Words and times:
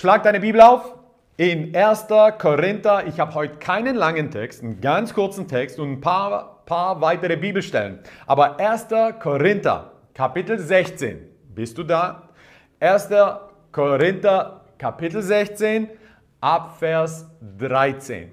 Schlag 0.00 0.22
deine 0.22 0.40
Bibel 0.40 0.62
auf 0.62 0.94
in 1.36 1.76
1. 1.76 2.06
Korinther. 2.38 3.06
Ich 3.06 3.20
habe 3.20 3.34
heute 3.34 3.56
keinen 3.56 3.96
langen 3.96 4.30
Text, 4.30 4.62
einen 4.62 4.80
ganz 4.80 5.12
kurzen 5.12 5.46
Text 5.46 5.78
und 5.78 5.92
ein 5.92 6.00
paar, 6.00 6.62
paar 6.64 7.02
weitere 7.02 7.36
Bibelstellen. 7.36 7.98
Aber 8.26 8.58
1. 8.58 8.86
Korinther, 9.22 9.92
Kapitel 10.14 10.58
16. 10.58 11.20
Bist 11.54 11.76
du 11.76 11.82
da? 11.82 12.30
1. 12.80 13.10
Korinther, 13.72 14.62
Kapitel 14.78 15.20
16, 15.20 15.90
ab 16.40 16.78
Vers 16.78 17.26
13. 17.58 18.32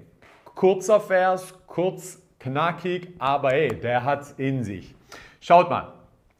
Kurzer 0.54 1.00
Vers, 1.00 1.52
kurz, 1.66 2.18
knackig, 2.40 3.08
aber 3.18 3.52
ey, 3.52 3.78
der 3.78 4.04
hat 4.04 4.24
in 4.38 4.64
sich. 4.64 4.94
Schaut 5.38 5.68
mal, 5.68 5.92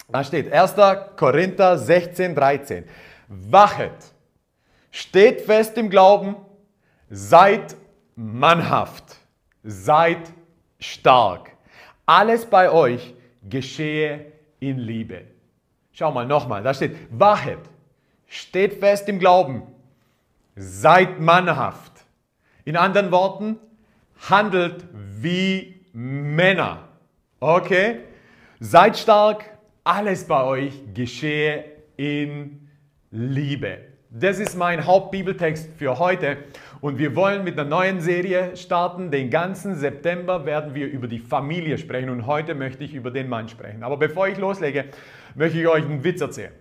da 0.09 0.24
steht 0.24 0.51
1. 0.51 0.74
Korinther 1.16 1.76
16, 1.76 2.34
13. 2.34 2.84
Wachet, 3.29 4.15
steht 4.91 5.41
fest 5.42 5.77
im 5.77 5.91
Glauben, 5.91 6.37
seid 7.10 7.77
mannhaft, 8.16 9.16
seid 9.62 10.33
stark. 10.79 11.52
Alles 12.06 12.46
bei 12.46 12.70
euch 12.70 13.15
geschehe 13.48 14.32
in 14.60 14.79
Liebe. 14.79 15.24
Schau 15.93 16.12
mal 16.12 16.27
nochmal, 16.27 16.62
da 16.62 16.73
steht, 16.74 16.96
wachet, 17.10 17.59
steht 18.27 18.74
fest 18.74 19.09
im 19.09 19.19
Glauben, 19.19 19.62
seid 20.56 21.20
mannhaft. 21.20 21.93
In 22.65 22.77
anderen 22.77 23.10
Worten, 23.10 23.59
handelt 24.29 24.84
wie 24.93 25.87
Männer. 25.93 26.88
Okay? 27.40 28.01
Seid 28.60 28.99
stark, 28.99 29.59
alles 29.84 30.27
bei 30.27 30.43
euch 30.45 30.74
geschehe 30.93 31.65
in 31.96 32.68
Liebe. 33.10 33.87
Das 34.10 34.38
ist 34.38 34.56
mein 34.56 34.87
Hauptbibeltext 34.87 35.68
für 35.76 35.98
heute 35.98 36.38
und 36.80 36.98
wir 36.98 37.14
wollen 37.14 37.45
mit 37.45 37.59
einer 37.59 37.68
neuen 37.68 38.01
Serie 38.01 38.56
starten. 38.56 39.10
Den 39.10 39.28
ganzen 39.28 39.74
September 39.74 40.46
werden 40.46 40.74
wir 40.74 40.87
über 40.87 41.09
die 41.09 41.18
Familie 41.18 41.76
sprechen 41.76 42.09
und 42.09 42.26
heute 42.26 42.54
möchte 42.54 42.84
ich 42.84 42.95
über 42.95 43.10
den 43.10 43.28
Mann 43.28 43.50
sprechen. 43.50 43.82
Aber 43.82 43.98
bevor 43.98 44.26
ich 44.26 44.38
loslege, 44.38 44.87
möchte 45.34 45.60
ich 45.60 45.68
euch 45.68 45.84
einen 45.84 46.02
Witz 46.04 46.23
erzählen. 46.23 46.52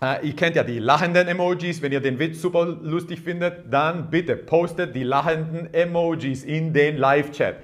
Äh, 0.00 0.26
ihr 0.26 0.34
kennt 0.34 0.56
ja 0.56 0.64
die 0.64 0.78
lachenden 0.78 1.28
Emojis. 1.28 1.82
Wenn 1.82 1.92
ihr 1.92 2.00
den 2.00 2.18
Witz 2.18 2.40
super 2.40 2.64
lustig 2.64 3.20
findet, 3.20 3.70
dann 3.70 4.08
bitte 4.08 4.34
postet 4.34 4.94
die 4.94 5.04
lachenden 5.04 5.74
Emojis 5.74 6.42
in 6.42 6.72
den 6.72 6.96
Live-Chat. 6.96 7.56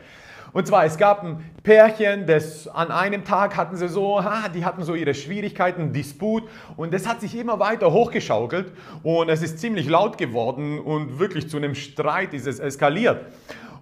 Und 0.52 0.66
zwar, 0.66 0.84
es 0.84 0.96
gab 0.96 1.22
ein 1.22 1.44
Pärchen, 1.62 2.26
das 2.26 2.68
an 2.68 2.90
einem 2.90 3.24
Tag 3.24 3.56
hatten 3.56 3.76
sie 3.76 3.88
so, 3.88 4.22
ha, 4.22 4.48
die 4.48 4.64
hatten 4.64 4.82
so 4.82 4.94
ihre 4.94 5.14
Schwierigkeiten, 5.14 5.92
Disput 5.92 6.44
und 6.76 6.94
das 6.94 7.06
hat 7.06 7.20
sich 7.20 7.36
immer 7.36 7.58
weiter 7.58 7.92
hochgeschaukelt 7.92 8.72
und 9.02 9.28
es 9.28 9.42
ist 9.42 9.58
ziemlich 9.58 9.88
laut 9.88 10.16
geworden 10.16 10.78
und 10.78 11.18
wirklich 11.18 11.48
zu 11.48 11.58
einem 11.58 11.74
Streit 11.74 12.32
ist 12.34 12.46
es 12.46 12.58
eskaliert. 12.58 13.26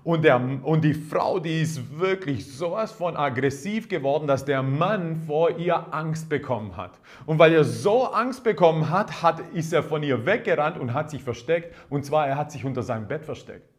Und, 0.06 0.22
der, 0.22 0.40
und 0.62 0.84
die 0.84 0.94
Frau, 0.94 1.40
die 1.40 1.62
ist 1.62 1.98
wirklich 1.98 2.56
sowas 2.56 2.92
von 2.92 3.16
aggressiv 3.16 3.88
geworden, 3.88 4.28
dass 4.28 4.44
der 4.44 4.62
Mann 4.62 5.16
vor 5.26 5.58
ihr 5.58 5.92
Angst 5.92 6.28
bekommen 6.28 6.76
hat. 6.76 6.92
Und 7.26 7.40
weil 7.40 7.52
er 7.52 7.64
so 7.64 8.04
Angst 8.04 8.44
bekommen 8.44 8.88
hat, 8.88 9.24
hat 9.24 9.40
ist 9.52 9.72
er 9.72 9.82
von 9.82 10.04
ihr 10.04 10.24
weggerannt 10.24 10.78
und 10.78 10.94
hat 10.94 11.10
sich 11.10 11.24
versteckt. 11.24 11.74
Und 11.90 12.04
zwar, 12.04 12.28
er 12.28 12.36
hat 12.36 12.52
sich 12.52 12.64
unter 12.64 12.84
seinem 12.84 13.08
Bett 13.08 13.24
versteckt. 13.24 13.75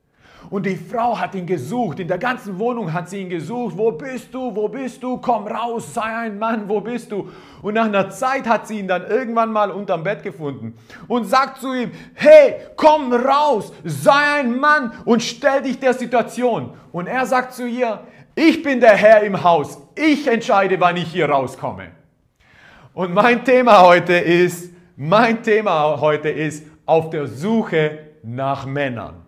Und 0.50 0.66
die 0.66 0.78
Frau 0.78 1.20
hat 1.20 1.36
ihn 1.36 1.46
gesucht, 1.46 2.00
in 2.00 2.08
der 2.08 2.18
ganzen 2.18 2.58
Wohnung 2.58 2.94
hat 2.94 3.10
sie 3.10 3.22
ihn 3.22 3.30
gesucht. 3.30 3.78
Wo 3.78 3.92
bist 3.92 4.34
du? 4.34 4.56
Wo 4.56 4.70
bist 4.70 5.04
du? 5.04 5.18
Komm 5.18 5.46
raus, 5.46 5.94
sei 5.94 6.04
ein 6.04 6.40
Mann, 6.40 6.70
wo 6.70 6.80
bist 6.80 7.11
du? 7.11 7.30
Und 7.61 7.73
nach 7.73 7.86
einer 7.86 8.10
Zeit 8.10 8.48
hat 8.48 8.67
sie 8.67 8.80
ihn 8.80 8.88
dann 8.88 9.06
irgendwann 9.08 9.52
mal 9.52 9.72
unterm 9.72 10.04
Bett 10.04 10.23
gefunden 10.23 10.78
und 11.08 11.26
sagt 11.26 11.60
zu 11.60 11.73
ihm, 11.73 11.92
hey, 12.14 12.56
komm 12.78 13.11
raus, 13.11 13.73
sei 13.84 14.39
ein 14.39 14.58
Mann 14.58 14.94
und 15.04 15.22
stell 15.22 15.64
dich 15.64 15.80
der 15.80 15.94
Situation. 15.94 16.72
Und 16.94 17.08
er 17.08 17.26
sagt 17.26 17.54
zu 17.54 17.67
ihr, 17.67 18.00
ich 18.34 18.64
bin 18.64 18.80
der 18.80 18.95
Herr 18.95 19.23
im 19.23 19.44
Haus, 19.44 19.82
ich 19.95 20.28
entscheide, 20.28 20.80
wann 20.80 20.95
ich 20.95 21.11
hier 21.11 21.30
rauskomme. 21.30 21.92
Und 22.94 23.14
mein 23.14 23.44
Thema 23.44 23.82
heute 23.82 24.14
ist, 24.14 24.72
mein 24.95 25.44
Thema 25.44 26.00
heute 26.00 26.30
ist 26.30 26.66
auf 26.86 27.10
der 27.10 27.28
Suche 27.28 28.00
nach 28.23 28.66
Männern 28.66 29.27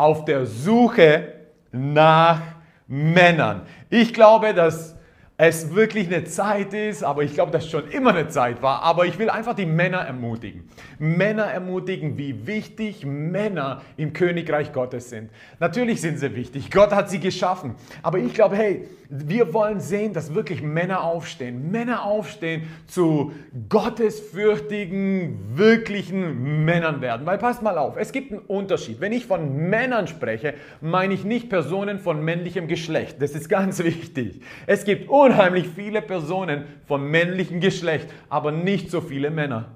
auf 0.00 0.24
der 0.24 0.46
Suche 0.46 1.34
nach 1.72 2.40
Männern. 2.86 3.66
Ich 3.90 4.14
glaube, 4.14 4.54
dass 4.54 4.96
es 5.42 5.74
wirklich 5.74 6.08
eine 6.08 6.24
Zeit 6.24 6.74
ist, 6.74 7.02
aber 7.02 7.22
ich 7.22 7.32
glaube, 7.32 7.50
dass 7.50 7.66
schon 7.66 7.88
immer 7.88 8.10
eine 8.10 8.28
Zeit 8.28 8.60
war. 8.60 8.82
Aber 8.82 9.06
ich 9.06 9.18
will 9.18 9.30
einfach 9.30 9.54
die 9.54 9.64
Männer 9.64 10.00
ermutigen. 10.00 10.68
Männer 10.98 11.44
ermutigen, 11.44 12.18
wie 12.18 12.46
wichtig 12.46 13.06
Männer 13.06 13.80
im 13.96 14.12
Königreich 14.12 14.70
Gottes 14.74 15.08
sind. 15.08 15.30
Natürlich 15.58 16.02
sind 16.02 16.18
sie 16.18 16.36
wichtig. 16.36 16.70
Gott 16.70 16.92
hat 16.92 17.08
sie 17.08 17.20
geschaffen. 17.20 17.74
Aber 18.02 18.18
ich 18.18 18.34
glaube, 18.34 18.54
hey, 18.54 18.86
wir 19.12 19.52
wollen 19.52 19.80
sehen, 19.80 20.12
dass 20.12 20.34
wirklich 20.34 20.62
Männer 20.62 21.02
aufstehen. 21.02 21.72
Männer 21.72 22.04
aufstehen 22.04 22.68
zu 22.86 23.32
gottesfürchtigen, 23.68 25.56
wirklichen 25.56 26.64
Männern 26.64 27.00
werden. 27.00 27.26
Weil 27.26 27.38
passt 27.38 27.60
mal 27.60 27.76
auf, 27.76 27.96
es 27.96 28.12
gibt 28.12 28.30
einen 28.30 28.42
Unterschied. 28.42 29.00
Wenn 29.00 29.12
ich 29.12 29.26
von 29.26 29.68
Männern 29.68 30.06
spreche, 30.06 30.54
meine 30.80 31.12
ich 31.14 31.24
nicht 31.24 31.48
Personen 31.48 31.98
von 31.98 32.24
männlichem 32.24 32.68
Geschlecht. 32.68 33.16
Das 33.20 33.32
ist 33.32 33.48
ganz 33.48 33.78
wichtig. 33.82 34.42
Es 34.66 34.84
gibt 34.84 35.08
unheimlich 35.30 35.68
viele 35.68 36.02
Personen 36.02 36.64
von 36.86 37.08
männlichem 37.08 37.60
Geschlecht, 37.60 38.08
aber 38.28 38.50
nicht 38.50 38.90
so 38.90 39.00
viele 39.00 39.30
Männer. 39.30 39.66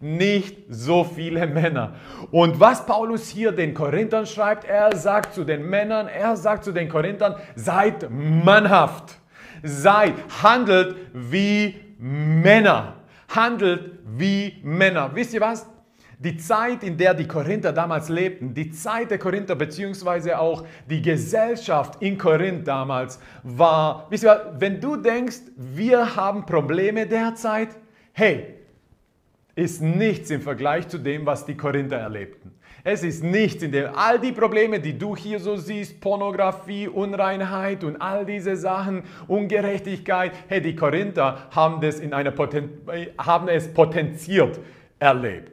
Nicht 0.00 0.56
so 0.68 1.04
viele 1.04 1.46
Männer. 1.46 1.94
Und 2.30 2.58
was 2.60 2.84
Paulus 2.84 3.28
hier 3.28 3.52
den 3.52 3.72
Korinthern 3.72 4.26
schreibt, 4.26 4.64
er 4.64 4.94
sagt 4.96 5.32
zu 5.34 5.44
den 5.44 5.68
Männern, 5.68 6.08
er 6.08 6.36
sagt 6.36 6.64
zu 6.64 6.72
den 6.72 6.88
Korinthern, 6.88 7.36
seid 7.54 8.08
mannhaft, 8.10 9.18
seid, 9.62 10.14
handelt 10.42 10.96
wie 11.12 11.76
Männer, 11.98 12.96
handelt 13.28 13.92
wie 14.04 14.58
Männer. 14.64 15.10
Wisst 15.14 15.34
ihr 15.34 15.40
was? 15.40 15.66
Die 16.24 16.36
Zeit, 16.36 16.84
in 16.84 16.96
der 16.96 17.14
die 17.14 17.26
Korinther 17.26 17.72
damals 17.72 18.08
lebten, 18.08 18.54
die 18.54 18.70
Zeit 18.70 19.10
der 19.10 19.18
Korinther 19.18 19.56
beziehungsweise 19.56 20.38
auch 20.38 20.64
die 20.88 21.02
Gesellschaft 21.02 22.00
in 22.00 22.16
Korinth 22.16 22.68
damals 22.68 23.18
war, 23.42 24.06
wisst 24.08 24.22
ihr, 24.22 24.54
wenn 24.56 24.80
du 24.80 24.94
denkst, 24.94 25.40
wir 25.56 26.14
haben 26.14 26.46
Probleme 26.46 27.08
derzeit, 27.08 27.70
hey, 28.12 28.54
ist 29.56 29.82
nichts 29.82 30.30
im 30.30 30.40
Vergleich 30.40 30.86
zu 30.86 30.98
dem, 30.98 31.26
was 31.26 31.44
die 31.44 31.56
Korinther 31.56 31.98
erlebten. 31.98 32.52
Es 32.84 33.02
ist 33.02 33.24
nichts 33.24 33.64
in 33.64 33.72
dem, 33.72 33.90
all 33.92 34.20
die 34.20 34.32
Probleme, 34.32 34.78
die 34.78 34.96
du 34.96 35.16
hier 35.16 35.40
so 35.40 35.56
siehst, 35.56 36.00
Pornografie, 36.00 36.86
Unreinheit 36.86 37.82
und 37.82 38.00
all 38.00 38.24
diese 38.24 38.54
Sachen, 38.54 39.02
Ungerechtigkeit, 39.26 40.30
hey, 40.46 40.60
die 40.60 40.76
Korinther 40.76 41.48
haben, 41.50 41.80
das 41.80 41.98
in 41.98 42.14
einer 42.14 42.30
Poten 42.30 42.70
haben 43.18 43.48
es 43.48 43.74
potenziert 43.74 44.60
erlebt. 45.00 45.51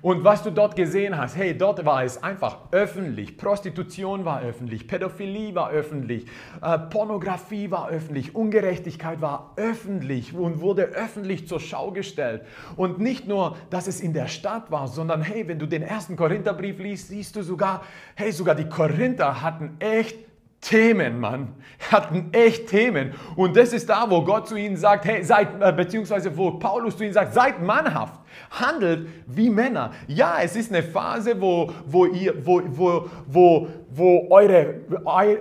Und 0.00 0.24
was 0.24 0.42
du 0.42 0.50
dort 0.50 0.76
gesehen 0.76 1.16
hast, 1.16 1.36
hey, 1.36 1.56
dort 1.56 1.84
war 1.84 2.04
es 2.04 2.22
einfach 2.22 2.58
öffentlich. 2.70 3.36
Prostitution 3.36 4.24
war 4.24 4.42
öffentlich, 4.42 4.86
Pädophilie 4.86 5.54
war 5.54 5.70
öffentlich, 5.70 6.26
äh, 6.62 6.78
Pornografie 6.78 7.70
war 7.70 7.90
öffentlich, 7.90 8.34
Ungerechtigkeit 8.34 9.20
war 9.20 9.54
öffentlich 9.56 10.34
und 10.34 10.60
wurde 10.60 10.84
öffentlich 10.84 11.48
zur 11.48 11.60
Schau 11.60 11.90
gestellt. 11.90 12.42
Und 12.76 13.00
nicht 13.00 13.26
nur, 13.26 13.56
dass 13.70 13.88
es 13.88 14.00
in 14.00 14.12
der 14.12 14.28
Stadt 14.28 14.70
war, 14.70 14.88
sondern 14.88 15.22
hey, 15.22 15.48
wenn 15.48 15.58
du 15.58 15.66
den 15.66 15.82
ersten 15.82 16.16
Korintherbrief 16.16 16.78
liest, 16.78 17.08
siehst 17.08 17.36
du 17.36 17.42
sogar, 17.42 17.82
hey, 18.14 18.30
sogar 18.32 18.54
die 18.54 18.68
Korinther 18.68 19.42
hatten 19.42 19.76
echt 19.80 20.27
Themen, 20.60 21.20
Mann, 21.20 21.54
hatten 21.90 22.30
echt 22.32 22.68
Themen. 22.68 23.14
Und 23.36 23.56
das 23.56 23.72
ist 23.72 23.88
da, 23.88 24.10
wo 24.10 24.22
Gott 24.24 24.48
zu 24.48 24.56
ihnen 24.56 24.76
sagt, 24.76 25.04
hey, 25.04 25.22
seid, 25.22 25.48
äh, 25.60 25.72
beziehungsweise 25.72 26.36
wo 26.36 26.50
Paulus 26.52 26.96
zu 26.96 27.04
ihnen 27.04 27.12
sagt, 27.12 27.32
seid 27.32 27.62
mannhaft, 27.62 28.14
handelt 28.50 29.08
wie 29.26 29.50
Männer. 29.50 29.92
Ja, 30.08 30.38
es 30.42 30.56
ist 30.56 30.72
eine 30.72 30.82
Phase, 30.82 31.40
wo, 31.40 31.70
wo, 31.86 32.06
ihr, 32.06 32.44
wo, 32.44 32.60
wo, 32.66 33.08
wo, 33.26 33.68
wo 33.88 34.26
eure, 34.30 34.80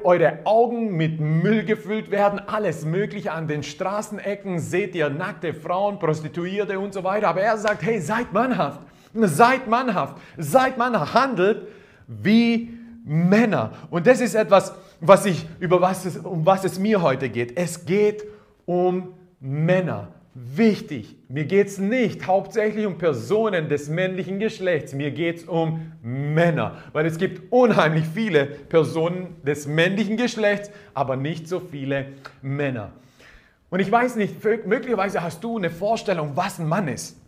eure 0.03 0.39
Augen 0.43 0.95
mit 0.95 1.19
Müll 1.19 1.65
gefüllt 1.65 2.11
werden, 2.11 2.39
alles 2.45 2.85
Mögliche 2.85 3.31
an 3.31 3.47
den 3.47 3.63
Straßenecken, 3.63 4.59
seht 4.59 4.93
ihr 4.93 5.09
nackte 5.09 5.55
Frauen, 5.55 5.97
Prostituierte 5.97 6.79
und 6.79 6.93
so 6.93 7.03
weiter. 7.03 7.29
Aber 7.29 7.41
er 7.41 7.57
sagt, 7.57 7.81
hey, 7.81 7.99
seid 7.99 8.33
mannhaft, 8.33 8.81
seid 9.13 9.67
mannhaft, 9.67 10.17
seid 10.37 10.77
mannhaft, 10.77 11.15
handelt 11.15 11.67
wie 12.07 12.77
Männer. 13.03 13.71
Und 13.89 14.05
das 14.05 14.21
ist 14.21 14.35
etwas, 14.35 14.73
was 14.99 15.25
ich, 15.25 15.45
über 15.59 15.81
was 15.81 16.05
es, 16.05 16.17
um 16.17 16.45
was 16.45 16.63
es 16.63 16.79
mir 16.79 17.01
heute 17.01 17.29
geht. 17.29 17.57
Es 17.57 17.85
geht 17.85 18.23
um 18.65 19.13
Männer. 19.39 20.09
Wichtig, 20.33 21.15
mir 21.29 21.45
geht 21.45 21.67
es 21.67 21.79
nicht 21.79 22.27
hauptsächlich 22.27 22.85
um 22.85 22.99
Personen 22.99 23.69
des 23.69 23.89
männlichen 23.89 24.37
Geschlechts, 24.37 24.93
mir 24.93 25.09
geht 25.09 25.37
es 25.37 25.43
um 25.45 25.93
Männer, 26.03 26.77
weil 26.93 27.07
es 27.07 27.17
gibt 27.17 27.51
unheimlich 27.51 28.05
viele 28.05 28.45
Personen 28.45 29.35
des 29.43 29.65
männlichen 29.65 30.15
Geschlechts, 30.15 30.69
aber 30.93 31.15
nicht 31.15 31.47
so 31.47 31.59
viele 31.59 32.09
Männer. 32.43 32.91
Und 33.71 33.79
ich 33.79 33.91
weiß 33.91 34.15
nicht, 34.17 34.35
möglicherweise 34.67 35.23
hast 35.23 35.43
du 35.43 35.57
eine 35.57 35.71
Vorstellung, 35.71 36.33
was 36.35 36.59
ein 36.59 36.67
Mann 36.67 36.87
ist, 36.87 37.19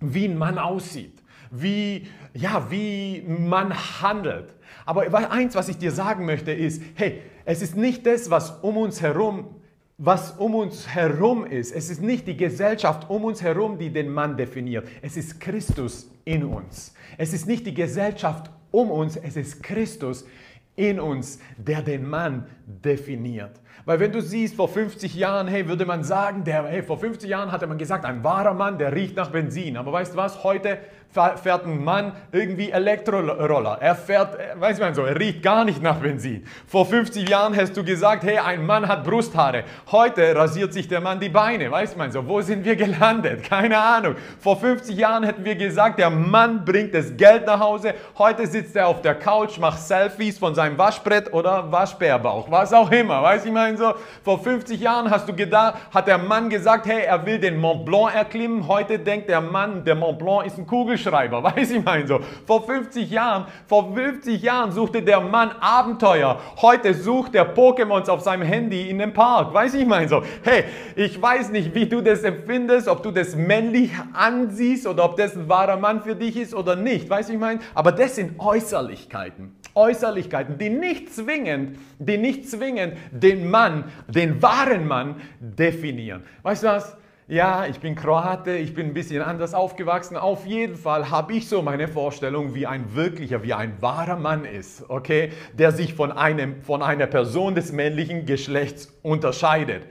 wie 0.00 0.26
ein 0.26 0.38
Mann 0.38 0.56
aussieht 0.56 1.22
wie, 1.52 2.08
ja, 2.32 2.70
wie 2.70 3.22
man 3.22 3.74
handelt. 4.00 4.54
Aber 4.84 5.30
eins, 5.30 5.54
was 5.54 5.68
ich 5.68 5.78
dir 5.78 5.92
sagen 5.92 6.26
möchte, 6.26 6.52
ist, 6.52 6.82
hey, 6.94 7.22
es 7.44 7.62
ist 7.62 7.76
nicht 7.76 8.06
das, 8.06 8.30
was 8.30 8.50
um 8.62 8.76
uns 8.76 9.00
herum 9.00 9.56
was 10.04 10.32
um 10.32 10.56
uns 10.56 10.88
herum 10.88 11.46
ist. 11.46 11.70
Es 11.70 11.88
ist 11.88 12.02
nicht 12.02 12.26
die 12.26 12.36
Gesellschaft 12.36 13.08
um 13.08 13.22
uns 13.22 13.40
herum, 13.40 13.78
die 13.78 13.88
den 13.88 14.08
Mann 14.08 14.36
definiert. 14.36 14.88
Es 15.00 15.16
ist 15.16 15.38
Christus 15.38 16.10
in 16.24 16.42
uns. 16.44 16.92
Es 17.18 17.32
ist 17.32 17.46
nicht 17.46 17.66
die 17.66 17.74
Gesellschaft 17.74 18.50
um 18.72 18.90
uns, 18.90 19.16
es 19.16 19.36
ist 19.36 19.62
Christus 19.62 20.26
in 20.74 20.98
uns, 20.98 21.38
der 21.56 21.82
den 21.82 22.08
Mann 22.08 22.46
definiert. 22.66 23.60
Weil 23.84 23.98
wenn 23.98 24.12
du 24.12 24.22
siehst, 24.22 24.54
vor 24.54 24.68
50 24.68 25.14
Jahren, 25.14 25.48
hey, 25.48 25.66
würde 25.66 25.84
man 25.84 26.04
sagen, 26.04 26.44
der, 26.44 26.64
hey, 26.64 26.82
vor 26.82 26.98
50 26.98 27.28
Jahren 27.28 27.50
hatte 27.50 27.66
man 27.66 27.78
gesagt, 27.78 28.04
ein 28.04 28.22
wahrer 28.22 28.54
Mann, 28.54 28.78
der 28.78 28.94
riecht 28.94 29.16
nach 29.16 29.30
Benzin. 29.30 29.76
Aber 29.76 29.92
weißt 29.92 30.14
du 30.14 30.16
was, 30.18 30.44
heute 30.44 30.78
fährt 31.12 31.66
ein 31.66 31.84
Mann 31.84 32.12
irgendwie 32.32 32.70
Elektroroller. 32.70 33.78
Er 33.80 33.94
fährt, 33.94 34.34
äh, 34.34 34.58
weiß 34.58 34.80
man 34.80 34.94
so, 34.94 35.02
er 35.02 35.18
riecht 35.18 35.42
gar 35.42 35.64
nicht 35.64 35.82
nach 35.82 35.96
Benzin. 35.96 36.44
Vor 36.66 36.86
50 36.86 37.28
Jahren 37.28 37.54
hast 37.54 37.76
du 37.76 37.84
gesagt, 37.84 38.24
hey, 38.24 38.38
ein 38.38 38.64
Mann 38.64 38.88
hat 38.88 39.04
Brusthaare. 39.04 39.64
Heute 39.90 40.34
rasiert 40.34 40.72
sich 40.72 40.88
der 40.88 41.00
Mann 41.00 41.20
die 41.20 41.28
Beine, 41.28 41.70
weiß 41.70 41.96
man 41.96 42.10
so. 42.10 42.26
Wo 42.26 42.40
sind 42.40 42.64
wir 42.64 42.76
gelandet? 42.76 43.42
Keine 43.48 43.78
Ahnung. 43.78 44.14
Vor 44.40 44.58
50 44.58 44.96
Jahren 44.96 45.24
hätten 45.24 45.44
wir 45.44 45.54
gesagt, 45.54 45.98
der 45.98 46.08
Mann 46.08 46.64
bringt 46.64 46.94
das 46.94 47.14
Geld 47.16 47.46
nach 47.46 47.60
Hause. 47.60 47.94
Heute 48.16 48.46
sitzt 48.46 48.74
er 48.74 48.88
auf 48.88 49.02
der 49.02 49.14
Couch, 49.14 49.58
macht 49.58 49.80
Selfies 49.80 50.38
von 50.38 50.54
seinem 50.54 50.78
Waschbrett 50.78 51.32
oder 51.32 51.70
Waschbärbauch, 51.70 52.50
was 52.50 52.72
auch 52.72 52.90
immer, 52.90 53.22
weiß 53.22 53.44
ich 53.44 53.52
meine 53.72 53.94
so. 53.94 53.94
Vor 54.22 54.42
50 54.42 54.80
Jahren 54.80 55.10
hast 55.10 55.28
du 55.28 55.34
gedacht, 55.34 55.74
hat 55.92 56.06
der 56.06 56.18
Mann 56.18 56.48
gesagt, 56.48 56.86
hey, 56.86 57.04
er 57.04 57.24
will 57.26 57.38
den 57.38 57.58
Mont 57.58 57.84
Blanc 57.84 58.14
erklimmen. 58.14 58.68
Heute 58.68 58.98
denkt 58.98 59.28
der 59.28 59.40
Mann, 59.40 59.84
der 59.84 59.94
Mont 59.94 60.18
Blanc 60.18 60.46
ist 60.46 60.58
ein 60.58 60.66
Kugelschreiber. 60.66 60.92
Kugelschreiber, 61.02 61.42
weiß 61.56 61.70
ich 61.70 61.84
mein 61.84 62.06
so. 62.06 62.20
Vor 62.46 62.64
50 62.66 63.10
Jahren, 63.10 63.46
vor 63.66 63.94
50 63.94 64.42
Jahren 64.42 64.72
suchte 64.72 65.02
der 65.02 65.20
Mann 65.20 65.50
Abenteuer. 65.60 66.40
Heute 66.60 66.94
sucht 66.94 67.34
er 67.34 67.54
Pokémons 67.54 68.08
auf 68.08 68.20
seinem 68.20 68.42
Handy 68.42 68.88
in 68.88 68.98
dem 68.98 69.12
Park, 69.12 69.52
weiß 69.52 69.74
ich 69.74 69.86
mein 69.86 70.08
so. 70.08 70.22
Hey, 70.42 70.64
ich 70.96 71.20
weiß 71.20 71.50
nicht, 71.50 71.74
wie 71.74 71.86
du 71.86 72.00
das 72.00 72.22
empfindest, 72.22 72.88
ob 72.88 73.02
du 73.02 73.10
das 73.10 73.34
männlich 73.36 73.90
ansiehst 74.12 74.86
oder 74.86 75.04
ob 75.04 75.16
das 75.16 75.36
ein 75.36 75.48
wahrer 75.48 75.76
Mann 75.76 76.02
für 76.02 76.14
dich 76.14 76.36
ist 76.36 76.54
oder 76.54 76.76
nicht, 76.76 77.08
weiß 77.08 77.30
ich 77.30 77.38
mein. 77.38 77.60
Aber 77.74 77.92
das 77.92 78.16
sind 78.16 78.38
Äußerlichkeiten. 78.38 79.56
Äußerlichkeiten, 79.74 80.58
die 80.58 80.68
nicht 80.68 81.14
zwingend, 81.14 81.78
die 81.98 82.18
nicht 82.18 82.48
zwingend 82.48 82.94
den 83.10 83.50
Mann, 83.50 83.61
den 84.08 84.42
wahren 84.42 84.86
Mann 84.86 85.16
definieren. 85.40 86.22
Weißt 86.42 86.62
du 86.62 86.68
was? 86.68 86.96
Ja, 87.28 87.66
ich 87.66 87.78
bin 87.78 87.94
Kroate, 87.94 88.56
ich 88.56 88.74
bin 88.74 88.88
ein 88.88 88.94
bisschen 88.94 89.22
anders 89.22 89.54
aufgewachsen. 89.54 90.16
Auf 90.16 90.44
jeden 90.44 90.76
Fall 90.76 91.08
habe 91.08 91.32
ich 91.32 91.48
so 91.48 91.62
meine 91.62 91.88
Vorstellung, 91.88 92.54
wie 92.54 92.66
ein 92.66 92.94
wirklicher, 92.94 93.42
wie 93.42 93.54
ein 93.54 93.80
wahrer 93.80 94.16
Mann 94.16 94.44
ist, 94.44 94.84
okay, 94.90 95.30
der 95.54 95.72
sich 95.72 95.94
von, 95.94 96.12
einem, 96.12 96.62
von 96.62 96.82
einer 96.82 97.06
Person 97.06 97.54
des 97.54 97.72
männlichen 97.72 98.26
Geschlechts 98.26 98.92
unterscheidet. 99.02 99.86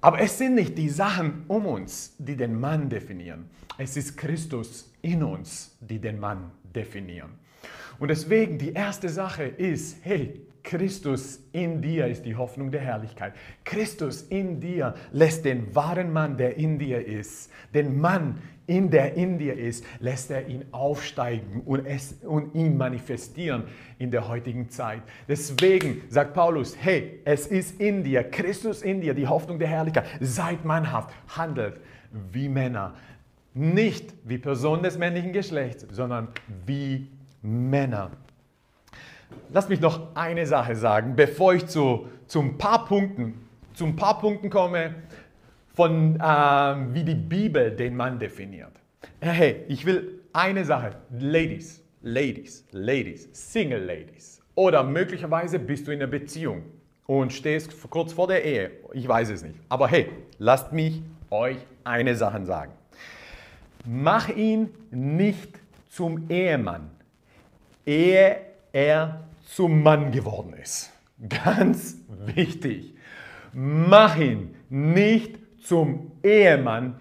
Aber 0.00 0.20
es 0.20 0.36
sind 0.36 0.56
nicht 0.56 0.76
die 0.76 0.88
Sachen 0.88 1.44
um 1.46 1.64
uns, 1.64 2.16
die 2.18 2.36
den 2.36 2.58
Mann 2.58 2.88
definieren. 2.88 3.48
Es 3.78 3.96
ist 3.96 4.18
Christus 4.18 4.92
in 5.00 5.22
uns, 5.22 5.76
die 5.80 6.00
den 6.00 6.18
Mann 6.18 6.50
definieren. 6.74 7.30
Und 8.00 8.08
deswegen 8.08 8.58
die 8.58 8.72
erste 8.72 9.08
Sache 9.08 9.44
ist, 9.44 9.98
hey, 10.02 10.40
Christus 10.62 11.40
in 11.52 11.82
dir 11.82 12.06
ist 12.06 12.24
die 12.24 12.36
Hoffnung 12.36 12.70
der 12.70 12.80
Herrlichkeit. 12.80 13.34
Christus 13.64 14.22
in 14.22 14.60
dir 14.60 14.94
lässt 15.10 15.44
den 15.44 15.74
wahren 15.74 16.12
Mann, 16.12 16.36
der 16.36 16.56
in 16.56 16.78
dir 16.78 17.04
ist, 17.04 17.50
den 17.74 18.00
Mann, 18.00 18.38
in 18.66 18.90
der 18.90 19.14
in 19.14 19.38
dir 19.38 19.58
ist, 19.58 19.84
lässt 19.98 20.30
er 20.30 20.46
ihn 20.46 20.64
aufsteigen 20.70 21.62
und, 21.64 21.84
es, 21.84 22.14
und 22.22 22.54
ihn 22.54 22.76
manifestieren 22.76 23.64
in 23.98 24.10
der 24.10 24.28
heutigen 24.28 24.70
Zeit. 24.70 25.02
Deswegen 25.28 26.02
sagt 26.08 26.32
Paulus, 26.32 26.76
hey, 26.80 27.20
es 27.24 27.46
ist 27.48 27.80
in 27.80 28.04
dir, 28.04 28.22
Christus 28.22 28.82
in 28.82 29.00
dir, 29.00 29.14
die 29.14 29.26
Hoffnung 29.26 29.58
der 29.58 29.68
Herrlichkeit. 29.68 30.06
Seid 30.20 30.64
mannhaft, 30.64 31.10
handelt 31.28 31.80
wie 32.30 32.48
Männer. 32.48 32.94
Nicht 33.54 34.14
wie 34.24 34.38
Personen 34.38 34.82
des 34.82 34.96
männlichen 34.96 35.32
Geschlechts, 35.32 35.86
sondern 35.90 36.28
wie 36.64 37.08
Männer. 37.42 38.12
Lass 39.52 39.68
mich 39.68 39.80
noch 39.80 40.14
eine 40.14 40.46
Sache 40.46 40.76
sagen, 40.76 41.14
bevor 41.16 41.54
ich 41.54 41.66
zu, 41.66 42.08
ein 42.34 42.58
paar 42.58 42.84
Punkten, 42.86 43.34
zu 43.74 43.84
ein 43.84 43.96
paar 43.96 44.20
Punkten 44.20 44.50
komme, 44.50 44.94
von 45.74 46.16
äh, 46.20 46.24
wie 46.94 47.04
die 47.04 47.14
Bibel 47.14 47.70
den 47.70 47.96
Mann 47.96 48.18
definiert. 48.18 48.72
Hey, 49.20 49.64
ich 49.68 49.86
will 49.86 50.20
eine 50.32 50.64
Sache, 50.64 50.96
Ladies, 51.18 51.82
Ladies, 52.02 52.66
Ladies, 52.72 53.28
Single 53.32 53.84
Ladies. 53.84 54.40
Oder 54.54 54.82
möglicherweise 54.82 55.58
bist 55.58 55.86
du 55.86 55.92
in 55.92 56.02
einer 56.02 56.10
Beziehung 56.10 56.62
und 57.06 57.32
stehst 57.32 57.74
kurz 57.90 58.12
vor 58.12 58.26
der 58.26 58.44
Ehe. 58.44 58.70
Ich 58.92 59.08
weiß 59.08 59.30
es 59.30 59.42
nicht. 59.42 59.58
Aber 59.68 59.88
hey, 59.88 60.10
lasst 60.38 60.72
mich 60.72 61.02
euch 61.30 61.56
eine 61.84 62.14
Sache 62.14 62.44
sagen. 62.44 62.72
Mach 63.84 64.28
ihn 64.28 64.68
nicht 64.90 65.58
zum 65.88 66.30
Ehemann, 66.30 66.90
ehe 67.84 68.51
er 68.72 69.24
zum 69.44 69.82
Mann 69.82 70.12
geworden 70.12 70.54
ist. 70.54 70.92
Ganz 71.28 71.96
wichtig. 72.08 72.94
Mach 73.52 74.16
ihn 74.16 74.54
nicht 74.70 75.38
zum 75.62 76.12
Ehemann, 76.22 77.00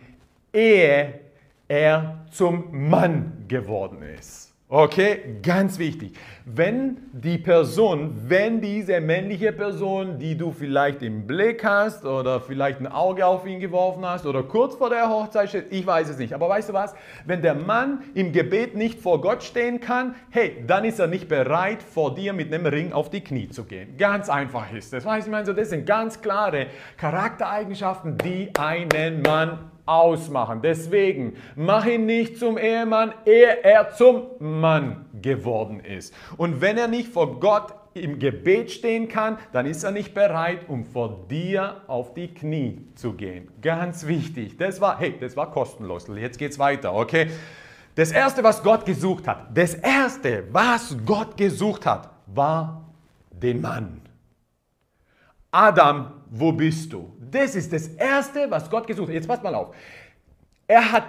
ehe 0.53 1.21
er 1.67 2.25
zum 2.31 2.89
Mann 2.89 3.45
geworden 3.47 4.01
ist. 4.01 4.50
Okay, 4.73 5.39
ganz 5.43 5.77
wichtig. 5.79 6.13
Wenn 6.45 6.95
die 7.11 7.37
Person, 7.37 8.15
wenn 8.29 8.61
diese 8.61 9.01
männliche 9.01 9.51
Person, 9.51 10.17
die 10.17 10.37
du 10.37 10.53
vielleicht 10.53 11.01
im 11.01 11.27
Blick 11.27 11.61
hast 11.65 12.05
oder 12.05 12.39
vielleicht 12.39 12.79
ein 12.79 12.87
Auge 12.87 13.25
auf 13.25 13.45
ihn 13.45 13.59
geworfen 13.59 14.05
hast 14.05 14.25
oder 14.25 14.43
kurz 14.43 14.75
vor 14.75 14.89
der 14.89 15.09
Hochzeit 15.09 15.49
steht, 15.49 15.73
ich 15.73 15.85
weiß 15.85 16.07
es 16.07 16.17
nicht. 16.19 16.33
Aber 16.33 16.47
weißt 16.47 16.69
du 16.69 16.73
was? 16.73 16.95
Wenn 17.25 17.41
der 17.41 17.53
Mann 17.53 18.03
im 18.13 18.31
Gebet 18.31 18.73
nicht 18.73 19.01
vor 19.01 19.19
Gott 19.19 19.43
stehen 19.43 19.81
kann, 19.81 20.15
hey, 20.29 20.63
dann 20.65 20.85
ist 20.85 20.99
er 20.99 21.07
nicht 21.07 21.27
bereit, 21.27 21.83
vor 21.83 22.15
dir 22.15 22.31
mit 22.31 22.53
einem 22.53 22.65
Ring 22.65 22.93
auf 22.93 23.09
die 23.09 23.19
Knie 23.19 23.49
zu 23.49 23.65
gehen. 23.65 23.97
Ganz 23.97 24.29
einfach 24.29 24.71
ist 24.71 24.93
das. 24.93 25.03
Weißt 25.03 25.27
du, 25.27 25.31
ich 25.31 25.31
meine, 25.33 25.53
das 25.53 25.69
sind 25.69 25.85
ganz 25.85 26.21
klare 26.21 26.67
Charaktereigenschaften, 26.95 28.17
die 28.19 28.53
einen 28.57 29.21
Mann 29.21 29.70
ausmachen. 29.85 30.61
Deswegen 30.61 31.35
mach 31.55 31.85
ihn 31.85 32.05
nicht 32.05 32.37
zum 32.37 32.57
Ehemann, 32.57 33.13
ehe 33.25 33.63
er 33.63 33.91
zum 33.91 34.23
Mann 34.39 35.05
geworden 35.21 35.79
ist. 35.79 36.13
Und 36.37 36.61
wenn 36.61 36.77
er 36.77 36.87
nicht 36.87 37.09
vor 37.09 37.39
Gott 37.39 37.73
im 37.93 38.19
Gebet 38.19 38.71
stehen 38.71 39.07
kann, 39.07 39.37
dann 39.51 39.65
ist 39.65 39.83
er 39.83 39.91
nicht 39.91 40.13
bereit, 40.13 40.69
um 40.69 40.85
vor 40.85 41.25
dir 41.29 41.81
auf 41.87 42.13
die 42.13 42.33
Knie 42.33 42.87
zu 42.95 43.13
gehen. 43.13 43.49
Ganz 43.61 44.07
wichtig. 44.07 44.57
Das 44.57 44.79
war, 44.79 44.99
hey, 44.99 45.15
das 45.19 45.35
war 45.35 45.51
kostenlos. 45.51 46.07
Jetzt 46.07 46.37
geht's 46.37 46.57
weiter, 46.57 46.93
okay? 46.93 47.27
Das 47.95 48.11
erste, 48.11 48.43
was 48.43 48.63
Gott 48.63 48.85
gesucht 48.85 49.27
hat, 49.27 49.47
das 49.53 49.73
erste, 49.73 50.45
was 50.51 50.95
Gott 51.05 51.35
gesucht 51.35 51.85
hat, 51.85 52.09
war 52.27 52.89
den 53.29 53.59
Mann. 53.59 54.01
Adam, 55.51 56.13
wo 56.29 56.53
bist 56.53 56.93
du? 56.93 57.11
Das 57.31 57.55
ist 57.55 57.71
das 57.71 57.87
Erste, 57.87 58.49
was 58.49 58.69
Gott 58.69 58.85
gesucht 58.85 59.07
hat. 59.07 59.15
Jetzt 59.15 59.27
passt 59.27 59.43
mal 59.43 59.55
auf. 59.55 59.73
Er, 60.67 60.91
hat, 60.91 61.05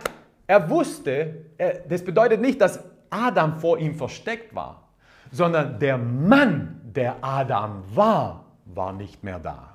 er 0.46 0.70
wusste, 0.70 1.46
er, 1.58 1.80
das 1.88 2.04
bedeutet 2.04 2.40
nicht, 2.40 2.60
dass 2.60 2.80
Adam 3.10 3.58
vor 3.58 3.78
ihm 3.78 3.94
versteckt 3.94 4.54
war, 4.54 4.88
sondern 5.30 5.78
der 5.78 5.98
Mann, 5.98 6.80
der 6.84 7.16
Adam 7.20 7.82
war, 7.94 8.44
war 8.64 8.92
nicht 8.92 9.22
mehr 9.22 9.38
da. 9.38 9.72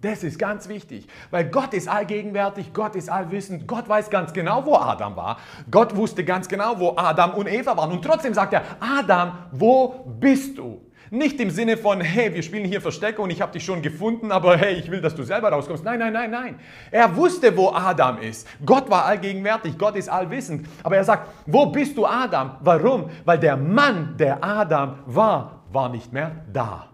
Das 0.00 0.22
ist 0.22 0.38
ganz 0.38 0.68
wichtig, 0.68 1.08
weil 1.30 1.50
Gott 1.50 1.74
ist 1.74 1.88
allgegenwärtig, 1.88 2.72
Gott 2.72 2.94
ist 2.94 3.10
allwissend, 3.10 3.66
Gott 3.66 3.88
weiß 3.88 4.10
ganz 4.10 4.32
genau, 4.32 4.64
wo 4.64 4.76
Adam 4.76 5.16
war. 5.16 5.38
Gott 5.68 5.96
wusste 5.96 6.24
ganz 6.24 6.46
genau, 6.48 6.78
wo 6.78 6.94
Adam 6.96 7.34
und 7.34 7.48
Eva 7.48 7.76
waren. 7.76 7.90
Und 7.90 8.04
trotzdem 8.04 8.32
sagt 8.32 8.52
er, 8.52 8.62
Adam, 8.78 9.32
wo 9.50 10.04
bist 10.20 10.56
du? 10.56 10.80
Nicht 11.10 11.40
im 11.40 11.50
Sinne 11.50 11.76
von, 11.76 12.00
hey, 12.00 12.34
wir 12.34 12.42
spielen 12.42 12.64
hier 12.64 12.80
Verstecke 12.80 13.22
und 13.22 13.30
ich 13.30 13.40
habe 13.40 13.52
dich 13.52 13.64
schon 13.64 13.80
gefunden, 13.80 14.30
aber 14.30 14.56
hey, 14.56 14.74
ich 14.74 14.90
will, 14.90 15.00
dass 15.00 15.14
du 15.14 15.22
selber 15.22 15.50
rauskommst. 15.50 15.84
Nein, 15.84 15.98
nein, 15.98 16.12
nein, 16.12 16.30
nein. 16.30 16.60
Er 16.90 17.14
wusste, 17.16 17.56
wo 17.56 17.70
Adam 17.70 18.18
ist. 18.18 18.46
Gott 18.64 18.90
war 18.90 19.06
allgegenwärtig, 19.06 19.78
Gott 19.78 19.96
ist 19.96 20.08
allwissend. 20.08 20.66
Aber 20.82 20.96
er 20.96 21.04
sagt, 21.04 21.28
wo 21.46 21.66
bist 21.66 21.96
du, 21.96 22.04
Adam? 22.04 22.56
Warum? 22.60 23.10
Weil 23.24 23.38
der 23.38 23.56
Mann, 23.56 24.14
der 24.18 24.42
Adam 24.44 24.98
war, 25.06 25.64
war 25.72 25.88
nicht 25.88 26.12
mehr 26.12 26.32
da. 26.52 26.88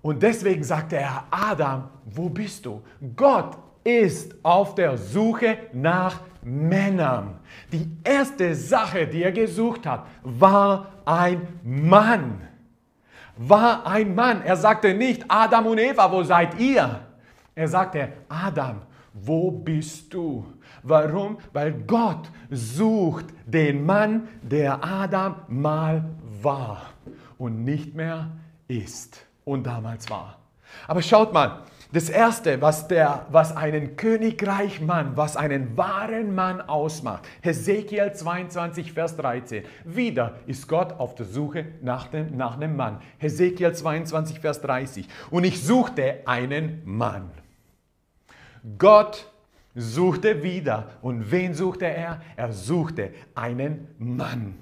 Und 0.00 0.22
deswegen 0.22 0.64
sagte 0.64 0.96
er, 0.96 1.24
Adam, 1.30 1.88
wo 2.06 2.28
bist 2.28 2.64
du? 2.64 2.82
Gott 3.14 3.58
ist 3.84 4.34
auf 4.42 4.74
der 4.74 4.96
Suche 4.96 5.58
nach 5.72 6.20
Männern. 6.42 7.40
Die 7.72 7.90
erste 8.04 8.54
Sache, 8.54 9.06
die 9.06 9.22
er 9.22 9.32
gesucht 9.32 9.86
hat, 9.86 10.06
war 10.22 10.92
ein 11.04 11.46
Mann 11.62 12.48
war 13.38 13.86
ein 13.86 14.14
Mann. 14.14 14.42
Er 14.42 14.56
sagte 14.56 14.92
nicht, 14.92 15.24
Adam 15.28 15.66
und 15.66 15.78
Eva, 15.78 16.10
wo 16.10 16.22
seid 16.22 16.58
ihr? 16.58 17.00
Er 17.54 17.68
sagte, 17.68 18.12
Adam, 18.28 18.82
wo 19.14 19.50
bist 19.50 20.12
du? 20.12 20.44
Warum? 20.82 21.38
Weil 21.52 21.72
Gott 21.72 22.30
sucht 22.50 23.26
den 23.46 23.86
Mann, 23.86 24.28
der 24.42 24.84
Adam 24.84 25.36
mal 25.48 26.04
war 26.42 26.82
und 27.38 27.64
nicht 27.64 27.94
mehr 27.94 28.28
ist 28.66 29.24
und 29.44 29.66
damals 29.66 30.08
war. 30.10 30.38
Aber 30.86 31.02
schaut 31.02 31.32
mal, 31.32 31.62
das 31.92 32.10
Erste, 32.10 32.60
was, 32.60 32.86
der, 32.86 33.26
was 33.30 33.56
einen 33.56 33.96
Königreichmann, 33.96 35.16
was 35.16 35.36
einen 35.36 35.76
wahren 35.76 36.34
Mann 36.34 36.60
ausmacht, 36.60 37.26
Hesekiel 37.40 38.12
22, 38.12 38.92
Vers 38.92 39.16
13. 39.16 39.64
Wieder 39.84 40.36
ist 40.46 40.68
Gott 40.68 40.92
auf 40.98 41.14
der 41.14 41.24
Suche 41.24 41.64
nach, 41.80 42.08
dem, 42.08 42.36
nach 42.36 42.56
einem 42.56 42.76
Mann. 42.76 43.00
Hesekiel 43.18 43.72
22, 43.72 44.40
Vers 44.40 44.60
30. 44.60 45.08
Und 45.30 45.44
ich 45.44 45.62
suchte 45.62 46.20
einen 46.26 46.82
Mann. 46.84 47.30
Gott 48.76 49.26
suchte 49.74 50.42
wieder. 50.42 50.88
Und 51.00 51.30
wen 51.30 51.54
suchte 51.54 51.86
er? 51.86 52.20
Er 52.36 52.52
suchte 52.52 53.12
einen 53.34 53.88
Mann 53.98 54.56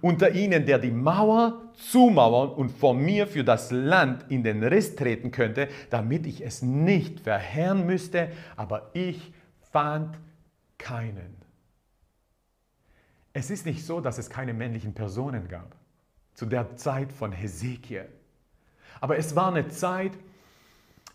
unter 0.00 0.32
ihnen, 0.32 0.66
der 0.66 0.78
die 0.78 0.90
Mauer 0.90 1.62
zumauern 1.74 2.50
und 2.50 2.70
vor 2.70 2.94
mir 2.94 3.26
für 3.26 3.44
das 3.44 3.70
Land 3.70 4.24
in 4.30 4.42
den 4.42 4.62
Riss 4.62 4.96
treten 4.96 5.30
könnte, 5.30 5.68
damit 5.90 6.26
ich 6.26 6.44
es 6.44 6.62
nicht 6.62 7.20
verheeren 7.20 7.86
müsste, 7.86 8.28
aber 8.56 8.90
ich 8.94 9.32
fand 9.72 10.18
keinen. 10.78 11.36
Es 13.32 13.50
ist 13.50 13.66
nicht 13.66 13.84
so, 13.84 14.00
dass 14.00 14.16
es 14.16 14.30
keine 14.30 14.54
männlichen 14.54 14.94
Personen 14.94 15.48
gab 15.48 15.76
zu 16.32 16.46
der 16.46 16.76
Zeit 16.76 17.12
von 17.12 17.32
Hesekiel. 17.32 18.08
Aber 19.00 19.18
es 19.18 19.34
war 19.36 19.48
eine 19.48 19.68
Zeit, 19.68 20.12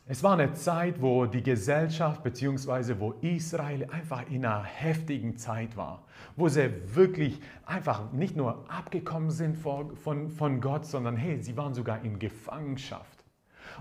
es 0.08 0.24
war 0.24 0.34
eine 0.34 0.54
Zeit, 0.54 1.02
wo 1.02 1.26
die 1.26 1.44
Gesellschaft 1.44 2.24
bzw. 2.24 3.00
wo 3.00 3.14
Israel 3.22 3.88
einfach 3.92 4.30
in 4.30 4.46
einer 4.46 4.64
heftigen 4.64 5.38
Zeit 5.38 5.78
war, 5.78 6.04
wo 6.36 6.50
sie 6.50 6.72
wirklich 6.96 7.42
einfach 7.66 8.12
nicht 8.12 8.36
nur 8.36 8.66
abgekommen 8.70 9.32
sind 9.32 9.58
von, 9.58 9.96
von, 9.98 10.62
Gott, 10.62 10.86
sondern 10.86 11.16
hey, 11.18 11.42
sie 11.42 11.58
waren 11.58 11.74
sogar 11.74 12.04
in 12.04 12.20
Gefangenschaft. 12.20 13.24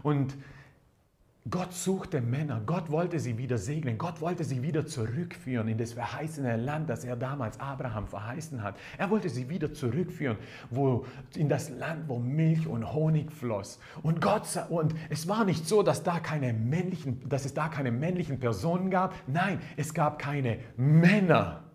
Und 0.03 0.37
Gott 1.49 1.73
suchte 1.73 2.21
Männer, 2.21 2.61
Gott 2.67 2.91
wollte 2.91 3.19
sie 3.19 3.39
wieder 3.39 3.57
segnen, 3.57 3.97
Gott 3.97 4.21
wollte 4.21 4.45
sie 4.45 4.63
wieder 4.63 4.85
zurückführen 4.85 5.69
in 5.69 5.79
das 5.79 5.95
verheißene 5.95 6.59
Land, 6.59 6.91
das 6.91 7.03
er 7.03 7.17
damals 7.17 7.59
Abraham 7.59 8.07
verheißen 8.07 8.63
hat. 8.63 8.77
Er 8.99 9.09
wollte 9.09 9.31
sie 9.31 9.49
wieder 9.49 9.73
zurückführen, 9.73 10.37
wo, 10.69 11.07
in 11.35 11.49
das 11.49 11.71
Land, 11.71 12.09
wo 12.09 12.19
Milch 12.19 12.67
und 12.67 12.93
Honig 12.93 13.33
floss. 13.33 13.81
Und 14.03 14.21
Gott 14.21 14.43
und 14.69 14.95
es 15.09 15.29
war 15.29 15.47
nicht 15.47 15.67
so, 15.67 15.83
dass, 15.83 16.03
da 16.03 16.21
keine 16.21 16.53
männlichen, 16.53 17.27
dass 17.27 17.47
es 17.47 17.55
da 17.55 17.69
keine 17.69 17.91
männlichen 17.91 18.39
Personen 18.39 18.91
gab. 18.91 19.15
Nein, 19.27 19.61
es 19.79 19.95
gab 19.95 20.19
keine 20.19 20.59
Männer. 20.77 21.70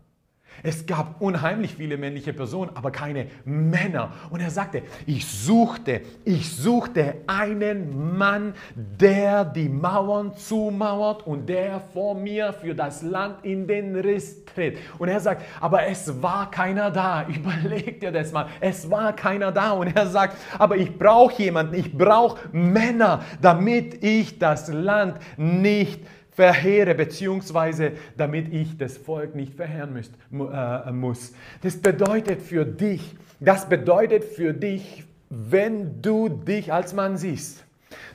Es 0.64 0.86
gab 0.86 1.22
unheimlich 1.22 1.76
viele 1.76 1.98
männliche 1.98 2.34
Personen, 2.34 2.72
aber 2.76 2.92
keine 2.92 3.28
Männer. 3.44 4.12
Und 4.30 4.40
er 4.40 4.50
sagte, 4.50 4.84
ich 5.06 5.26
suchte, 5.28 6.02
ich 6.24 6.56
suchte 6.56 7.16
einen 7.28 8.18
Mann, 8.18 8.54
der 8.76 9.46
die 9.46 9.70
Mauern 9.70 10.36
zumauert 10.36 11.26
und 11.28 11.48
der 11.48 11.80
vor 11.94 12.16
mir 12.16 12.54
für 12.54 12.74
das 12.74 13.02
Land 13.02 13.44
in 13.44 13.68
den 13.68 13.96
Riss 13.96 14.46
tritt. 14.46 14.78
Und 14.98 15.10
er 15.10 15.20
sagt, 15.20 15.44
aber 15.60 15.88
es 15.88 16.22
war 16.22 16.50
keiner 16.50 16.92
da. 16.92 17.28
Überleg 17.28 18.00
dir 18.00 18.12
das 18.12 18.32
mal. 18.32 18.48
Es 18.60 18.90
war 18.90 19.14
keiner 19.14 19.52
da. 19.52 19.72
Und 19.72 19.96
er 19.96 20.08
sagt, 20.08 20.38
aber 20.58 20.78
ich 20.78 20.98
brauche 20.98 21.42
jemanden, 21.42 21.76
ich 21.76 21.96
brauche 21.96 22.40
Männer, 22.52 23.24
damit 23.42 24.04
ich 24.04 24.40
das 24.40 24.68
Land 24.70 25.20
nicht 25.38 26.02
verheere, 26.36 26.94
beziehungsweise 26.96 27.94
damit 28.18 28.54
ich 28.54 28.78
das 28.78 28.98
Volk 28.98 29.36
nicht 29.36 29.56
verheeren 29.56 29.94
müsst, 29.94 30.14
äh, 30.32 30.92
muss. 30.92 31.34
Das 31.62 31.78
bedeutet 31.78 32.42
für 32.42 32.66
dich, 32.66 33.16
das 33.40 33.68
bedeutet 33.70 34.26
für 34.26 34.54
dich, 34.54 35.06
wenn 35.30 36.02
du 36.02 36.30
dich 36.30 36.72
als 36.72 36.94
Mann 36.94 37.18
siehst, 37.18 37.65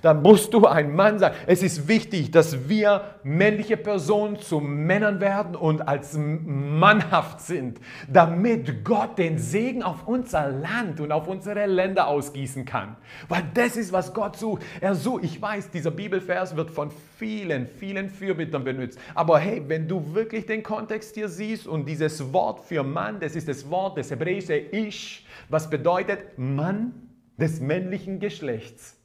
dann 0.03 0.23
musst 0.23 0.55
du 0.55 0.67
ein 0.67 0.95
Mann 0.95 1.19
sein. 1.19 1.33
Es 1.47 1.63
ist 1.63 1.89
wichtig, 1.89 2.31
dass 2.31 2.69
wir 2.69 3.03
männliche 3.23 3.77
Personen 3.77 4.39
zu 4.39 4.61
Männern 4.61 5.21
werden 5.21 5.55
und 5.55 5.87
als 5.87 6.17
mannhaft 6.19 7.41
sind, 7.41 7.81
damit 8.09 8.85
Gott 8.85 9.19
den 9.19 9.39
Segen 9.39 9.83
auf 9.83 10.07
unser 10.07 10.51
Land 10.51 11.01
und 11.01 11.13
auf 11.13 11.29
unsere 11.29 11.67
Länder 11.67 12.09
ausgießen 12.09 12.65
kann. 12.65 12.97
Weil 13.29 13.45
das 13.55 13.77
ist, 13.77 13.93
was 13.93 14.13
Gott 14.15 14.37
sucht. 14.37 14.63
Er 14.81 14.95
sucht, 14.95 15.25
ich 15.25 15.41
weiß, 15.41 15.71
dieser 15.71 15.91
Bibelvers 15.91 16.57
wird 16.57 16.71
von 16.71 16.91
vielen, 17.19 17.67
vielen 17.67 18.09
Fürbittern 18.09 18.65
benutzt. 18.65 18.99
Aber 19.15 19.39
hey, 19.39 19.63
wenn 19.67 19.89
du 19.89 20.15
wirklich 20.15 20.47
den 20.47 20.63
Kontext 20.63 21.15
hier 21.15 21.29
siehst 21.29 21.67
und 21.67 21.87
dieses 21.87 22.33
Wort 22.33 22.61
für 22.61 22.83
Mann, 22.83 23.21
das 23.21 23.37
ist 23.37 23.49
das 23.49 23.69
Wort 23.71 23.97
des 23.99 24.11
hebräische 24.11 24.57
Ich, 24.57 25.27
was 25.49 25.69
bedeutet 25.69 26.39
Mann 26.39 26.93
des 27.37 27.61
männlichen 27.61 28.21
Geschlechts. 28.21 29.00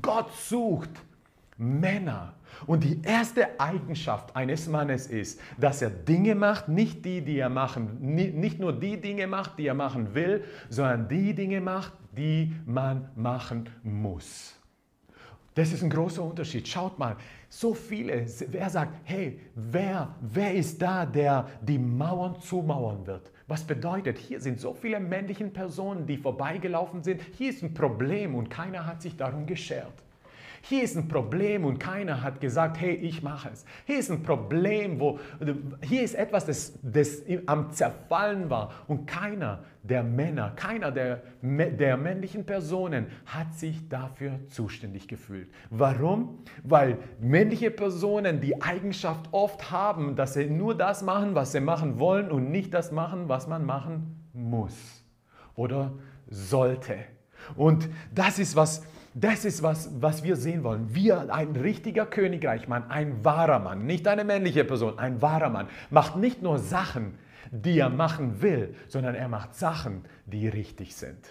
Gott 0.00 0.32
sucht 0.34 0.90
Männer. 1.56 2.34
Und 2.66 2.84
die 2.84 3.00
erste 3.02 3.58
Eigenschaft 3.58 4.34
eines 4.34 4.68
Mannes 4.68 5.06
ist, 5.06 5.40
dass 5.58 5.82
er 5.82 5.90
Dinge 5.90 6.34
macht, 6.34 6.68
nicht 6.68 7.04
die, 7.04 7.20
die 7.20 7.38
er 7.38 7.48
machen, 7.48 7.98
nicht 8.00 8.58
nur 8.58 8.72
die 8.72 9.00
Dinge 9.00 9.26
macht, 9.26 9.58
die 9.58 9.66
er 9.66 9.74
machen 9.74 10.14
will, 10.14 10.44
sondern 10.68 11.08
die 11.08 11.34
Dinge 11.34 11.60
macht, 11.60 11.92
die 12.16 12.54
man 12.64 13.08
machen 13.16 13.68
muss. 13.82 14.54
Das 15.54 15.72
ist 15.72 15.82
ein 15.82 15.90
großer 15.90 16.22
Unterschied. 16.22 16.66
Schaut 16.66 16.98
mal, 16.98 17.16
so 17.48 17.74
viele, 17.74 18.26
wer 18.48 18.70
sagt, 18.70 18.94
hey, 19.04 19.40
wer, 19.54 20.14
wer 20.20 20.54
ist 20.54 20.82
da, 20.82 21.06
der 21.06 21.48
die 21.60 21.78
Mauern 21.78 22.40
zumauern 22.40 23.06
wird? 23.06 23.30
Was 23.46 23.64
bedeutet, 23.64 24.16
hier 24.16 24.40
sind 24.40 24.58
so 24.58 24.72
viele 24.72 25.00
männliche 25.00 25.44
Personen, 25.46 26.06
die 26.06 26.16
vorbeigelaufen 26.16 27.02
sind. 27.02 27.20
Hier 27.36 27.50
ist 27.50 27.62
ein 27.62 27.74
Problem 27.74 28.34
und 28.34 28.48
keiner 28.48 28.86
hat 28.86 29.02
sich 29.02 29.16
darum 29.16 29.44
geschert. 29.44 29.92
Hier 30.66 30.82
ist 30.82 30.96
ein 30.96 31.08
Problem 31.08 31.66
und 31.66 31.78
keiner 31.78 32.22
hat 32.22 32.40
gesagt, 32.40 32.80
hey, 32.80 32.94
ich 32.94 33.22
mache 33.22 33.50
es. 33.52 33.66
Hier 33.84 33.98
ist 33.98 34.10
ein 34.10 34.22
Problem, 34.22 34.98
wo 34.98 35.18
hier 35.82 36.02
ist 36.02 36.14
etwas, 36.14 36.46
das, 36.46 36.78
das 36.82 37.20
am 37.44 37.70
Zerfallen 37.70 38.48
war 38.48 38.72
und 38.88 39.06
keiner 39.06 39.62
der 39.82 40.02
Männer, 40.02 40.52
keiner 40.56 40.90
der, 40.90 41.20
der 41.42 41.98
männlichen 41.98 42.46
Personen 42.46 43.08
hat 43.26 43.52
sich 43.52 43.90
dafür 43.90 44.40
zuständig 44.48 45.06
gefühlt. 45.06 45.50
Warum? 45.68 46.38
Weil 46.62 46.96
männliche 47.20 47.70
Personen 47.70 48.40
die 48.40 48.62
Eigenschaft 48.62 49.28
oft 49.32 49.70
haben, 49.70 50.16
dass 50.16 50.32
sie 50.32 50.46
nur 50.46 50.74
das 50.74 51.02
machen, 51.02 51.34
was 51.34 51.52
sie 51.52 51.60
machen 51.60 51.98
wollen 51.98 52.30
und 52.30 52.50
nicht 52.50 52.72
das 52.72 52.90
machen, 52.90 53.28
was 53.28 53.46
man 53.48 53.66
machen 53.66 54.24
muss 54.32 55.04
oder 55.56 55.92
sollte. 56.30 56.96
Und 57.54 57.90
das 58.14 58.38
ist 58.38 58.56
was, 58.56 58.82
das 59.14 59.44
ist 59.44 59.62
was, 59.62 59.90
was 60.00 60.24
wir 60.24 60.34
sehen 60.34 60.64
wollen. 60.64 60.92
Wir, 60.94 61.32
ein 61.32 61.54
richtiger 61.54 62.04
Königreichmann, 62.04 62.90
ein 62.90 63.24
wahrer 63.24 63.60
Mann, 63.60 63.86
nicht 63.86 64.08
eine 64.08 64.24
männliche 64.24 64.64
Person, 64.64 64.98
ein 64.98 65.22
wahrer 65.22 65.50
Mann, 65.50 65.68
macht 65.90 66.16
nicht 66.16 66.42
nur 66.42 66.58
Sachen, 66.58 67.16
die 67.52 67.78
er 67.78 67.90
machen 67.90 68.42
will, 68.42 68.74
sondern 68.88 69.14
er 69.14 69.28
macht 69.28 69.54
Sachen, 69.54 70.04
die 70.26 70.48
richtig 70.48 70.96
sind. 70.96 71.28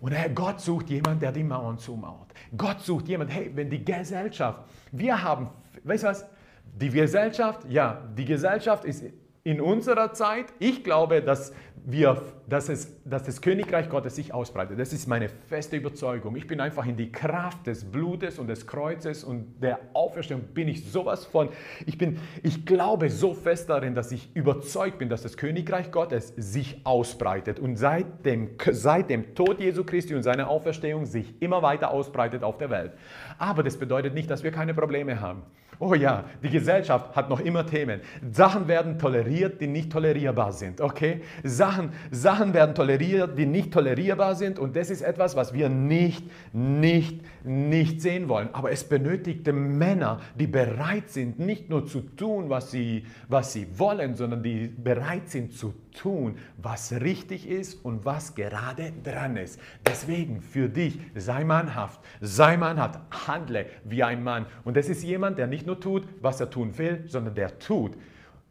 Und 0.00 0.14
Gott 0.34 0.60
sucht 0.60 0.90
jemanden, 0.90 1.20
der 1.20 1.32
die 1.32 1.44
Mauern 1.44 1.78
zumauert. 1.78 2.34
Gott 2.56 2.80
sucht 2.80 3.08
jemanden, 3.08 3.32
hey, 3.32 3.50
wenn 3.54 3.70
die 3.70 3.84
Gesellschaft, 3.84 4.60
wir 4.90 5.22
haben, 5.22 5.48
weißt 5.84 6.02
du 6.02 6.08
was, 6.08 6.26
die 6.74 6.90
Gesellschaft, 6.90 7.64
ja, 7.70 8.02
die 8.16 8.24
Gesellschaft 8.24 8.84
ist 8.84 9.04
in 9.44 9.60
unserer 9.60 10.14
Zeit, 10.14 10.46
ich 10.58 10.82
glaube, 10.82 11.20
dass 11.20 11.52
wir, 11.86 12.22
dass, 12.48 12.70
es, 12.70 12.96
dass 13.04 13.24
das 13.24 13.42
Königreich 13.42 13.90
Gottes 13.90 14.16
sich 14.16 14.32
ausbreitet. 14.32 14.78
Das 14.78 14.94
ist 14.94 15.06
meine 15.06 15.28
feste 15.28 15.76
Überzeugung. 15.76 16.34
Ich 16.34 16.46
bin 16.46 16.60
einfach 16.60 16.86
in 16.86 16.96
die 16.96 17.12
Kraft 17.12 17.66
des 17.66 17.84
Blutes 17.84 18.38
und 18.38 18.46
des 18.46 18.66
Kreuzes 18.66 19.22
und 19.22 19.62
der 19.62 19.80
Auferstehung 19.92 20.40
bin 20.54 20.66
ich 20.68 20.90
sowas 20.90 21.26
von. 21.26 21.50
Ich, 21.84 21.98
bin, 21.98 22.18
ich 22.42 22.64
glaube 22.64 23.10
so 23.10 23.34
fest 23.34 23.68
darin, 23.68 23.94
dass 23.94 24.12
ich 24.12 24.34
überzeugt 24.34 24.96
bin, 24.96 25.10
dass 25.10 25.20
das 25.20 25.36
Königreich 25.36 25.90
Gottes 25.90 26.32
sich 26.38 26.80
ausbreitet 26.84 27.60
und 27.60 27.76
seit 27.76 28.24
dem, 28.24 28.48
seit 28.70 29.10
dem 29.10 29.34
Tod 29.34 29.60
Jesu 29.60 29.84
Christi 29.84 30.14
und 30.14 30.22
seiner 30.22 30.48
Auferstehung 30.48 31.04
sich 31.04 31.34
immer 31.40 31.60
weiter 31.60 31.90
ausbreitet 31.90 32.42
auf 32.42 32.56
der 32.56 32.70
Welt. 32.70 32.92
Aber 33.36 33.62
das 33.62 33.76
bedeutet 33.76 34.14
nicht, 34.14 34.30
dass 34.30 34.42
wir 34.42 34.52
keine 34.52 34.72
Probleme 34.72 35.20
haben. 35.20 35.42
Oh 35.78 35.94
ja, 35.94 36.24
die 36.42 36.50
Gesellschaft 36.50 37.14
hat 37.16 37.28
noch 37.28 37.40
immer 37.40 37.66
Themen. 37.66 38.00
Sachen 38.30 38.68
werden 38.68 38.98
toleriert, 38.98 39.60
die 39.60 39.66
nicht 39.66 39.90
tolerierbar 39.90 40.52
sind. 40.52 40.80
Okay? 40.80 41.22
Sachen, 41.42 41.92
Sachen 42.10 42.54
werden 42.54 42.74
toleriert, 42.74 43.36
die 43.36 43.46
nicht 43.46 43.72
tolerierbar 43.72 44.34
sind. 44.34 44.58
Und 44.58 44.76
das 44.76 44.90
ist 44.90 45.02
etwas, 45.02 45.36
was 45.36 45.52
wir 45.52 45.68
nicht, 45.68 46.24
nicht, 46.52 47.20
nicht 47.44 48.00
sehen 48.00 48.28
wollen. 48.28 48.48
Aber 48.52 48.70
es 48.70 48.84
benötigte 48.84 49.52
Männer, 49.52 50.20
die 50.38 50.46
bereit 50.46 51.10
sind, 51.10 51.38
nicht 51.38 51.70
nur 51.70 51.86
zu 51.86 52.00
tun, 52.00 52.48
was 52.48 52.70
sie, 52.70 53.04
was 53.28 53.52
sie 53.52 53.66
wollen, 53.76 54.14
sondern 54.14 54.42
die 54.42 54.68
bereit 54.68 55.28
sind 55.28 55.52
zu 55.52 55.74
tun, 55.94 56.36
was 56.58 56.92
richtig 56.92 57.48
ist 57.48 57.84
und 57.84 58.04
was 58.04 58.34
gerade 58.34 58.92
dran 59.02 59.36
ist. 59.36 59.58
Deswegen 59.86 60.42
für 60.42 60.68
dich, 60.68 60.98
sei 61.14 61.44
mannhaft, 61.44 62.00
sei 62.20 62.56
mannhaft, 62.58 63.00
handle 63.26 63.66
wie 63.84 64.02
ein 64.02 64.22
Mann. 64.22 64.46
Und 64.64 64.76
das 64.76 64.88
ist 64.88 65.02
jemand, 65.02 65.38
der 65.38 65.46
nicht 65.46 65.66
nur 65.66 65.80
tut, 65.80 66.06
was 66.20 66.40
er 66.40 66.50
tun 66.50 66.76
will, 66.76 67.04
sondern 67.06 67.34
der 67.34 67.58
tut, 67.58 67.96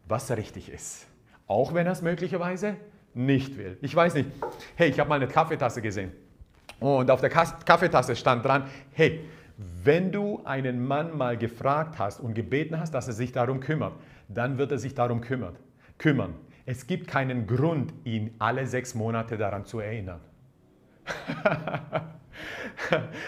was 0.08 0.30
richtig 0.32 0.68
ist. 0.68 1.06
Auch 1.46 1.74
wenn 1.74 1.86
er 1.86 1.92
es 1.92 2.02
möglicherweise 2.02 2.76
nicht 3.14 3.56
will. 3.56 3.78
Ich 3.80 3.94
weiß 3.94 4.14
nicht, 4.14 4.28
hey, 4.74 4.90
ich 4.90 4.98
habe 4.98 5.08
mal 5.08 5.16
eine 5.16 5.28
Kaffeetasse 5.28 5.80
gesehen 5.80 6.10
und 6.80 7.10
auf 7.10 7.20
der 7.20 7.30
Kaffeetasse 7.30 8.16
stand 8.16 8.44
dran, 8.44 8.64
hey, 8.92 9.20
wenn 9.56 10.10
du 10.10 10.40
einen 10.44 10.84
Mann 10.84 11.16
mal 11.16 11.36
gefragt 11.36 11.98
hast 11.98 12.20
und 12.20 12.34
gebeten 12.34 12.78
hast, 12.78 12.92
dass 12.92 13.06
er 13.06 13.14
sich 13.14 13.32
darum 13.32 13.60
kümmert, 13.60 13.94
dann 14.28 14.58
wird 14.58 14.72
er 14.72 14.78
sich 14.78 14.94
darum 14.94 15.20
kümmern. 15.20 15.56
kümmern. 15.98 16.34
Es 16.66 16.86
gibt 16.86 17.06
keinen 17.06 17.46
Grund, 17.46 17.92
ihn 18.04 18.34
alle 18.38 18.66
sechs 18.66 18.94
Monate 18.94 19.36
daran 19.36 19.64
zu 19.64 19.80
erinnern. 19.80 20.20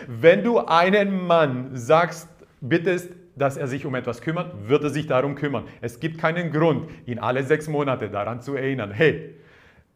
wenn 0.06 0.42
du 0.42 0.58
einen 0.60 1.26
Mann 1.26 1.76
sagst, 1.76 2.28
bittest, 2.60 3.10
dass 3.36 3.58
er 3.58 3.68
sich 3.68 3.84
um 3.84 3.94
etwas 3.94 4.22
kümmert, 4.22 4.68
wird 4.68 4.82
er 4.84 4.90
sich 4.90 5.06
darum 5.06 5.34
kümmern. 5.34 5.64
Es 5.82 6.00
gibt 6.00 6.18
keinen 6.18 6.50
Grund, 6.50 6.88
ihn 7.04 7.18
alle 7.18 7.42
sechs 7.42 7.68
Monate 7.68 8.08
daran 8.08 8.40
zu 8.40 8.54
erinnern. 8.54 8.90
Hey, 8.90 9.34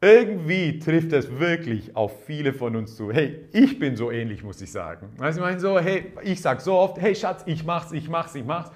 irgendwie 0.01 0.77
trifft 0.77 1.11
es 1.13 1.39
wirklich 1.39 1.95
auf 1.95 2.23
viele 2.25 2.53
von 2.53 2.75
uns 2.75 2.95
zu. 2.95 3.11
Hey, 3.11 3.45
ich 3.51 3.79
bin 3.79 3.95
so 3.95 4.11
ähnlich, 4.11 4.43
muss 4.43 4.61
ich 4.61 4.71
sagen. 4.71 5.09
Also 5.19 5.39
ich 5.39 5.45
meine 5.45 5.59
so, 5.59 5.79
hey, 5.79 6.13
ich 6.23 6.41
sage 6.41 6.61
so 6.61 6.73
oft, 6.73 7.01
hey 7.01 7.15
Schatz, 7.15 7.43
ich 7.47 7.63
mach's, 7.63 7.91
ich 7.91 8.07
mach's, 8.07 8.35
ich 8.35 8.45
mach's. 8.45 8.71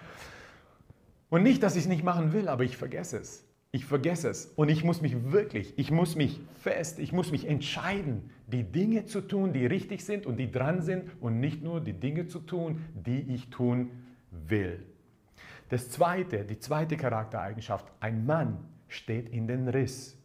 Und 1.30 1.44
nicht, 1.44 1.62
dass 1.62 1.76
ich 1.76 1.84
es 1.84 1.88
nicht 1.88 2.04
machen 2.04 2.34
will, 2.34 2.48
aber 2.48 2.64
ich 2.64 2.78
vergesse 2.78 3.18
es. 3.18 3.45
Ich 3.76 3.84
vergesse 3.84 4.30
es. 4.30 4.46
Und 4.56 4.70
ich 4.70 4.86
muss 4.86 5.02
mich 5.02 5.34
wirklich, 5.34 5.78
ich 5.78 5.92
muss 5.92 6.16
mich 6.16 6.40
fest, 6.62 6.98
ich 6.98 7.12
muss 7.12 7.34
mich 7.34 7.46
entscheiden, 7.46 8.30
die 8.48 8.64
Dinge 8.64 9.04
zu 9.04 9.20
tun, 9.20 9.52
die 9.52 9.66
richtig 9.66 10.06
sind 10.06 10.26
und 10.26 10.38
die 10.38 10.50
dran 10.50 10.82
sind 10.82 11.12
und 11.20 11.42
nicht 11.42 11.62
nur 11.62 11.82
die 11.82 11.92
Dinge 11.92 12.28
zu 12.28 12.40
tun, 12.40 12.86
die 12.94 13.20
ich 13.34 13.50
tun 13.50 13.92
will. 14.32 14.82
Das 15.68 15.90
zweite, 15.90 16.46
die 16.46 16.58
zweite 16.58 16.96
Charaktereigenschaft, 16.96 17.92
ein 18.00 18.26
Mann 18.26 18.60
steht 18.88 19.28
in 19.28 19.46
den 19.46 19.68
Riss. 19.68 20.18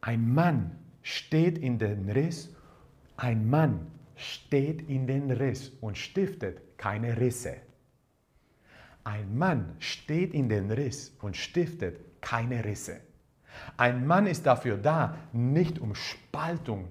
Ein 0.00 0.34
Mann 0.34 0.72
steht 1.02 1.58
in 1.58 1.78
den 1.78 2.10
Riss, 2.10 2.56
ein 3.16 3.48
Mann 3.48 3.86
steht 4.16 4.82
in 4.90 5.06
den 5.06 5.30
Riss 5.30 5.68
und 5.80 5.96
stiftet 5.96 6.76
keine 6.76 7.20
Risse. 7.20 7.54
Ein 9.04 9.38
Mann 9.38 9.76
steht 9.78 10.34
in 10.34 10.48
den 10.48 10.72
Riss 10.72 11.16
und 11.20 11.36
stiftet 11.36 12.07
keine 12.20 12.64
Risse. 12.64 13.00
Ein 13.76 14.06
Mann 14.06 14.26
ist 14.26 14.46
dafür 14.46 14.76
da, 14.76 15.16
nicht 15.32 15.78
um 15.78 15.94
Spaltung, 15.94 16.88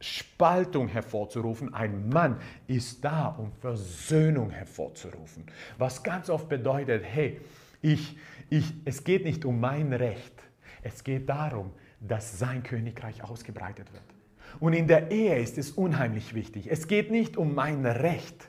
Spaltung 0.00 0.88
hervorzurufen. 0.88 1.74
Ein 1.74 2.08
Mann 2.08 2.38
ist 2.66 3.04
da, 3.04 3.28
um 3.28 3.52
Versöhnung 3.60 4.50
hervorzurufen. 4.50 5.44
Was 5.76 6.02
ganz 6.02 6.30
oft 6.30 6.48
bedeutet, 6.48 7.04
hey, 7.04 7.40
ich, 7.82 8.16
ich, 8.50 8.72
es 8.84 9.04
geht 9.04 9.24
nicht 9.24 9.44
um 9.44 9.60
mein 9.60 9.92
Recht. 9.92 10.34
Es 10.82 11.02
geht 11.02 11.28
darum, 11.28 11.72
dass 12.00 12.38
sein 12.38 12.62
Königreich 12.62 13.24
ausgebreitet 13.24 13.92
wird. 13.92 14.04
Und 14.60 14.72
in 14.72 14.86
der 14.86 15.10
Ehe 15.10 15.38
ist 15.38 15.58
es 15.58 15.72
unheimlich 15.72 16.34
wichtig. 16.34 16.70
Es 16.70 16.86
geht 16.86 17.10
nicht 17.10 17.36
um 17.36 17.54
mein 17.54 17.84
Recht. 17.84 18.48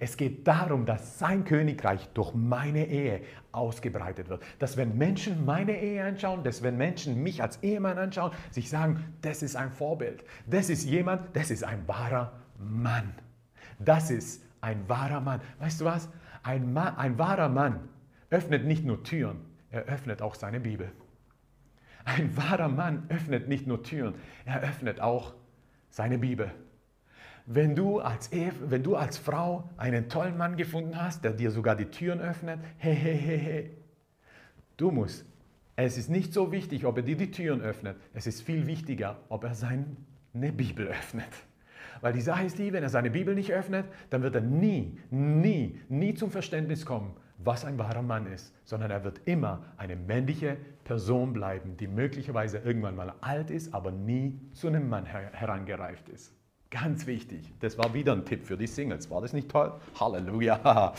Es 0.00 0.16
geht 0.16 0.46
darum, 0.46 0.86
dass 0.86 1.18
sein 1.18 1.44
Königreich 1.44 2.08
durch 2.14 2.34
meine 2.34 2.86
Ehe 2.86 3.22
ausgebreitet 3.52 4.28
wird. 4.28 4.42
Dass 4.58 4.76
wenn 4.76 4.96
Menschen 4.96 5.44
meine 5.44 5.80
Ehe 5.80 6.04
anschauen, 6.04 6.44
dass 6.44 6.62
wenn 6.62 6.76
Menschen 6.76 7.22
mich 7.22 7.42
als 7.42 7.62
Ehemann 7.62 7.98
anschauen, 7.98 8.32
sich 8.50 8.68
sagen, 8.68 9.04
das 9.22 9.42
ist 9.42 9.56
ein 9.56 9.70
Vorbild. 9.70 10.24
Das 10.46 10.70
ist 10.70 10.84
jemand, 10.84 11.34
das 11.34 11.50
ist 11.50 11.64
ein 11.64 11.86
wahrer 11.86 12.32
Mann. 12.58 13.14
Das 13.78 14.10
ist 14.10 14.42
ein 14.60 14.88
wahrer 14.88 15.20
Mann. 15.20 15.40
Weißt 15.58 15.80
du 15.80 15.84
was? 15.84 16.08
Ein, 16.42 16.72
Mann, 16.72 16.96
ein 16.96 17.18
wahrer 17.18 17.48
Mann 17.48 17.88
öffnet 18.30 18.64
nicht 18.64 18.84
nur 18.84 19.02
Türen, 19.02 19.38
er 19.70 19.84
öffnet 19.84 20.22
auch 20.22 20.34
seine 20.34 20.60
Bibel. 20.60 20.92
Ein 22.04 22.36
wahrer 22.36 22.68
Mann 22.68 23.04
öffnet 23.08 23.48
nicht 23.48 23.66
nur 23.66 23.82
Türen, 23.82 24.14
er 24.44 24.60
öffnet 24.60 25.00
auch 25.00 25.34
seine 25.90 26.18
Bibel. 26.18 26.52
Wenn 27.48 27.76
du, 27.76 28.00
als 28.00 28.32
Ehe, 28.32 28.52
wenn 28.60 28.82
du 28.82 28.96
als 28.96 29.18
Frau 29.18 29.70
einen 29.76 30.08
tollen 30.08 30.36
Mann 30.36 30.56
gefunden 30.56 31.00
hast, 31.00 31.22
der 31.22 31.32
dir 31.32 31.52
sogar 31.52 31.76
die 31.76 31.84
Türen 31.86 32.20
öffnet, 32.20 32.58
hey, 32.78 33.70
du 34.76 34.90
musst. 34.90 35.24
Es 35.76 35.96
ist 35.96 36.10
nicht 36.10 36.32
so 36.32 36.50
wichtig, 36.50 36.84
ob 36.86 36.96
er 36.96 37.04
dir 37.04 37.16
die 37.16 37.30
Türen 37.30 37.60
öffnet. 37.60 37.96
Es 38.14 38.26
ist 38.26 38.42
viel 38.42 38.66
wichtiger, 38.66 39.18
ob 39.28 39.44
er 39.44 39.54
seine 39.54 39.86
Bibel 40.32 40.88
öffnet. 40.88 41.28
Weil 42.00 42.14
die 42.14 42.20
Sache 42.20 42.44
ist 42.44 42.58
die, 42.58 42.72
wenn 42.72 42.82
er 42.82 42.88
seine 42.88 43.10
Bibel 43.10 43.34
nicht 43.34 43.52
öffnet, 43.52 43.86
dann 44.10 44.22
wird 44.22 44.34
er 44.34 44.40
nie, 44.40 44.98
nie, 45.10 45.80
nie 45.88 46.14
zum 46.14 46.32
Verständnis 46.32 46.84
kommen, 46.84 47.14
was 47.38 47.64
ein 47.64 47.78
wahrer 47.78 48.02
Mann 48.02 48.26
ist, 48.26 48.54
sondern 48.64 48.90
er 48.90 49.04
wird 49.04 49.20
immer 49.24 49.64
eine 49.76 49.94
männliche 49.94 50.56
Person 50.82 51.32
bleiben, 51.32 51.76
die 51.76 51.86
möglicherweise 51.86 52.58
irgendwann 52.58 52.96
mal 52.96 53.14
alt 53.20 53.50
ist, 53.50 53.72
aber 53.72 53.92
nie 53.92 54.40
zu 54.52 54.66
einem 54.66 54.88
Mann 54.88 55.06
her 55.06 55.30
herangereift 55.32 56.08
ist. 56.08 56.34
Ganz 56.70 57.06
wichtig. 57.06 57.52
Das 57.60 57.78
war 57.78 57.94
wieder 57.94 58.12
ein 58.12 58.24
Tipp 58.24 58.44
für 58.44 58.56
die 58.56 58.66
Singles. 58.66 59.08
War 59.10 59.20
das 59.20 59.32
nicht 59.32 59.48
toll? 59.48 59.72
Halleluja. 59.98 60.94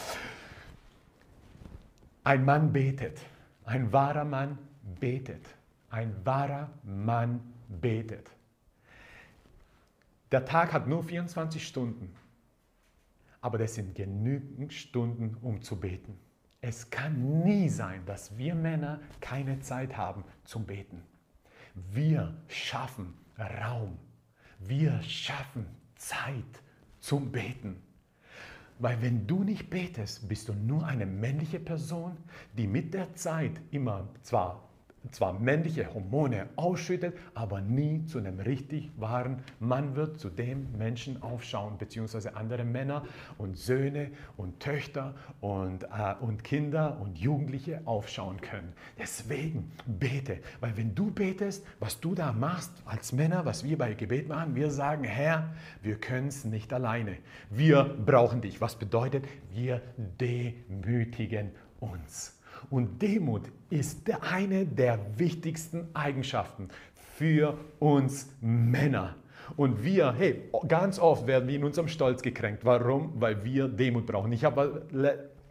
Ein 2.23 2.45
Mann 2.45 2.71
betet. 2.71 3.19
Ein 3.65 3.91
wahrer 3.91 4.25
Mann 4.25 4.57
betet. 4.99 5.45
Ein 5.89 6.15
wahrer 6.25 6.69
Mann 6.83 7.41
betet. 7.67 8.31
Der 10.31 10.43
Tag 10.43 10.73
hat 10.73 10.87
nur 10.87 11.03
24 11.03 11.65
Stunden, 11.65 12.13
aber 13.39 13.57
das 13.57 13.75
sind 13.75 13.95
genügend 13.95 14.73
Stunden, 14.73 15.37
um 15.41 15.61
zu 15.61 15.79
beten. 15.79 16.19
Es 16.59 16.89
kann 16.89 17.43
nie 17.43 17.69
sein, 17.69 18.05
dass 18.05 18.37
wir 18.37 18.55
Männer 18.55 18.99
keine 19.21 19.59
Zeit 19.59 19.95
haben 19.95 20.25
zum 20.43 20.65
Beten. 20.65 21.01
Wir 21.75 22.35
schaffen 22.49 23.13
Raum. 23.37 23.97
Wir 24.59 25.01
schaffen 25.03 25.65
Zeit 25.95 26.61
zum 26.99 27.31
Beten. 27.31 27.81
Weil 28.79 29.01
wenn 29.01 29.25
du 29.25 29.43
nicht 29.43 29.69
betest, 29.69 30.27
bist 30.27 30.49
du 30.49 30.53
nur 30.53 30.85
eine 30.85 31.05
männliche 31.05 31.59
Person, 31.59 32.17
die 32.57 32.67
mit 32.67 32.93
der 32.93 33.15
Zeit 33.15 33.59
immer 33.71 34.07
zwar 34.21 34.66
zwar 35.11 35.33
männliche 35.33 35.93
Hormone 35.93 36.47
ausschüttet, 36.55 37.17
aber 37.33 37.61
nie 37.61 38.05
zu 38.05 38.17
einem 38.17 38.39
richtig 38.39 38.91
wahren 38.97 39.43
Mann 39.59 39.95
wird, 39.95 40.19
zu 40.19 40.29
dem 40.29 40.71
Menschen 40.77 41.21
aufschauen, 41.21 41.77
beziehungsweise 41.77 42.35
andere 42.35 42.63
Männer 42.63 43.03
und 43.37 43.57
Söhne 43.57 44.11
und 44.37 44.59
Töchter 44.59 45.15
und, 45.41 45.83
äh, 45.83 46.15
und 46.19 46.43
Kinder 46.43 46.99
und 47.01 47.17
Jugendliche 47.17 47.81
aufschauen 47.85 48.41
können. 48.41 48.73
Deswegen 48.97 49.71
bete, 49.85 50.39
weil 50.59 50.75
wenn 50.77 50.95
du 50.95 51.11
betest, 51.11 51.65
was 51.79 51.99
du 51.99 52.15
da 52.15 52.31
machst 52.31 52.71
als 52.85 53.11
Männer, 53.11 53.45
was 53.45 53.63
wir 53.63 53.77
bei 53.77 53.93
Gebet 53.93 54.27
machen, 54.27 54.55
wir 54.55 54.71
sagen, 54.71 55.03
Herr, 55.03 55.53
wir 55.81 55.95
können 55.99 56.27
es 56.27 56.45
nicht 56.45 56.73
alleine. 56.73 57.17
Wir 57.49 57.83
brauchen 57.83 58.41
dich. 58.41 58.61
Was 58.61 58.75
bedeutet, 58.75 59.25
wir 59.51 59.81
demütigen 60.19 61.51
uns. 61.79 62.36
Und 62.69 63.01
Demut 63.01 63.43
ist 63.69 64.09
eine 64.21 64.65
der 64.65 64.99
wichtigsten 65.17 65.87
Eigenschaften 65.93 66.69
für 67.15 67.57
uns 67.79 68.29
Männer. 68.41 69.15
Und 69.55 69.83
wir, 69.83 70.13
hey, 70.13 70.43
ganz 70.67 70.99
oft 70.99 71.25
werden 71.25 71.47
wir 71.47 71.55
in 71.55 71.63
unserem 71.63 71.87
Stolz 71.87 72.21
gekränkt. 72.21 72.65
Warum? 72.65 73.13
Weil 73.15 73.43
wir 73.43 73.67
Demut 73.67 74.05
brauchen. 74.05 74.31
Ich 74.33 74.43
habe 74.43 74.85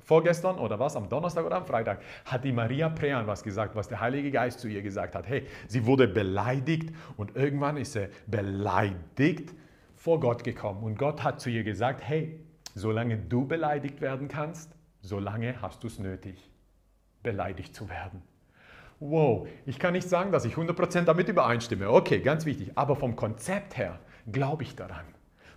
vorgestern 0.04 0.58
oder 0.58 0.78
was, 0.78 0.96
am 0.96 1.08
Donnerstag 1.08 1.44
oder 1.44 1.56
am 1.56 1.66
Freitag, 1.66 2.00
hat 2.24 2.44
die 2.44 2.52
Maria 2.52 2.88
Prean 2.88 3.26
was 3.26 3.42
gesagt, 3.42 3.74
was 3.74 3.88
der 3.88 4.00
Heilige 4.00 4.30
Geist 4.30 4.60
zu 4.60 4.68
ihr 4.68 4.82
gesagt 4.82 5.14
hat. 5.14 5.26
Hey, 5.26 5.46
sie 5.66 5.86
wurde 5.86 6.06
beleidigt 6.06 6.94
und 7.16 7.34
irgendwann 7.34 7.76
ist 7.76 7.94
sie 7.94 8.08
beleidigt 8.26 9.54
vor 9.94 10.20
Gott 10.20 10.44
gekommen. 10.44 10.82
Und 10.84 10.98
Gott 10.98 11.24
hat 11.24 11.40
zu 11.40 11.50
ihr 11.50 11.64
gesagt, 11.64 12.02
hey, 12.02 12.38
solange 12.74 13.16
du 13.16 13.46
beleidigt 13.46 14.00
werden 14.00 14.28
kannst, 14.28 14.70
solange 15.00 15.60
hast 15.62 15.82
du 15.82 15.86
es 15.88 15.98
nötig 15.98 16.50
beleidigt 17.26 17.74
zu 17.74 17.90
werden. 17.90 18.22
Wow, 19.00 19.46
ich 19.66 19.78
kann 19.78 19.92
nicht 19.92 20.08
sagen, 20.08 20.32
dass 20.32 20.46
ich 20.46 20.54
100% 20.54 21.02
damit 21.02 21.28
übereinstimme. 21.28 21.90
Okay, 21.90 22.20
ganz 22.20 22.46
wichtig. 22.46 22.70
Aber 22.76 22.96
vom 22.96 23.16
Konzept 23.16 23.76
her 23.76 23.98
glaube 24.30 24.62
ich 24.62 24.76
daran. 24.76 25.04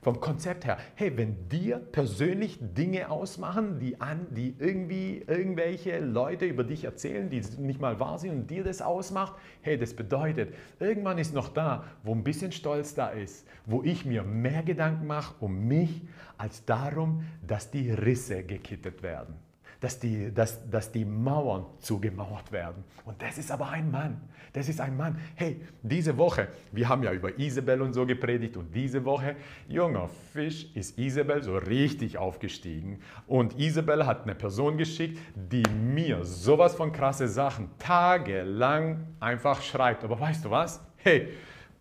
Vom 0.01 0.19
Konzept 0.19 0.65
her, 0.65 0.77
hey, 0.95 1.15
wenn 1.15 1.47
dir 1.47 1.77
persönlich 1.77 2.57
Dinge 2.59 3.11
ausmachen, 3.11 3.79
die, 3.79 4.01
an, 4.01 4.27
die 4.31 4.55
irgendwie 4.57 5.23
irgendwelche 5.27 5.99
Leute 5.99 6.45
über 6.45 6.63
dich 6.63 6.85
erzählen, 6.85 7.29
die 7.29 7.41
nicht 7.59 7.79
mal 7.79 7.99
wahr 7.99 8.17
sind 8.17 8.31
und 8.31 8.49
dir 8.49 8.63
das 8.63 8.81
ausmacht, 8.81 9.35
hey, 9.61 9.77
das 9.77 9.93
bedeutet, 9.93 10.53
irgendwann 10.79 11.17
ist 11.17 11.33
noch 11.33 11.49
da, 11.49 11.83
wo 12.03 12.13
ein 12.13 12.23
bisschen 12.23 12.51
Stolz 12.51 12.95
da 12.95 13.09
ist, 13.09 13.45
wo 13.65 13.83
ich 13.83 14.05
mir 14.05 14.23
mehr 14.23 14.63
Gedanken 14.63 15.05
mache 15.05 15.35
um 15.39 15.67
mich, 15.67 16.01
als 16.37 16.65
darum, 16.65 17.23
dass 17.45 17.69
die 17.69 17.91
Risse 17.91 18.43
gekittet 18.43 19.03
werden 19.03 19.35
dass 19.79 19.99
die, 19.99 20.33
dass, 20.33 20.69
dass 20.69 20.91
die 20.91 21.05
Mauern 21.05 21.65
zugemauert 21.79 22.51
werden. 22.51 22.83
Und 23.05 23.21
das 23.21 23.37
ist 23.37 23.49
aber 23.49 23.69
ein 23.69 23.89
Mann. 23.89 24.19
Das 24.51 24.67
ist 24.67 24.81
ein 24.81 24.97
Mann. 24.97 25.19
Hey, 25.35 25.61
diese 25.83 26.17
Woche, 26.17 26.49
wir 26.71 26.89
haben 26.89 27.03
ja 27.03 27.13
über 27.13 27.37
Isabel 27.37 27.81
und 27.81 27.93
so 27.93 28.05
gepredigt 28.05 28.57
und 28.57 28.75
diese 28.75 29.05
Woche, 29.05 29.35
junger 29.67 30.09
Fisch, 30.33 30.67
ist 30.75 30.97
Isabel 30.97 31.43
so 31.43 31.55
richtig 31.55 32.17
aufgestiegen. 32.17 32.99
Und 33.27 33.57
Isabel 33.57 34.05
hat 34.05 34.23
eine 34.23 34.35
Person 34.35 34.77
geschickt, 34.77 35.19
die 35.35 35.63
mir 35.69 36.25
sowas 36.25 36.75
von 36.75 36.91
krasse 36.91 37.27
Sachen 37.27 37.69
tagelang 37.77 39.05
einfach 39.19 39.61
schreibt. 39.61 40.03
Aber 40.03 40.19
weißt 40.19 40.45
du 40.45 40.49
was? 40.49 40.83
Hey, 40.97 41.29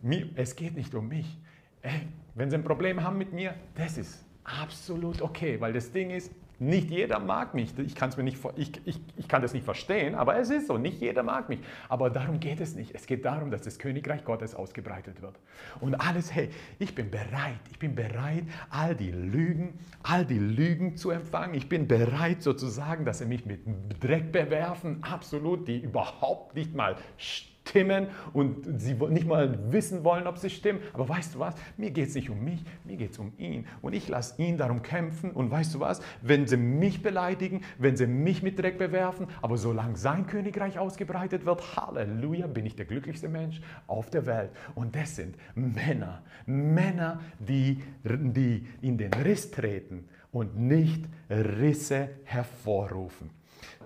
mir, 0.01 0.29
es 0.37 0.55
geht 0.55 0.77
nicht 0.77 0.95
um 0.95 1.09
mich. 1.09 1.39
Hey, 1.81 2.07
wenn 2.35 2.51
sie 2.51 2.57
ein 2.57 2.65
Problem 2.65 3.03
haben 3.03 3.19
mit 3.19 3.33
mir, 3.33 3.55
das 3.75 3.99
ist 3.99 4.25
absolut 4.45 5.23
okay, 5.23 5.61
weil 5.61 5.73
das 5.73 5.91
Ding 5.91 6.11
ist, 6.11 6.31
nicht 6.61 6.91
jeder 6.91 7.21
mag 7.21 7.55
mich. 7.55 7.79
Ich, 7.79 7.95
kann's 7.95 8.17
mir 8.17 8.25
nicht, 8.25 8.39
ich, 8.57 8.73
ich, 8.85 9.01
ich 9.17 9.29
kann 9.29 9.43
das 9.43 9.53
nicht 9.53 9.65
verstehen, 9.65 10.15
aber 10.15 10.37
es 10.39 10.51
ist 10.51 10.67
so. 10.67 10.77
Nicht 10.77 11.01
jeder 11.01 11.23
mag 11.23 11.49
mich. 11.49 11.61
Aber 11.89 12.11
darum 12.11 12.41
geht 12.41 12.61
es 12.61 12.75
nicht. 12.75 12.95
Es 12.95 13.07
geht 13.07 13.25
darum, 13.25 13.51
dass 13.51 13.63
das 13.63 13.79
Königreich 13.79 14.25
Gottes 14.25 14.55
ausgebreitet 14.55 15.23
wird. 15.23 15.37
Und 15.81 15.95
alles, 15.95 16.35
hey, 16.35 16.51
ich 16.79 16.95
bin 16.95 17.11
bereit. 17.11 17.61
Ich 17.71 17.79
bin 17.79 17.95
bereit, 17.95 18.45
all 18.71 18.97
die 18.97 19.13
Lügen, 19.13 19.79
all 20.03 20.25
die 20.25 20.39
Lügen 20.39 20.97
zu 20.97 21.11
empfangen. 21.11 21.55
Ich 21.55 21.69
bin 21.69 21.87
bereit 21.87 22.43
sozusagen, 22.43 23.05
dass 23.05 23.19
sie 23.19 23.27
mich 23.27 23.47
mit 23.47 23.61
Dreck 24.01 24.33
bewerfen. 24.33 25.03
Absolut, 25.03 25.69
die 25.69 25.79
überhaupt 25.79 26.55
nicht 26.57 26.75
mal 26.75 26.97
stimmen 27.17 27.58
stimmen 27.69 28.09
und 28.33 28.81
sie 28.81 28.95
nicht 28.95 29.27
mal 29.27 29.73
wissen 29.73 30.05
wollen, 30.05 30.27
ob 30.27 30.39
sie 30.39 30.51
stimmen. 30.51 30.81
Aber 30.93 31.09
weißt 31.09 31.35
du 31.35 31.39
was? 31.39 31.55
Mir 31.77 31.91
geht 31.91 32.09
es 32.09 32.15
nicht 32.15 32.31
um 32.31 32.43
mich, 32.43 32.65
mir 32.85 32.97
geht 32.97 33.13
es 33.13 33.19
um 33.19 33.33
ihn. 33.39 33.67
Und 33.83 33.93
ich 33.93 34.09
lasse 34.09 34.41
ihn 34.43 34.57
darum 34.57 34.83
kämpfen. 34.83 35.31
Und 35.31 35.51
weißt 35.51 35.75
du 35.75 35.81
was? 35.81 36.01
Wenn 36.23 36.47
sie 36.47 36.57
mich 36.57 37.03
beleidigen, 37.03 37.63
wenn 37.79 37.97
sie 37.97 38.07
mich 38.07 38.43
mit 38.43 38.59
Dreck 38.59 38.79
bewerfen, 38.79 39.27
aber 39.43 39.57
solange 39.57 39.97
sein 39.97 40.27
Königreich 40.27 40.79
ausgebreitet 40.79 41.45
wird, 41.45 41.77
Halleluja, 41.77 42.47
bin 42.47 42.67
ich 42.67 42.77
der 42.77 42.87
glücklichste 42.87 43.29
Mensch 43.29 43.61
auf 43.87 44.11
der 44.11 44.27
Welt. 44.27 44.51
Und 44.75 44.95
das 44.95 45.17
sind 45.17 45.37
Männer, 45.55 46.23
Männer, 46.47 47.21
die, 47.39 47.83
die 48.05 48.67
in 48.81 48.99
den 48.99 49.13
Riss 49.13 49.51
treten 49.51 50.09
und 50.33 50.59
nicht 50.59 51.07
Risse 51.31 52.11
hervorrufen. 52.25 53.31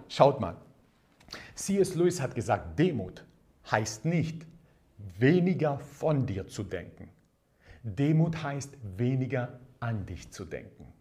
Schaut 0.09 0.41
mal, 0.41 0.57
C.S. 1.55 1.95
Lewis 1.95 2.21
hat 2.21 2.35
gesagt, 2.35 2.79
Demut 2.79 3.25
heißt 3.71 4.05
nicht, 4.05 4.47
weniger 5.19 5.79
von 5.79 6.27
dir 6.27 6.47
zu 6.47 6.63
denken. 6.63 7.11
Demut 7.83 8.43
heißt, 8.43 8.77
weniger 8.97 9.61
an 9.81 10.07
dich 10.07 10.31
zu 10.31 10.45
denken. 10.45 10.92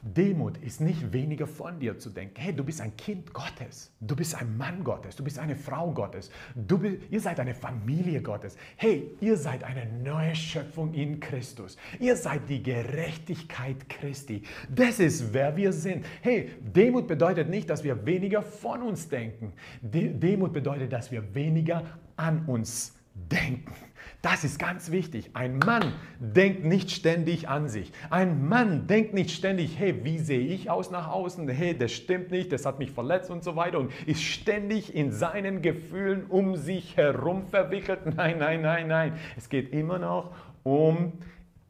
Demut 0.00 0.58
ist 0.58 0.80
nicht 0.80 1.12
weniger 1.12 1.46
von 1.46 1.80
dir 1.80 1.98
zu 1.98 2.10
denken. 2.10 2.34
Hey, 2.40 2.54
du 2.54 2.62
bist 2.62 2.80
ein 2.80 2.96
Kind 2.96 3.32
Gottes. 3.32 3.90
Du 4.00 4.14
bist 4.14 4.34
ein 4.34 4.56
Mann 4.56 4.84
Gottes. 4.84 5.16
Du 5.16 5.24
bist 5.24 5.38
eine 5.38 5.56
Frau 5.56 5.90
Gottes. 5.92 6.30
Du, 6.54 6.80
ihr 7.10 7.20
seid 7.20 7.40
eine 7.40 7.54
Familie 7.54 8.22
Gottes. 8.22 8.56
Hey, 8.76 9.10
ihr 9.20 9.36
seid 9.36 9.64
eine 9.64 9.86
neue 9.86 10.36
Schöpfung 10.36 10.94
in 10.94 11.18
Christus. 11.18 11.76
Ihr 11.98 12.16
seid 12.16 12.48
die 12.48 12.62
Gerechtigkeit 12.62 13.88
Christi. 13.88 14.42
Das 14.72 15.00
ist, 15.00 15.32
wer 15.32 15.56
wir 15.56 15.72
sind. 15.72 16.04
Hey, 16.22 16.50
Demut 16.60 17.08
bedeutet 17.08 17.48
nicht, 17.48 17.68
dass 17.68 17.82
wir 17.82 18.06
weniger 18.06 18.42
von 18.42 18.82
uns 18.82 19.08
denken. 19.08 19.52
Demut 19.82 20.52
bedeutet, 20.52 20.92
dass 20.92 21.10
wir 21.10 21.34
weniger 21.34 21.82
an 22.16 22.44
uns 22.46 22.97
denken. 23.30 23.74
Das 24.20 24.42
ist 24.42 24.58
ganz 24.58 24.90
wichtig. 24.90 25.30
Ein 25.34 25.58
Mann 25.58 25.92
denkt 26.18 26.64
nicht 26.64 26.90
ständig 26.90 27.48
an 27.48 27.68
sich. 27.68 27.92
Ein 28.10 28.48
Mann 28.48 28.88
denkt 28.88 29.14
nicht 29.14 29.30
ständig, 29.30 29.78
hey, 29.78 30.04
wie 30.04 30.18
sehe 30.18 30.40
ich 30.40 30.70
aus 30.70 30.90
nach 30.90 31.08
außen? 31.08 31.48
Hey, 31.48 31.78
das 31.78 31.92
stimmt 31.92 32.32
nicht, 32.32 32.50
das 32.50 32.66
hat 32.66 32.80
mich 32.80 32.90
verletzt 32.90 33.30
und 33.30 33.44
so 33.44 33.54
weiter 33.54 33.78
und 33.78 33.92
ist 34.06 34.22
ständig 34.22 34.92
in 34.92 35.12
seinen 35.12 35.62
Gefühlen 35.62 36.26
um 36.26 36.56
sich 36.56 36.96
herum 36.96 37.46
verwickelt. 37.46 38.00
Nein, 38.16 38.38
nein, 38.38 38.62
nein, 38.62 38.88
nein. 38.88 39.12
Es 39.36 39.48
geht 39.48 39.72
immer 39.72 40.00
noch 40.00 40.34
um 40.64 41.12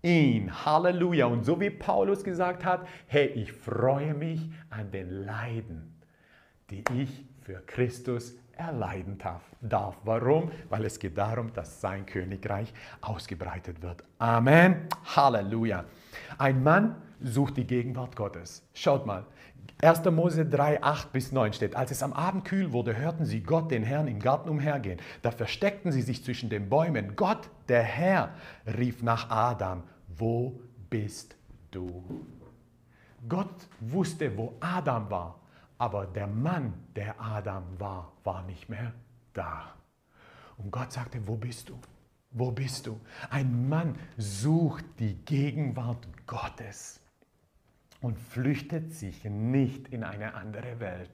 ihn. 0.03 0.65
Halleluja. 0.65 1.27
Und 1.27 1.45
so 1.45 1.61
wie 1.61 1.71
Paulus 1.71 2.25
gesagt 2.25 2.65
hat, 2.65 2.87
hey, 3.09 3.27
ich 3.27 3.53
freue 3.53 4.15
mich 4.15 4.49
an 4.71 4.91
den 4.91 5.11
Leiden, 5.11 5.95
die 6.71 6.83
ich 6.97 7.27
für 7.43 7.63
Christus 7.67 8.35
erleiden 8.59 9.19
darf. 9.61 9.97
Warum? 10.05 10.51
Weil 10.69 10.85
es 10.85 10.99
geht 10.99 11.17
darum, 11.17 11.53
dass 11.53 11.81
sein 11.81 12.05
Königreich 12.05 12.73
ausgebreitet 13.01 13.81
wird. 13.83 14.05
Amen. 14.19 14.89
Halleluja. 15.17 15.85
Ein 16.37 16.63
Mann 16.63 16.97
sucht 17.23 17.57
die 17.57 17.67
Gegenwart 17.67 18.17
Gottes. 18.17 18.63
Schaut 18.75 19.07
mal. 19.07 19.25
1. 19.81 20.05
Mose 20.07 20.45
3, 20.45 20.83
8 20.83 21.13
bis 21.13 21.31
9 21.31 21.53
steht, 21.53 21.77
als 21.77 21.93
es 21.93 22.03
am 22.03 22.13
Abend 22.13 22.45
kühl 22.45 22.73
wurde, 22.73 22.97
hörten 22.97 23.25
sie 23.25 23.43
Gott, 23.43 23.71
den 23.71 23.85
Herrn, 23.85 24.09
im 24.09 24.19
Garten 24.19 24.49
umhergehen. 24.49 24.99
Da 25.23 25.31
versteckten 25.31 25.93
sie 25.93 26.03
sich 26.03 26.25
zwischen 26.25 26.51
den 26.51 26.69
Bäumen. 26.69 27.15
Gott, 27.15 27.49
der 27.69 27.83
Herr, 27.85 28.31
rief 28.67 29.03
nach 29.03 29.31
Adam, 29.31 29.85
wo 30.09 30.61
bist 30.91 31.37
du? 31.71 32.03
Gott 33.29 33.69
wusste, 33.79 34.37
wo 34.37 34.55
Adam 34.59 35.09
war. 35.11 35.39
Aber 35.79 36.07
der 36.07 36.27
Mann, 36.27 36.75
der 36.97 37.21
Adam 37.21 37.65
war, 37.79 38.13
war 38.25 38.43
nicht 38.43 38.69
mehr 38.69 38.93
da. 39.33 39.75
Und 40.57 40.73
Gott 40.73 40.93
sagte, 40.93 41.27
wo 41.27 41.37
bist 41.37 41.69
du? 41.69 41.79
Wo 42.31 42.51
bist 42.51 42.87
du? 42.87 43.01
Ein 43.31 43.69
Mann 43.69 43.97
sucht 44.17 44.85
die 44.99 45.15
Gegenwart 45.25 46.07
Gottes 46.27 47.01
und 48.01 48.19
flüchtet 48.19 48.93
sich 48.93 49.25
nicht 49.25 49.89
in 49.89 50.05
eine 50.05 50.35
andere 50.35 50.81
Welt. 50.81 51.11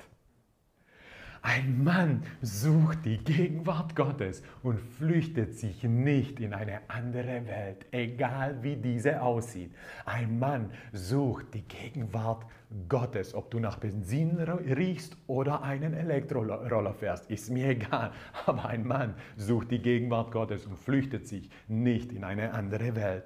Ein 1.46 1.84
Mann 1.84 2.22
sucht 2.40 3.04
die 3.04 3.18
Gegenwart 3.18 3.94
Gottes 3.94 4.42
und 4.62 4.80
flüchtet 4.80 5.58
sich 5.58 5.84
nicht 5.84 6.40
in 6.40 6.54
eine 6.54 6.80
andere 6.88 7.46
Welt, 7.46 7.84
egal 7.90 8.62
wie 8.62 8.76
diese 8.76 9.20
aussieht. 9.20 9.70
Ein 10.06 10.38
Mann 10.38 10.70
sucht 10.94 11.52
die 11.52 11.60
Gegenwart 11.60 12.46
Gottes. 12.88 13.34
Ob 13.34 13.50
du 13.50 13.60
nach 13.60 13.76
Benzin 13.76 14.38
riechst 14.38 15.18
oder 15.26 15.62
einen 15.62 15.92
Elektroroller 15.92 16.94
fährst, 16.94 17.30
ist 17.30 17.50
mir 17.50 17.68
egal. 17.68 18.12
Aber 18.46 18.64
ein 18.64 18.86
Mann 18.86 19.12
sucht 19.36 19.70
die 19.70 19.82
Gegenwart 19.82 20.32
Gottes 20.32 20.64
und 20.64 20.78
flüchtet 20.78 21.28
sich 21.28 21.50
nicht 21.68 22.10
in 22.10 22.24
eine 22.24 22.54
andere 22.54 22.96
Welt. 22.96 23.24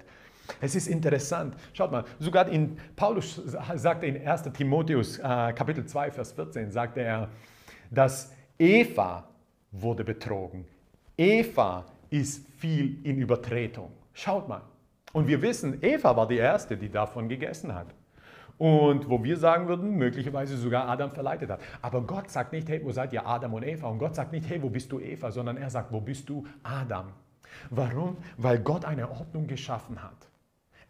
Es 0.59 0.75
ist 0.75 0.87
interessant. 0.87 1.55
Schaut 1.71 1.93
mal, 1.93 2.03
sogar 2.19 2.49
in 2.49 2.75
Paulus 2.97 3.41
sagte 3.75 4.07
in 4.07 4.27
1. 4.27 4.43
Timotheus 4.51 5.19
äh, 5.19 5.21
Kapitel 5.21 5.85
2, 5.85 6.11
Vers 6.11 6.33
14, 6.33 6.69
sagte 6.69 6.99
er, 6.99 7.29
dass 7.89 8.33
Eva 8.57 9.27
wurde 9.71 10.03
betrogen. 10.03 10.65
Eva 11.17 11.85
ist 12.09 12.47
viel 12.57 13.05
in 13.05 13.17
Übertretung. 13.17 13.91
Schaut 14.13 14.47
mal. 14.47 14.61
Und 15.13 15.27
wir 15.27 15.41
wissen, 15.41 15.79
Eva 15.81 16.15
war 16.15 16.27
die 16.27 16.37
Erste, 16.37 16.77
die 16.77 16.89
davon 16.89 17.29
gegessen 17.29 17.73
hat. 17.73 17.87
Und 18.57 19.09
wo 19.09 19.23
wir 19.23 19.37
sagen 19.37 19.67
würden, 19.67 19.97
möglicherweise 19.97 20.57
sogar 20.57 20.87
Adam 20.89 21.11
verleitet 21.11 21.49
hat. 21.49 21.61
Aber 21.81 22.01
Gott 22.01 22.29
sagt 22.29 22.51
nicht, 22.51 22.67
hey, 22.67 22.81
wo 22.83 22.91
seid 22.91 23.13
ihr 23.13 23.25
Adam 23.25 23.53
und 23.53 23.63
Eva? 23.63 23.87
Und 23.87 23.99
Gott 23.99 24.15
sagt 24.15 24.33
nicht, 24.33 24.49
hey, 24.49 24.61
wo 24.61 24.69
bist 24.69 24.91
du 24.91 24.99
Eva? 24.99 25.31
Sondern 25.31 25.55
er 25.55 25.69
sagt, 25.69 25.93
wo 25.93 26.01
bist 26.01 26.27
du 26.29 26.45
Adam? 26.61 27.07
Warum? 27.69 28.17
Weil 28.37 28.59
Gott 28.59 28.85
eine 28.85 29.09
Ordnung 29.09 29.47
geschaffen 29.47 30.03
hat. 30.03 30.28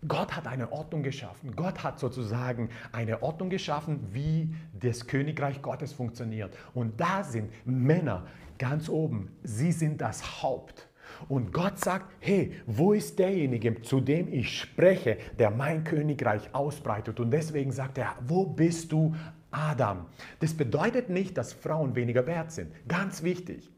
Gott 0.07 0.35
hat 0.35 0.47
eine 0.47 0.71
Ordnung 0.71 1.03
geschaffen. 1.03 1.55
Gott 1.55 1.83
hat 1.83 1.99
sozusagen 1.99 2.69
eine 2.91 3.21
Ordnung 3.21 3.49
geschaffen, 3.49 4.07
wie 4.13 4.55
das 4.79 5.07
Königreich 5.07 5.61
Gottes 5.61 5.91
funktioniert. 5.91 6.55
Und 6.73 6.99
da 6.99 7.23
sind 7.23 7.51
Männer 7.65 8.25
ganz 8.57 8.87
oben. 8.87 9.35
Sie 9.43 9.71
sind 9.71 9.99
das 9.99 10.41
Haupt. 10.41 10.87
Und 11.27 11.51
Gott 11.51 11.79
sagt, 11.79 12.11
hey, 12.19 12.53
wo 12.65 12.93
ist 12.93 13.19
derjenige, 13.19 13.81
zu 13.81 13.99
dem 13.99 14.31
ich 14.31 14.59
spreche, 14.59 15.17
der 15.37 15.51
mein 15.51 15.83
Königreich 15.83 16.53
ausbreitet? 16.53 17.19
Und 17.19 17.31
deswegen 17.31 17.71
sagt 17.71 17.97
er, 17.97 18.15
wo 18.25 18.45
bist 18.45 18.91
du, 18.91 19.15
Adam? 19.51 20.05
Das 20.39 20.53
bedeutet 20.53 21.09
nicht, 21.09 21.37
dass 21.37 21.51
Frauen 21.51 21.95
weniger 21.95 22.25
wert 22.25 22.51
sind. 22.51 22.71
Ganz 22.87 23.23
wichtig. 23.23 23.69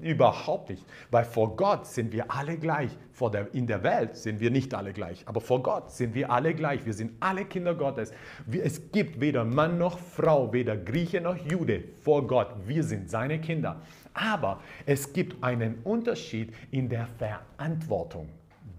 Überhaupt 0.00 0.70
nicht. 0.70 0.84
Weil 1.10 1.24
vor 1.24 1.56
Gott 1.56 1.86
sind 1.86 2.12
wir 2.12 2.30
alle 2.30 2.56
gleich. 2.56 2.90
Vor 3.12 3.30
der, 3.30 3.52
in 3.54 3.66
der 3.66 3.82
Welt 3.82 4.16
sind 4.16 4.40
wir 4.40 4.50
nicht 4.50 4.74
alle 4.74 4.92
gleich. 4.92 5.26
Aber 5.26 5.40
vor 5.40 5.62
Gott 5.62 5.90
sind 5.90 6.14
wir 6.14 6.30
alle 6.30 6.54
gleich. 6.54 6.84
Wir 6.86 6.92
sind 6.92 7.12
alle 7.20 7.44
Kinder 7.44 7.74
Gottes. 7.74 8.12
Es 8.50 8.92
gibt 8.92 9.20
weder 9.20 9.44
Mann 9.44 9.78
noch 9.78 9.98
Frau, 9.98 10.52
weder 10.52 10.76
Grieche 10.76 11.20
noch 11.20 11.36
Jude 11.36 11.84
vor 12.00 12.26
Gott. 12.26 12.48
Wir 12.66 12.82
sind 12.84 13.10
seine 13.10 13.40
Kinder. 13.40 13.80
Aber 14.14 14.60
es 14.86 15.12
gibt 15.12 15.42
einen 15.42 15.80
Unterschied 15.84 16.54
in 16.70 16.88
der 16.88 17.06
Verantwortung, 17.06 18.28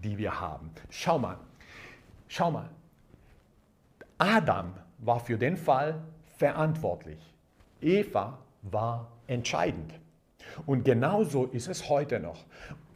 die 0.02 0.18
wir 0.18 0.40
haben. 0.40 0.70
Schau 0.88 1.18
mal. 1.18 1.38
Schau 2.28 2.50
mal. 2.50 2.70
Adam 4.18 4.74
war 4.98 5.20
für 5.20 5.38
den 5.38 5.56
Fall 5.56 6.02
verantwortlich. 6.36 7.18
Eva 7.80 8.38
war 8.62 9.10
entscheidend. 9.26 9.94
Und 10.66 10.84
genauso 10.84 11.46
ist 11.46 11.68
es 11.68 11.88
heute 11.88 12.20
noch. 12.20 12.44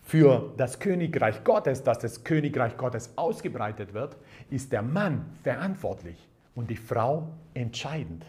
Für 0.02 0.52
das 0.58 0.80
Königreich 0.80 1.44
Gottes, 1.44 1.82
dass 1.82 1.98
das 1.98 2.24
Königreich 2.24 2.76
Gottes 2.76 3.12
ausgebreitet 3.16 3.94
wird, 3.94 4.16
ist 4.50 4.70
der 4.72 4.82
Mann 4.82 5.24
verantwortlich. 5.42 6.28
und 6.54 6.70
die 6.70 6.76
Frau 6.76 7.30
entscheidend. 7.54 8.24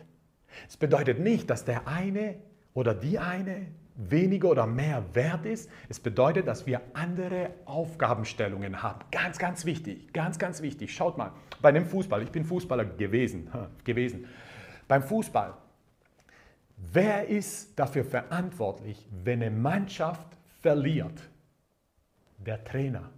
Es 0.67 0.77
bedeutet 0.77 1.19
nicht, 1.19 1.49
dass 1.49 1.63
der 1.63 1.87
eine 1.87 2.35
oder 2.73 2.93
die 2.93 3.19
eine 3.19 3.67
weniger 3.95 4.49
oder 4.49 4.67
mehr 4.67 5.03
wert 5.13 5.45
ist. 5.45 5.69
Es 5.89 5.99
bedeutet, 5.99 6.47
dass 6.47 6.65
wir 6.65 6.81
andere 6.93 7.51
Aufgabenstellungen 7.65 8.83
haben. 8.83 8.99
Ganz, 9.11 9.37
ganz 9.37 9.65
wichtig, 9.65 10.11
ganz, 10.11 10.37
ganz 10.37 10.61
wichtig. 10.61 10.93
Schaut 10.93 11.17
mal, 11.17 11.31
bei 11.61 11.71
dem 11.71 11.85
Fußball, 11.85 12.21
ich 12.23 12.31
bin 12.31 12.43
Fußballer 12.43 12.85
gewesen, 12.85 13.49
gewesen. 13.83 14.25
Beim 14.87 15.01
Fußball, 15.01 15.53
wer 16.93 17.27
ist 17.27 17.77
dafür 17.77 18.05
verantwortlich, 18.05 19.07
wenn 19.23 19.41
eine 19.41 19.51
Mannschaft 19.51 20.27
verliert? 20.61 21.21
Der 22.37 22.63
Trainer. 22.63 23.09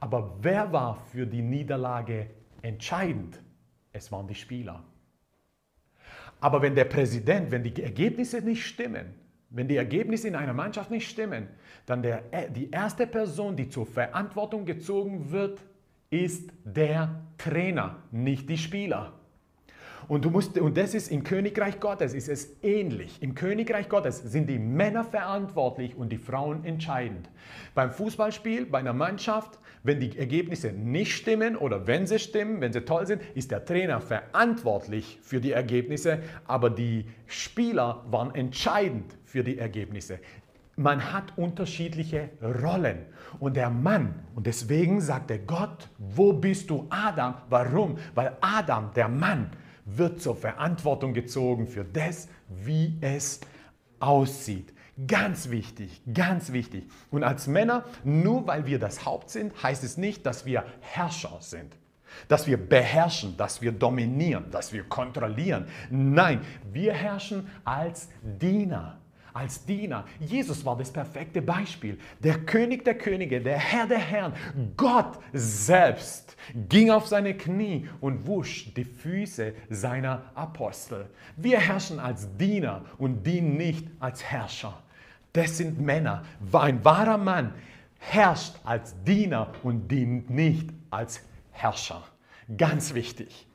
Aber 0.00 0.36
wer 0.40 0.72
war 0.72 0.96
für 1.12 1.26
die 1.26 1.42
Niederlage 1.42 2.30
entscheidend? 2.62 3.40
Es 3.92 4.10
waren 4.10 4.26
die 4.26 4.34
Spieler. 4.34 4.82
Aber 6.40 6.60
wenn 6.60 6.74
der 6.74 6.84
Präsident, 6.84 7.50
wenn 7.50 7.62
die 7.62 7.82
Ergebnisse 7.82 8.40
nicht 8.42 8.66
stimmen, 8.66 9.14
wenn 9.50 9.68
die 9.68 9.76
Ergebnisse 9.76 10.28
in 10.28 10.34
einer 10.34 10.52
Mannschaft 10.52 10.90
nicht 10.90 11.08
stimmen, 11.08 11.48
dann 11.86 12.02
der, 12.02 12.22
die 12.50 12.70
erste 12.70 13.06
Person, 13.06 13.56
die 13.56 13.68
zur 13.68 13.86
Verantwortung 13.86 14.64
gezogen 14.64 15.30
wird, 15.30 15.60
ist 16.10 16.50
der 16.64 17.22
Trainer, 17.38 18.02
nicht 18.10 18.48
die 18.48 18.58
Spieler. 18.58 19.12
Und, 20.08 20.24
du 20.24 20.30
musst, 20.30 20.58
und 20.58 20.76
das 20.76 20.94
ist 20.94 21.10
im 21.10 21.24
Königreich 21.24 21.80
Gottes 21.80 22.14
ist 22.14 22.28
es 22.28 22.56
ähnlich. 22.62 23.22
Im 23.22 23.34
Königreich 23.34 23.88
Gottes 23.88 24.18
sind 24.18 24.48
die 24.48 24.58
Männer 24.58 25.04
verantwortlich 25.04 25.96
und 25.96 26.10
die 26.10 26.18
Frauen 26.18 26.64
entscheidend. 26.64 27.30
Beim 27.74 27.90
Fußballspiel, 27.90 28.66
bei 28.66 28.78
einer 28.78 28.92
Mannschaft, 28.92 29.58
wenn 29.82 30.00
die 30.00 30.16
Ergebnisse 30.18 30.72
nicht 30.72 31.12
stimmen 31.12 31.56
oder 31.56 31.86
wenn 31.86 32.06
sie 32.06 32.18
stimmen, 32.18 32.60
wenn 32.60 32.72
sie 32.72 32.82
toll 32.82 33.06
sind, 33.06 33.22
ist 33.34 33.50
der 33.50 33.64
Trainer 33.64 34.00
verantwortlich 34.00 35.18
für 35.22 35.40
die 35.40 35.52
Ergebnisse, 35.52 36.20
aber 36.46 36.70
die 36.70 37.06
Spieler 37.26 38.04
waren 38.10 38.34
entscheidend 38.34 39.16
für 39.24 39.44
die 39.44 39.58
Ergebnisse. 39.58 40.18
Man 40.76 41.12
hat 41.12 41.36
unterschiedliche 41.36 42.30
Rollen. 42.42 43.06
Und 43.38 43.56
der 43.56 43.70
Mann, 43.70 44.14
und 44.34 44.46
deswegen 44.46 45.00
sagte 45.00 45.38
Gott, 45.38 45.88
wo 45.98 46.32
bist 46.32 46.70
du 46.70 46.86
Adam? 46.90 47.34
Warum? 47.48 47.96
Weil 48.14 48.36
Adam, 48.40 48.90
der 48.94 49.08
Mann, 49.08 49.50
wird 49.84 50.20
zur 50.20 50.36
Verantwortung 50.36 51.14
gezogen 51.14 51.66
für 51.66 51.84
das, 51.84 52.28
wie 52.48 52.96
es 53.00 53.40
aussieht. 54.00 54.72
Ganz 55.08 55.50
wichtig, 55.50 56.02
ganz 56.12 56.52
wichtig. 56.52 56.88
Und 57.10 57.24
als 57.24 57.46
Männer, 57.46 57.84
nur 58.04 58.46
weil 58.46 58.66
wir 58.66 58.78
das 58.78 59.04
Haupt 59.04 59.30
sind, 59.30 59.60
heißt 59.62 59.82
es 59.82 59.96
nicht, 59.96 60.24
dass 60.24 60.46
wir 60.46 60.64
Herrscher 60.80 61.38
sind. 61.40 61.76
Dass 62.28 62.46
wir 62.46 62.56
beherrschen, 62.56 63.36
dass 63.36 63.60
wir 63.60 63.72
dominieren, 63.72 64.50
dass 64.52 64.72
wir 64.72 64.84
kontrollieren. 64.84 65.66
Nein, 65.90 66.42
wir 66.72 66.92
herrschen 66.92 67.48
als 67.64 68.08
Diener 68.22 69.00
als 69.34 69.66
Diener. 69.66 70.04
Jesus 70.20 70.64
war 70.64 70.76
das 70.78 70.90
perfekte 70.90 71.42
Beispiel. 71.42 71.98
Der 72.20 72.38
König 72.38 72.84
der 72.84 72.96
Könige, 72.96 73.40
der 73.40 73.58
Herr 73.58 73.86
der 73.86 73.98
Herren, 73.98 74.32
Gott 74.76 75.18
selbst 75.32 76.36
ging 76.68 76.90
auf 76.90 77.08
seine 77.08 77.34
Knie 77.34 77.88
und 78.00 78.26
wusch 78.26 78.72
die 78.74 78.84
Füße 78.84 79.52
seiner 79.68 80.22
Apostel. 80.34 81.06
Wir 81.36 81.58
herrschen 81.58 81.98
als 81.98 82.34
Diener 82.36 82.84
und 82.96 83.26
dienen 83.26 83.56
nicht 83.56 83.86
als 83.98 84.22
Herrscher. 84.22 84.80
Das 85.32 85.58
sind 85.58 85.80
Männer. 85.80 86.24
Ein 86.52 86.84
wahrer 86.84 87.18
Mann 87.18 87.52
herrscht 87.98 88.54
als 88.64 88.94
Diener 89.02 89.52
und 89.64 89.88
dient 89.88 90.30
nicht 90.30 90.70
als 90.90 91.22
Herrscher. 91.50 92.04
Ganz 92.56 92.94
wichtig. 92.94 93.46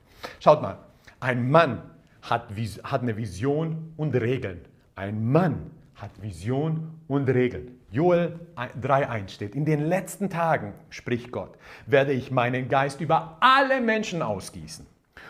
Schaut 0.41 0.61
mal, 0.61 0.77
ein 1.21 1.49
Mann 1.49 1.83
hat, 2.21 2.49
hat 2.83 3.01
eine 3.01 3.15
Vision 3.15 3.93
und 3.95 4.13
Regeln. 4.15 4.59
Ein 4.99 5.31
Mann 5.31 5.71
hat 5.95 6.11
Vision 6.21 6.99
und 7.07 7.29
Regeln. 7.29 7.79
Joel 7.89 8.37
3.1 8.57 9.29
steht, 9.29 9.55
in 9.55 9.63
den 9.63 9.85
letzten 9.85 10.29
Tagen, 10.29 10.73
spricht 10.89 11.31
Gott, 11.31 11.57
werde 11.85 12.11
ich 12.11 12.31
meinen 12.31 12.67
Geist 12.67 12.99
über 12.99 13.37
alle 13.39 13.79
Menschen 13.79 14.21
ausgießen. 14.21 14.85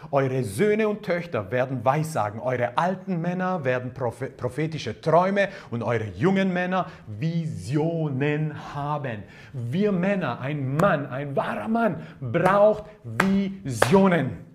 Eure 0.10 0.44
Söhne 0.44 0.90
und 0.90 1.04
Töchter 1.04 1.52
werden 1.52 1.86
Weissagen, 1.86 2.40
eure 2.40 2.80
alten 2.80 3.22
Männer 3.22 3.64
werden 3.64 3.94
prophetische 3.94 5.00
Träume 5.00 5.50
und 5.70 5.84
eure 5.84 6.08
jungen 6.18 6.52
Männer 6.52 6.88
Visionen 7.06 8.74
haben. 8.74 9.22
Wir 9.54 9.92
Männer, 9.92 10.42
ein 10.42 10.78
Mann, 10.78 11.06
ein 11.06 11.36
wahrer 11.36 11.68
Mann 11.68 12.02
braucht 12.20 12.86
Visionen. 13.04 14.49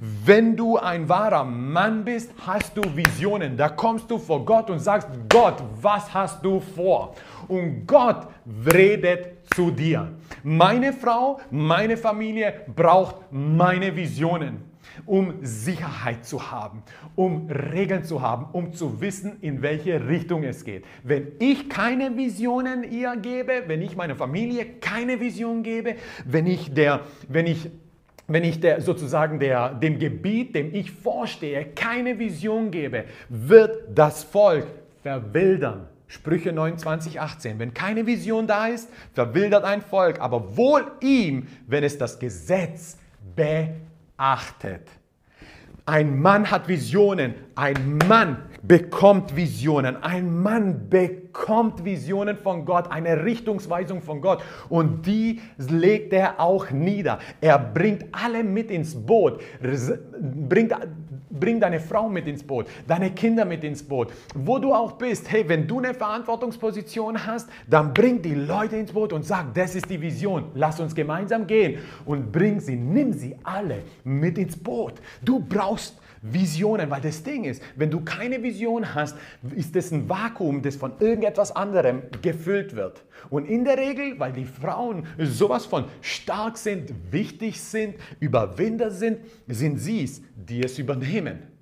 Wenn 0.00 0.56
du 0.56 0.76
ein 0.76 1.08
wahrer 1.08 1.44
Mann 1.44 2.04
bist, 2.04 2.30
hast 2.46 2.76
du 2.76 2.82
Visionen. 2.94 3.56
Da 3.56 3.68
kommst 3.68 4.10
du 4.10 4.18
vor 4.18 4.44
Gott 4.44 4.70
und 4.70 4.78
sagst, 4.78 5.08
Gott, 5.28 5.62
was 5.80 6.12
hast 6.12 6.44
du 6.44 6.60
vor? 6.60 7.14
Und 7.48 7.86
Gott 7.86 8.28
redet 8.66 9.36
zu 9.54 9.70
dir. 9.70 10.12
Meine 10.42 10.92
Frau, 10.92 11.40
meine 11.50 11.96
Familie 11.96 12.54
braucht 12.74 13.16
meine 13.30 13.94
Visionen, 13.94 14.64
um 15.04 15.34
Sicherheit 15.42 16.24
zu 16.24 16.50
haben, 16.50 16.82
um 17.14 17.48
Regeln 17.48 18.04
zu 18.04 18.22
haben, 18.22 18.46
um 18.52 18.72
zu 18.72 19.00
wissen, 19.00 19.38
in 19.40 19.62
welche 19.62 20.08
Richtung 20.08 20.44
es 20.44 20.64
geht. 20.64 20.84
Wenn 21.02 21.32
ich 21.38 21.68
keine 21.68 22.16
Visionen 22.16 22.84
ihr 22.84 23.16
gebe, 23.16 23.64
wenn 23.66 23.82
ich 23.82 23.96
meiner 23.96 24.16
Familie 24.16 24.66
keine 24.80 25.20
Vision 25.20 25.62
gebe, 25.62 25.96
wenn 26.24 26.46
ich 26.46 26.72
der, 26.72 27.00
wenn 27.28 27.46
ich 27.46 27.70
wenn 28.28 28.44
ich 28.44 28.60
der, 28.60 28.80
sozusagen 28.80 29.38
der, 29.38 29.70
dem 29.74 29.98
Gebiet, 29.98 30.54
dem 30.54 30.74
ich 30.74 30.90
vorstehe, 30.90 31.66
keine 31.74 32.18
Vision 32.18 32.70
gebe, 32.70 33.04
wird 33.28 33.84
das 33.94 34.24
Volk 34.24 34.66
verwildern. 35.02 35.86
Sprüche 36.08 36.52
29, 36.52 37.20
18. 37.20 37.58
Wenn 37.58 37.74
keine 37.74 38.06
Vision 38.06 38.46
da 38.46 38.68
ist, 38.68 38.88
verwildert 39.12 39.64
ein 39.64 39.82
Volk, 39.82 40.20
aber 40.20 40.56
wohl 40.56 40.84
ihm, 41.00 41.48
wenn 41.66 41.82
es 41.82 41.98
das 41.98 42.18
Gesetz 42.18 42.96
beachtet. 43.34 44.88
Ein 45.84 46.18
Mann 46.20 46.50
hat 46.50 46.68
Visionen, 46.68 47.34
ein 47.54 47.98
Mann 48.08 48.38
bekommt 48.66 49.36
Visionen, 49.36 50.02
ein 50.02 50.42
Mann 50.42 50.88
bekommt 50.88 51.84
Visionen 51.84 52.36
von 52.36 52.64
Gott, 52.64 52.90
eine 52.90 53.24
Richtungsweisung 53.24 54.02
von 54.02 54.20
Gott 54.20 54.42
und 54.68 55.06
die 55.06 55.40
legt 55.56 56.12
er 56.12 56.40
auch 56.40 56.70
nieder. 56.70 57.18
Er 57.40 57.58
bringt 57.58 58.06
alle 58.12 58.42
mit 58.42 58.70
ins 58.70 58.94
Boot, 58.94 59.40
bringt, 60.48 60.74
bringt 61.30 61.62
deine 61.62 61.80
Frau 61.80 62.08
mit 62.08 62.26
ins 62.26 62.42
Boot, 62.42 62.66
deine 62.86 63.10
Kinder 63.10 63.44
mit 63.44 63.62
ins 63.62 63.82
Boot, 63.82 64.08
wo 64.34 64.58
du 64.58 64.74
auch 64.74 64.92
bist. 64.92 65.30
Hey, 65.30 65.48
wenn 65.48 65.66
du 65.66 65.78
eine 65.78 65.94
Verantwortungsposition 65.94 67.26
hast, 67.26 67.48
dann 67.68 67.92
bring 67.92 68.22
die 68.22 68.34
Leute 68.34 68.76
ins 68.76 68.92
Boot 68.92 69.12
und 69.12 69.24
sag, 69.24 69.54
das 69.54 69.74
ist 69.74 69.88
die 69.88 70.00
Vision, 70.00 70.50
lass 70.54 70.80
uns 70.80 70.94
gemeinsam 70.94 71.46
gehen 71.46 71.80
und 72.04 72.32
bring 72.32 72.60
sie, 72.60 72.76
nimm 72.76 73.12
sie 73.12 73.36
alle 73.44 73.82
mit 74.04 74.38
ins 74.38 74.56
Boot. 74.56 74.94
Du 75.22 75.40
brauchst 75.40 76.00
Visionen, 76.32 76.90
weil 76.90 77.00
das 77.00 77.22
Ding 77.22 77.44
ist, 77.44 77.62
wenn 77.76 77.90
du 77.90 78.00
keine 78.00 78.42
Vision 78.42 78.94
hast, 78.94 79.16
ist 79.54 79.74
das 79.76 79.90
ein 79.92 80.08
Vakuum, 80.08 80.62
das 80.62 80.76
von 80.76 80.92
irgendetwas 81.00 81.54
anderem 81.54 82.02
gefüllt 82.22 82.76
wird. 82.76 83.04
Und 83.30 83.46
in 83.46 83.64
der 83.64 83.78
Regel, 83.78 84.18
weil 84.18 84.32
die 84.32 84.44
Frauen 84.44 85.06
sowas 85.18 85.66
von 85.66 85.84
stark 86.00 86.58
sind, 86.58 86.92
wichtig 87.12 87.60
sind, 87.60 87.96
Überwinder 88.20 88.90
sind, 88.90 89.18
sind 89.46 89.78
sie 89.78 90.04
es, 90.04 90.22
die 90.34 90.62
es 90.62 90.78
übernehmen 90.78 91.56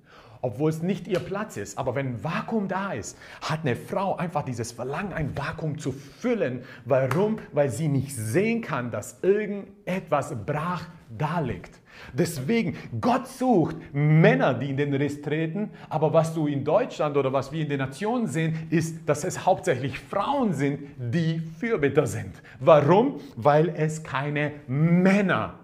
obwohl 0.45 0.69
es 0.69 0.83
nicht 0.83 1.07
ihr 1.07 1.19
Platz 1.19 1.57
ist. 1.57 1.75
Aber 1.75 1.95
wenn 1.95 2.07
ein 2.07 2.23
Vakuum 2.23 2.67
da 2.67 2.93
ist, 2.93 3.17
hat 3.41 3.61
eine 3.63 3.75
Frau 3.75 4.15
einfach 4.15 4.43
dieses 4.43 4.71
Verlangen, 4.71 5.11
ein 5.11 5.35
Vakuum 5.35 5.79
zu 5.79 5.91
füllen. 5.91 6.63
Warum? 6.85 7.39
Weil 7.51 7.71
sie 7.71 7.87
nicht 7.87 8.15
sehen 8.15 8.61
kann, 8.61 8.91
dass 8.91 9.17
irgendetwas 9.23 10.35
brach 10.45 10.83
da 11.17 11.39
liegt. 11.39 11.79
Deswegen, 12.13 12.77
Gott 12.99 13.27
sucht 13.27 13.77
Männer, 13.93 14.53
die 14.53 14.69
in 14.69 14.77
den 14.77 14.93
Riss 14.93 15.21
treten, 15.21 15.71
aber 15.89 16.13
was 16.13 16.33
du 16.33 16.47
in 16.47 16.63
Deutschland 16.63 17.17
oder 17.17 17.31
was 17.33 17.51
wir 17.51 17.61
in 17.61 17.69
den 17.69 17.79
Nationen 17.79 18.27
sehen, 18.27 18.67
ist, 18.69 19.07
dass 19.07 19.23
es 19.23 19.45
hauptsächlich 19.45 19.99
Frauen 19.99 20.53
sind, 20.53 20.89
die 20.97 21.39
Fürbitter 21.39 22.07
sind. 22.07 22.41
Warum? 22.59 23.19
Weil 23.35 23.69
es 23.69 24.03
keine 24.03 24.51
Männer 24.67 25.59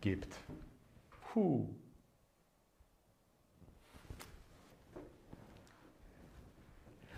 gibt. 0.00 0.34
Puh. 1.32 1.66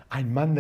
Ein 0.09 0.33
Mann 0.33 0.57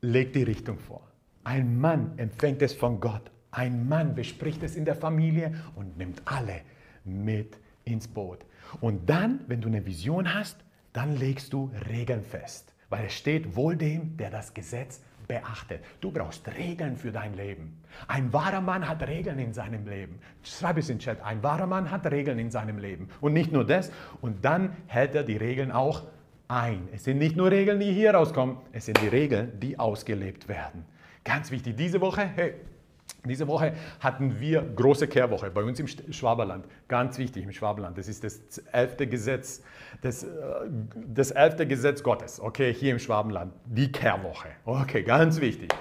legt 0.00 0.34
die 0.34 0.42
Richtung 0.42 0.78
vor. 0.78 1.06
Ein 1.44 1.78
Mann 1.80 2.12
empfängt 2.16 2.62
es 2.62 2.74
von 2.74 3.00
Gott. 3.00 3.30
Ein 3.54 3.88
Mann 3.88 4.16
bespricht 4.16 4.64
es 4.64 4.74
in 4.74 4.84
der 4.84 4.96
Familie 4.96 5.54
und 5.76 5.96
nimmt 5.96 6.22
alle 6.24 6.62
mit 7.04 7.56
ins 7.84 8.08
Boot. 8.08 8.40
Und 8.80 9.08
dann, 9.08 9.40
wenn 9.46 9.60
du 9.60 9.68
eine 9.68 9.86
Vision 9.86 10.34
hast, 10.34 10.56
dann 10.92 11.16
legst 11.16 11.52
du 11.52 11.70
Regeln 11.88 12.24
fest. 12.24 12.74
Weil 12.88 13.06
es 13.06 13.14
steht 13.14 13.54
wohl 13.54 13.76
dem, 13.76 14.16
der 14.16 14.30
das 14.30 14.54
Gesetz 14.54 15.00
beachtet. 15.28 15.84
Du 16.00 16.10
brauchst 16.10 16.48
Regeln 16.48 16.96
für 16.96 17.12
dein 17.12 17.34
Leben. 17.34 17.80
Ein 18.08 18.32
wahrer 18.32 18.60
Mann 18.60 18.88
hat 18.88 19.06
Regeln 19.06 19.38
in 19.38 19.52
seinem 19.52 19.86
Leben. 19.86 20.18
Schreib 20.42 20.78
es 20.78 20.88
in 20.88 20.96
den 20.96 21.02
Chat. 21.02 21.22
Ein 21.22 21.40
wahrer 21.44 21.66
Mann 21.66 21.92
hat 21.92 22.10
Regeln 22.10 22.40
in 22.40 22.50
seinem 22.50 22.78
Leben. 22.78 23.08
Und 23.20 23.34
nicht 23.34 23.52
nur 23.52 23.64
das. 23.64 23.92
Und 24.20 24.44
dann 24.44 24.76
hält 24.88 25.14
er 25.14 25.22
die 25.22 25.36
Regeln 25.36 25.70
auch 25.70 26.02
ein. 26.48 26.88
Es 26.92 27.04
sind 27.04 27.18
nicht 27.18 27.36
nur 27.36 27.52
Regeln, 27.52 27.78
die 27.78 27.92
hier 27.92 28.14
rauskommen. 28.14 28.56
Es 28.72 28.86
sind 28.86 29.00
die 29.00 29.08
Regeln, 29.08 29.60
die 29.60 29.78
ausgelebt 29.78 30.48
werden. 30.48 30.84
Ganz 31.22 31.52
wichtig. 31.52 31.76
Diese 31.76 32.00
Woche, 32.00 32.28
hey, 32.34 32.54
diese 33.28 33.48
Woche 33.48 33.74
hatten 34.00 34.40
wir 34.40 34.62
große 34.62 35.08
Kehrwoche 35.08 35.50
bei 35.50 35.62
uns 35.62 35.80
im 35.80 35.86
Schwaberland. 35.86 36.66
Ganz 36.88 37.18
wichtig 37.18 37.44
im 37.44 37.52
Schwaberland. 37.52 37.96
Das 37.96 38.08
ist 38.08 38.24
das 38.24 38.40
elfte 38.72 39.06
Gesetz, 39.06 39.62
das, 40.02 40.24
äh, 40.24 40.28
das 41.06 41.30
elfte 41.30 41.66
Gesetz 41.66 42.02
Gottes. 42.02 42.40
Okay, 42.40 42.72
hier 42.72 42.92
im 42.92 42.98
Schwabenland. 42.98 43.52
Die 43.64 43.90
Kehrwoche. 43.90 44.48
Okay, 44.64 45.02
ganz 45.02 45.40
wichtig. 45.40 45.72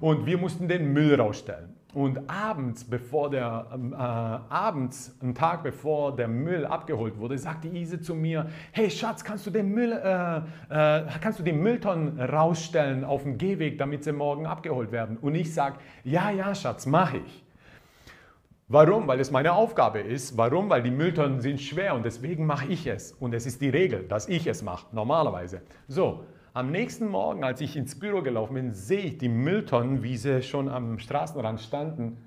Und 0.00 0.26
wir 0.26 0.38
mussten 0.38 0.68
den 0.68 0.92
Müll 0.92 1.20
rausstellen. 1.20 1.77
Und 1.94 2.28
abends, 2.28 2.84
bevor 2.84 3.30
der, 3.30 3.66
ähm, 3.72 3.94
äh, 3.94 3.96
abends, 3.96 5.16
einen 5.22 5.34
Tag 5.34 5.62
bevor 5.62 6.14
der 6.14 6.28
Müll 6.28 6.66
abgeholt 6.66 7.18
wurde, 7.18 7.38
sagte 7.38 7.68
Ise 7.68 7.98
zu 8.00 8.14
mir, 8.14 8.50
hey 8.72 8.90
Schatz, 8.90 9.24
kannst 9.24 9.46
du 9.46 9.50
den, 9.50 9.70
Müll, 9.70 9.92
äh, 9.92 10.36
äh, 10.36 11.06
kannst 11.22 11.38
du 11.38 11.42
die 11.42 11.52
Mülltonnen 11.52 12.20
rausstellen 12.20 13.04
auf 13.04 13.22
dem 13.22 13.38
Gehweg, 13.38 13.78
damit 13.78 14.04
sie 14.04 14.12
morgen 14.12 14.46
abgeholt 14.46 14.92
werden? 14.92 15.16
Und 15.16 15.34
ich 15.34 15.54
sage, 15.54 15.78
ja, 16.04 16.30
ja, 16.30 16.54
Schatz, 16.54 16.84
mache 16.84 17.18
ich. 17.18 17.44
Warum? 18.70 19.08
Weil 19.08 19.18
es 19.20 19.30
meine 19.30 19.54
Aufgabe 19.54 20.00
ist. 20.00 20.36
Warum? 20.36 20.68
Weil 20.68 20.82
die 20.82 20.90
Mülltonnen 20.90 21.40
sind 21.40 21.58
schwer 21.58 21.94
und 21.94 22.04
deswegen 22.04 22.44
mache 22.44 22.66
ich 22.66 22.86
es. 22.86 23.12
Und 23.12 23.32
es 23.32 23.46
ist 23.46 23.62
die 23.62 23.70
Regel, 23.70 24.04
dass 24.06 24.28
ich 24.28 24.46
es 24.46 24.62
mache, 24.62 24.86
normalerweise. 24.92 25.62
So, 25.86 26.26
am 26.54 26.70
nächsten 26.70 27.08
Morgen, 27.08 27.44
als 27.44 27.60
ich 27.60 27.76
ins 27.76 27.98
Büro 27.98 28.22
gelaufen 28.22 28.54
bin, 28.54 28.72
sehe 28.72 29.00
ich 29.00 29.18
die 29.18 29.28
Mülltonnen, 29.28 30.02
wie 30.02 30.16
sie 30.16 30.42
schon 30.42 30.68
am 30.68 30.98
Straßenrand 30.98 31.60
standen. 31.60 32.18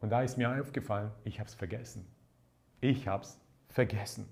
Und 0.00 0.10
da 0.10 0.22
ist 0.22 0.38
mir 0.38 0.58
aufgefallen, 0.60 1.10
ich 1.24 1.38
habe 1.40 1.48
es 1.48 1.54
vergessen. 1.54 2.06
Ich 2.80 3.06
habe 3.08 3.24
es 3.24 3.38
vergessen. 3.68 4.28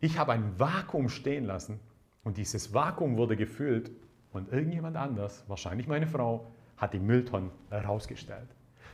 Ich 0.00 0.18
habe 0.18 0.32
ein 0.32 0.58
Vakuum 0.58 1.08
stehen 1.08 1.44
lassen 1.44 1.80
und 2.24 2.36
dieses 2.36 2.74
Vakuum 2.74 3.16
wurde 3.16 3.36
gefüllt 3.36 3.90
und 4.32 4.52
irgendjemand 4.52 4.96
anders, 4.96 5.44
wahrscheinlich 5.48 5.86
meine 5.86 6.06
Frau, 6.06 6.52
hat 6.76 6.92
die 6.92 6.98
Mülltonnen 6.98 7.50
rausgestellt. 7.72 8.48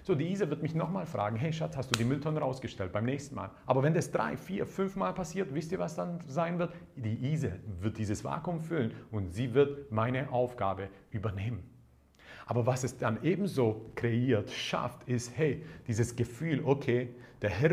So, 0.04 0.16
die 0.16 0.32
Isa 0.32 0.50
wird 0.50 0.62
mich 0.62 0.74
nochmal 0.74 1.06
fragen, 1.06 1.36
hey 1.36 1.52
Schatz, 1.52 1.76
hast 1.76 1.94
du 1.94 1.96
die 1.96 2.04
Mülltonne 2.04 2.40
rausgestellt 2.40 2.90
beim 2.90 3.04
nächsten 3.04 3.36
Mal? 3.36 3.50
Aber 3.66 3.84
wenn 3.84 3.94
das 3.94 4.10
drei, 4.10 4.36
vier, 4.36 4.66
fünf 4.66 4.96
Mal 4.96 5.12
passiert, 5.12 5.54
wisst 5.54 5.70
ihr, 5.70 5.78
was 5.78 5.94
dann 5.94 6.18
sein 6.26 6.58
wird? 6.58 6.74
Die 6.96 7.32
Isa 7.32 7.50
wird 7.80 7.98
dieses 7.98 8.24
Vakuum 8.24 8.60
füllen 8.60 8.92
und 9.12 9.32
sie 9.32 9.54
wird 9.54 9.92
meine 9.92 10.32
Aufgabe 10.32 10.88
übernehmen. 11.12 11.62
Aber 12.46 12.66
was 12.66 12.82
es 12.82 12.98
dann 12.98 13.22
ebenso 13.22 13.92
kreiert, 13.94 14.50
schafft, 14.50 15.08
ist, 15.08 15.36
hey, 15.36 15.64
dieses 15.86 16.16
Gefühl, 16.16 16.62
okay, 16.64 17.14
der 17.40 17.50
Herr 17.50 17.70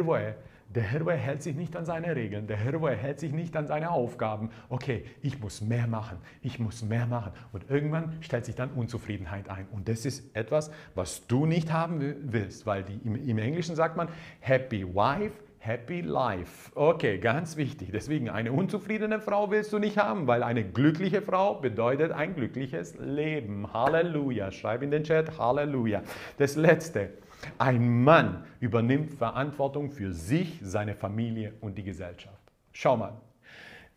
der 0.69 0.83
Herr 0.83 1.17
hält 1.17 1.41
sich 1.41 1.55
nicht 1.55 1.75
an 1.75 1.85
seine 1.85 2.15
Regeln, 2.15 2.47
der 2.47 2.57
Herr 2.57 2.79
hält 2.95 3.19
sich 3.19 3.31
nicht 3.31 3.55
an 3.55 3.65
seine 3.65 3.89
Aufgaben. 3.89 4.51
Okay, 4.69 5.03
ich 5.21 5.39
muss 5.39 5.61
mehr 5.61 5.87
machen, 5.87 6.17
ich 6.41 6.59
muss 6.59 6.83
mehr 6.83 7.07
machen. 7.07 7.31
Und 7.51 7.69
irgendwann 7.69 8.17
stellt 8.21 8.45
sich 8.45 8.55
dann 8.55 8.69
Unzufriedenheit 8.71 9.49
ein. 9.49 9.67
Und 9.71 9.89
das 9.89 10.05
ist 10.05 10.35
etwas, 10.35 10.71
was 10.93 11.25
du 11.27 11.45
nicht 11.45 11.73
haben 11.73 12.15
willst, 12.31 12.65
weil 12.67 12.83
die, 12.83 12.99
im, 13.03 13.15
im 13.15 13.37
Englischen 13.39 13.75
sagt 13.75 13.97
man 13.97 14.09
Happy 14.41 14.85
Wife, 14.85 15.33
Happy 15.61 16.01
Life. 16.01 16.71
Okay, 16.75 17.17
ganz 17.17 17.57
wichtig. 17.57 17.89
Deswegen, 17.91 18.29
eine 18.29 18.53
unzufriedene 18.53 19.19
Frau 19.19 19.51
willst 19.51 19.73
du 19.73 19.79
nicht 19.79 19.97
haben, 19.97 20.25
weil 20.25 20.41
eine 20.41 20.63
glückliche 20.63 21.21
Frau 21.21 21.55
bedeutet 21.55 22.13
ein 22.13 22.33
glückliches 22.33 22.95
Leben. 22.97 23.73
Halleluja. 23.73 24.51
Schreib 24.51 24.83
in 24.83 24.91
den 24.91 25.03
Chat, 25.03 25.37
Halleluja. 25.37 26.01
Das 26.37 26.55
letzte. 26.55 27.09
Ein 27.57 28.03
Mann 28.03 28.43
übernimmt 28.59 29.11
Verantwortung 29.11 29.91
für 29.91 30.13
sich, 30.13 30.59
seine 30.61 30.95
Familie 30.95 31.53
und 31.61 31.77
die 31.77 31.83
Gesellschaft. 31.83 32.41
Schau 32.71 32.97
mal. 32.97 33.21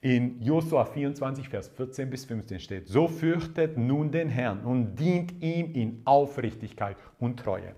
In 0.00 0.42
Josua 0.42 0.84
24, 0.84 1.48
Vers 1.48 1.68
14 1.68 2.10
bis 2.10 2.24
15 2.24 2.58
steht, 2.58 2.88
so 2.88 3.06
fürchtet 3.06 3.78
nun 3.78 4.10
den 4.10 4.28
Herrn 4.28 4.64
und 4.64 4.96
dient 4.96 5.40
ihm 5.40 5.72
in 5.74 6.02
Aufrichtigkeit 6.04 6.96
und 7.20 7.38
Treue. 7.38 7.74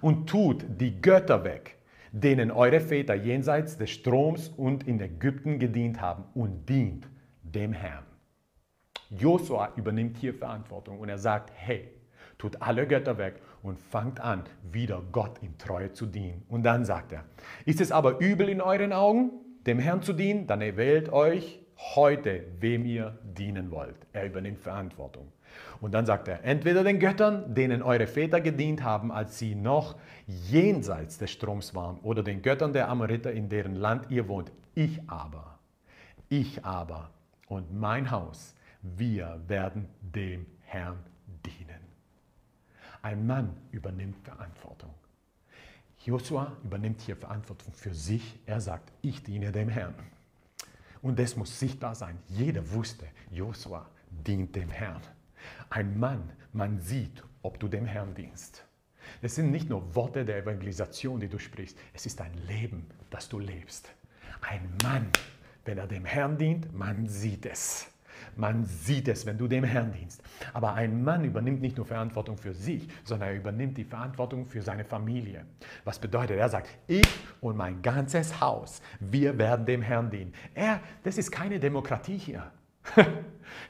Und 0.00 0.28
tut 0.28 0.64
die 0.80 1.00
Götter 1.00 1.44
weg, 1.44 1.76
denen 2.10 2.50
eure 2.50 2.80
Väter 2.80 3.14
jenseits 3.14 3.78
des 3.78 3.90
Stroms 3.90 4.48
und 4.48 4.88
in 4.88 5.00
Ägypten 5.00 5.60
gedient 5.60 6.00
haben 6.00 6.24
und 6.34 6.68
dient 6.68 7.06
dem 7.42 7.72
Herrn. 7.72 8.04
Josua 9.10 9.72
übernimmt 9.76 10.16
hier 10.16 10.34
Verantwortung 10.34 10.98
und 10.98 11.08
er 11.08 11.18
sagt, 11.18 11.52
hey, 11.54 11.92
tut 12.38 12.60
alle 12.60 12.88
Götter 12.88 13.18
weg 13.18 13.40
und 13.62 13.78
fangt 13.78 14.20
an, 14.20 14.44
wieder 14.70 15.02
Gott 15.12 15.38
in 15.42 15.56
Treue 15.58 15.92
zu 15.92 16.06
dienen. 16.06 16.42
Und 16.48 16.62
dann 16.62 16.84
sagt 16.84 17.12
er, 17.12 17.24
ist 17.64 17.80
es 17.80 17.92
aber 17.92 18.20
übel 18.20 18.48
in 18.48 18.60
euren 18.60 18.92
Augen, 18.92 19.30
dem 19.66 19.78
Herrn 19.78 20.02
zu 20.02 20.12
dienen, 20.12 20.46
dann 20.46 20.60
erwählt 20.60 21.10
euch 21.12 21.60
heute, 21.94 22.44
wem 22.58 22.84
ihr 22.84 23.18
dienen 23.22 23.70
wollt. 23.70 23.96
Er 24.12 24.26
übernimmt 24.26 24.60
Verantwortung. 24.60 25.32
Und 25.80 25.92
dann 25.92 26.06
sagt 26.06 26.28
er, 26.28 26.44
entweder 26.44 26.84
den 26.84 26.98
Göttern, 26.98 27.54
denen 27.54 27.82
eure 27.82 28.06
Väter 28.06 28.40
gedient 28.40 28.82
haben, 28.82 29.10
als 29.10 29.38
sie 29.38 29.54
noch 29.54 29.96
jenseits 30.26 31.18
des 31.18 31.30
Stroms 31.30 31.74
waren, 31.74 31.98
oder 32.00 32.22
den 32.22 32.42
Göttern 32.42 32.72
der 32.72 32.88
Amoriter, 32.88 33.32
in 33.32 33.48
deren 33.48 33.74
Land 33.74 34.10
ihr 34.10 34.28
wohnt. 34.28 34.52
Ich 34.74 35.00
aber, 35.08 35.58
ich 36.28 36.64
aber 36.64 37.10
und 37.48 37.72
mein 37.78 38.10
Haus, 38.10 38.54
wir 38.82 39.40
werden 39.48 39.88
dem 40.00 40.46
Herrn 40.60 40.98
dienen. 41.44 41.79
Ein 43.02 43.26
Mann 43.26 43.56
übernimmt 43.72 44.18
Verantwortung. 44.24 44.94
Josua 46.04 46.56
übernimmt 46.64 47.00
hier 47.00 47.16
Verantwortung 47.16 47.72
für 47.72 47.94
sich. 47.94 48.38
Er 48.46 48.60
sagt, 48.60 48.92
ich 49.02 49.22
diene 49.22 49.52
dem 49.52 49.68
Herrn. 49.68 49.94
Und 51.02 51.18
das 51.18 51.36
muss 51.36 51.58
sichtbar 51.58 51.94
sein. 51.94 52.18
Jeder 52.28 52.70
wusste, 52.72 53.06
Josua 53.30 53.88
dient 54.10 54.54
dem 54.54 54.70
Herrn. 54.70 55.00
Ein 55.70 55.98
Mann, 55.98 56.30
man 56.52 56.80
sieht, 56.80 57.22
ob 57.42 57.58
du 57.58 57.68
dem 57.68 57.86
Herrn 57.86 58.14
dienst. 58.14 58.64
Das 59.22 59.34
sind 59.34 59.50
nicht 59.50 59.68
nur 59.68 59.94
Worte 59.94 60.24
der 60.24 60.38
Evangelisation, 60.38 61.20
die 61.20 61.28
du 61.28 61.38
sprichst. 61.38 61.78
Es 61.94 62.06
ist 62.06 62.20
ein 62.20 62.34
Leben, 62.46 62.86
das 63.08 63.28
du 63.28 63.38
lebst. 63.38 63.90
Ein 64.42 64.72
Mann, 64.82 65.10
wenn 65.64 65.78
er 65.78 65.86
dem 65.86 66.04
Herrn 66.04 66.36
dient, 66.38 66.72
man 66.72 67.08
sieht 67.08 67.46
es. 67.46 67.90
Man 68.36 68.64
sieht 68.64 69.08
es, 69.08 69.26
wenn 69.26 69.38
du 69.38 69.48
dem 69.48 69.64
Herrn 69.64 69.92
dienst. 69.92 70.22
Aber 70.52 70.74
ein 70.74 71.02
Mann 71.02 71.24
übernimmt 71.24 71.60
nicht 71.60 71.76
nur 71.76 71.86
Verantwortung 71.86 72.36
für 72.36 72.54
sich, 72.54 72.88
sondern 73.04 73.30
er 73.30 73.36
übernimmt 73.36 73.76
die 73.78 73.84
Verantwortung 73.84 74.46
für 74.46 74.62
seine 74.62 74.84
Familie. 74.84 75.44
Was 75.84 75.98
bedeutet, 75.98 76.38
er 76.38 76.48
sagt, 76.48 76.68
ich 76.86 77.08
und 77.40 77.56
mein 77.56 77.82
ganzes 77.82 78.40
Haus, 78.40 78.82
wir 79.00 79.38
werden 79.38 79.66
dem 79.66 79.82
Herrn 79.82 80.10
dienen. 80.10 80.32
Er, 80.54 80.80
das 81.02 81.18
ist 81.18 81.30
keine 81.30 81.58
Demokratie 81.60 82.18
hier. 82.18 82.50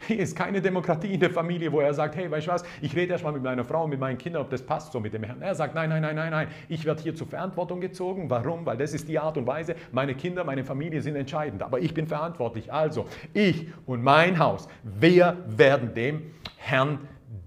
Hier 0.07 0.19
ist 0.19 0.35
keine 0.35 0.61
Demokratie 0.61 1.13
in 1.15 1.21
der 1.21 1.31
Familie, 1.31 1.71
wo 1.71 1.81
er 1.81 1.93
sagt, 1.93 2.17
hey, 2.17 2.31
weißt 2.31 2.47
du 2.47 2.51
was, 2.51 2.65
ich 2.81 2.97
rede 2.97 3.13
erstmal 3.13 3.33
mit 3.33 3.43
meiner 3.43 3.65
Frau, 3.65 3.87
mit 3.87 4.01
meinen 4.01 4.19
Kindern, 4.19 4.43
ob 4.43 4.51
das 4.51 4.63
passt 4.63 4.93
so 4.93 4.99
mit 4.99 5.13
dem 5.13 5.23
Herrn. 5.23 5.43
Er 5.43 5.55
sagt, 5.55 5.75
nein, 5.75 5.91
nein, 5.91 6.03
nein, 6.03 6.17
nein, 6.17 6.31
nein, 6.31 6.49
ich 6.69 6.85
werde 6.85 7.03
hier 7.03 7.15
zur 7.15 7.27
Verantwortung 7.27 7.81
gezogen. 7.81 8.29
Warum? 8.31 8.65
Weil 8.67 8.77
das 8.77 8.95
ist 8.95 9.09
die 9.09 9.19
Art 9.19 9.37
und 9.37 9.47
Weise, 9.47 9.77
meine 9.93 10.15
Kinder, 10.15 10.43
meine 10.43 10.65
Familie 10.65 11.03
sind 11.03 11.17
entscheidend, 11.17 11.63
aber 11.63 11.81
ich 11.81 11.95
bin 11.95 12.07
verantwortlich. 12.07 12.73
Also, 12.73 13.07
ich 13.35 13.69
und 13.87 14.03
mein 14.03 14.39
Haus, 14.39 14.69
wir 14.83 15.37
werden 15.47 15.95
dem 15.95 16.23
Herrn 16.57 16.99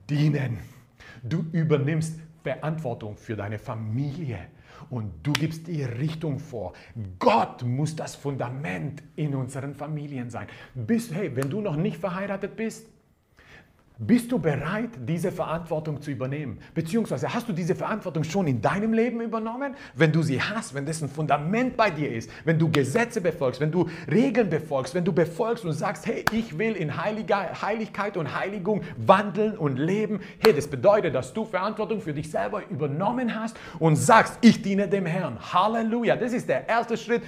dienen. 0.09 0.59
Du 1.23 1.45
übernimmst 1.51 2.19
Verantwortung 2.43 3.15
für 3.15 3.35
deine 3.35 3.57
Familie 3.57 4.39
und 4.89 5.11
du 5.23 5.33
gibst 5.33 5.67
die 5.67 5.83
Richtung 5.83 6.39
vor. 6.39 6.73
Gott 7.17 7.63
muss 7.63 7.95
das 7.95 8.15
Fundament 8.15 9.01
in 9.15 9.33
unseren 9.33 9.73
Familien 9.73 10.29
sein. 10.29 10.47
Bist, 10.75 11.13
hey, 11.13 11.35
wenn 11.35 11.49
du 11.49 11.61
noch 11.61 11.77
nicht 11.77 11.97
verheiratet 11.97 12.55
bist, 12.55 12.87
bist 14.05 14.31
du 14.31 14.39
bereit, 14.39 14.89
diese 15.07 15.31
Verantwortung 15.31 16.01
zu 16.01 16.11
übernehmen? 16.11 16.59
Beziehungsweise 16.73 17.33
hast 17.33 17.47
du 17.47 17.53
diese 17.53 17.75
Verantwortung 17.75 18.23
schon 18.23 18.47
in 18.47 18.61
deinem 18.61 18.93
Leben 18.93 19.21
übernommen? 19.21 19.75
Wenn 19.95 20.11
du 20.11 20.21
sie 20.23 20.41
hast, 20.41 20.73
wenn 20.73 20.85
das 20.85 21.01
ein 21.01 21.09
Fundament 21.09 21.77
bei 21.77 21.89
dir 21.89 22.11
ist, 22.11 22.29
wenn 22.45 22.59
du 22.59 22.69
Gesetze 22.69 23.21
befolgst, 23.21 23.61
wenn 23.61 23.71
du 23.71 23.89
Regeln 24.11 24.49
befolgst, 24.49 24.95
wenn 24.95 25.05
du 25.05 25.13
befolgst 25.13 25.65
und 25.65 25.73
sagst, 25.73 26.05
hey, 26.05 26.25
ich 26.31 26.57
will 26.57 26.75
in 26.75 26.97
Heiligkeit 26.97 28.17
und 28.17 28.37
Heiligung 28.37 28.81
wandeln 28.97 29.57
und 29.57 29.77
leben, 29.77 30.19
hey, 30.39 30.53
das 30.53 30.67
bedeutet, 30.67 31.15
dass 31.15 31.33
du 31.33 31.45
Verantwortung 31.45 32.01
für 32.01 32.13
dich 32.13 32.29
selber 32.29 32.61
übernommen 32.69 33.35
hast 33.35 33.57
und 33.79 33.95
sagst, 33.95 34.37
ich 34.41 34.61
diene 34.61 34.87
dem 34.87 35.05
Herrn. 35.05 35.37
Halleluja. 35.53 36.15
Das 36.15 36.33
ist 36.33 36.49
der 36.49 36.67
erste 36.67 36.97
Schritt 36.97 37.21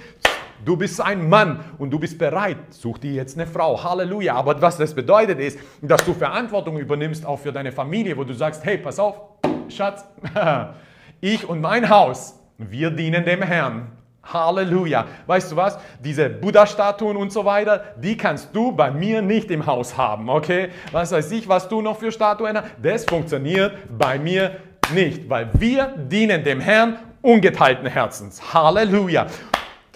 Du 0.64 0.76
bist 0.76 1.00
ein 1.00 1.28
Mann 1.28 1.60
und 1.78 1.90
du 1.90 1.98
bist 1.98 2.18
bereit. 2.18 2.56
Such 2.70 2.98
dir 2.98 3.12
jetzt 3.12 3.36
eine 3.36 3.46
Frau. 3.46 3.82
Halleluja. 3.82 4.34
Aber 4.34 4.60
was 4.60 4.78
das 4.78 4.94
bedeutet 4.94 5.38
ist, 5.38 5.58
dass 5.82 6.04
du 6.04 6.14
Verantwortung 6.14 6.78
übernimmst 6.78 7.24
auch 7.26 7.38
für 7.38 7.52
deine 7.52 7.72
Familie, 7.72 8.16
wo 8.16 8.24
du 8.24 8.34
sagst, 8.34 8.64
hey, 8.64 8.78
pass 8.78 8.98
auf, 8.98 9.20
Schatz, 9.68 10.04
ich 11.20 11.48
und 11.48 11.60
mein 11.60 11.88
Haus, 11.88 12.38
wir 12.58 12.90
dienen 12.90 13.24
dem 13.24 13.42
Herrn. 13.42 13.92
Halleluja. 14.32 15.06
Weißt 15.26 15.52
du 15.52 15.56
was? 15.56 15.78
Diese 16.00 16.28
Buddha-Statuen 16.28 17.16
und 17.16 17.32
so 17.32 17.44
weiter, 17.44 17.84
die 17.96 18.16
kannst 18.16 18.54
du 18.54 18.72
bei 18.72 18.90
mir 18.90 19.22
nicht 19.22 19.50
im 19.50 19.66
Haus 19.66 19.96
haben, 19.96 20.28
okay? 20.28 20.70
Was 20.92 21.12
weiß 21.12 21.30
ich, 21.32 21.48
was 21.48 21.68
du 21.68 21.80
noch 21.80 21.98
für 21.98 22.10
Statuen 22.10 22.56
hast? 22.56 22.66
Das 22.82 23.04
funktioniert 23.04 23.72
bei 23.96 24.18
mir 24.18 24.56
nicht, 24.92 25.28
weil 25.28 25.48
wir 25.54 25.94
dienen 25.96 26.42
dem 26.42 26.60
Herrn 26.60 26.96
ungeteilten 27.22 27.86
Herzens. 27.86 28.52
Halleluja. 28.52 29.26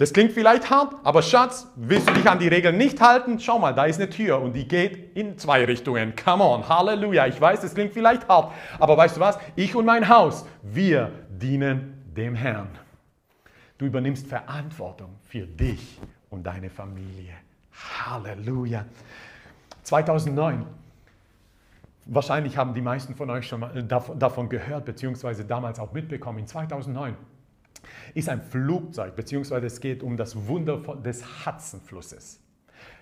Das 0.01 0.13
klingt 0.13 0.31
vielleicht 0.31 0.71
hart, 0.71 0.95
aber 1.03 1.21
Schatz, 1.21 1.67
willst 1.75 2.09
du 2.09 2.13
dich 2.13 2.27
an 2.27 2.39
die 2.39 2.47
Regeln 2.47 2.75
nicht 2.75 2.99
halten? 2.99 3.39
Schau 3.39 3.59
mal, 3.59 3.75
da 3.75 3.85
ist 3.85 4.01
eine 4.01 4.09
Tür 4.09 4.41
und 4.41 4.53
die 4.53 4.67
geht 4.67 5.15
in 5.15 5.37
zwei 5.37 5.63
Richtungen. 5.63 6.15
Come 6.15 6.43
on, 6.43 6.67
Halleluja. 6.67 7.27
Ich 7.27 7.39
weiß, 7.39 7.61
das 7.61 7.75
klingt 7.75 7.93
vielleicht 7.93 8.27
hart, 8.27 8.51
aber 8.79 8.97
weißt 8.97 9.17
du 9.17 9.19
was? 9.19 9.37
Ich 9.55 9.75
und 9.75 9.85
mein 9.85 10.09
Haus, 10.09 10.43
wir 10.63 11.11
dienen 11.29 12.03
dem 12.17 12.33
Herrn. 12.33 12.69
Du 13.77 13.85
übernimmst 13.85 14.25
Verantwortung 14.25 15.17
für 15.21 15.45
dich 15.45 15.99
und 16.31 16.47
deine 16.47 16.71
Familie. 16.71 17.33
Halleluja. 18.03 18.85
2009. 19.83 20.65
Wahrscheinlich 22.07 22.57
haben 22.57 22.73
die 22.73 22.81
meisten 22.81 23.13
von 23.13 23.29
euch 23.29 23.47
schon 23.47 23.59
mal 23.59 23.83
davon 23.83 24.49
gehört, 24.49 24.83
beziehungsweise 24.83 25.45
damals 25.45 25.79
auch 25.79 25.93
mitbekommen. 25.93 26.39
In 26.39 26.47
2009 26.47 27.15
ist 28.13 28.29
ein 28.29 28.41
Flugzeug, 28.41 29.15
beziehungsweise 29.15 29.67
es 29.67 29.79
geht 29.79 30.03
um 30.03 30.17
das 30.17 30.47
Wunder 30.47 30.77
des 30.77 31.23
Hudsonflusses. 31.45 32.39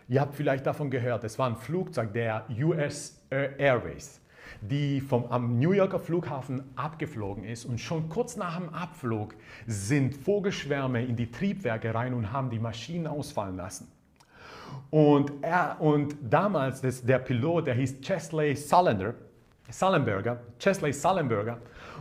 Ihr 0.07 0.21
habt 0.21 0.35
vielleicht 0.35 0.65
davon 0.65 0.89
gehört, 0.89 1.23
es 1.23 1.37
war 1.37 1.47
ein 1.47 1.55
Flugzeug 1.55 2.13
der 2.13 2.45
US 2.49 3.21
Airways 3.29 4.19
die 4.61 5.01
vom, 5.01 5.25
am 5.29 5.59
New 5.59 5.71
Yorker 5.71 5.99
Flughafen 5.99 6.63
abgeflogen 6.75 7.43
ist. 7.43 7.65
Und 7.65 7.79
schon 7.79 8.09
kurz 8.09 8.35
nach 8.35 8.57
dem 8.57 8.69
Abflug 8.69 9.35
sind 9.67 10.15
Vogelschwärme 10.15 11.03
in 11.03 11.15
die 11.15 11.31
Triebwerke 11.31 11.93
rein 11.93 12.13
und 12.13 12.31
haben 12.31 12.49
die 12.49 12.59
Maschinen 12.59 13.07
ausfallen 13.07 13.57
lassen. 13.57 13.91
Und, 14.91 15.31
er, 15.41 15.77
und 15.79 16.15
damals, 16.21 16.81
das, 16.81 17.03
der 17.03 17.19
Pilot, 17.19 17.67
der 17.67 17.75
hieß 17.75 18.01
Chesley 18.01 18.55
Sullenberger, 18.55 20.39
Chesley 20.59 20.93
Sullenberger, 20.93 21.57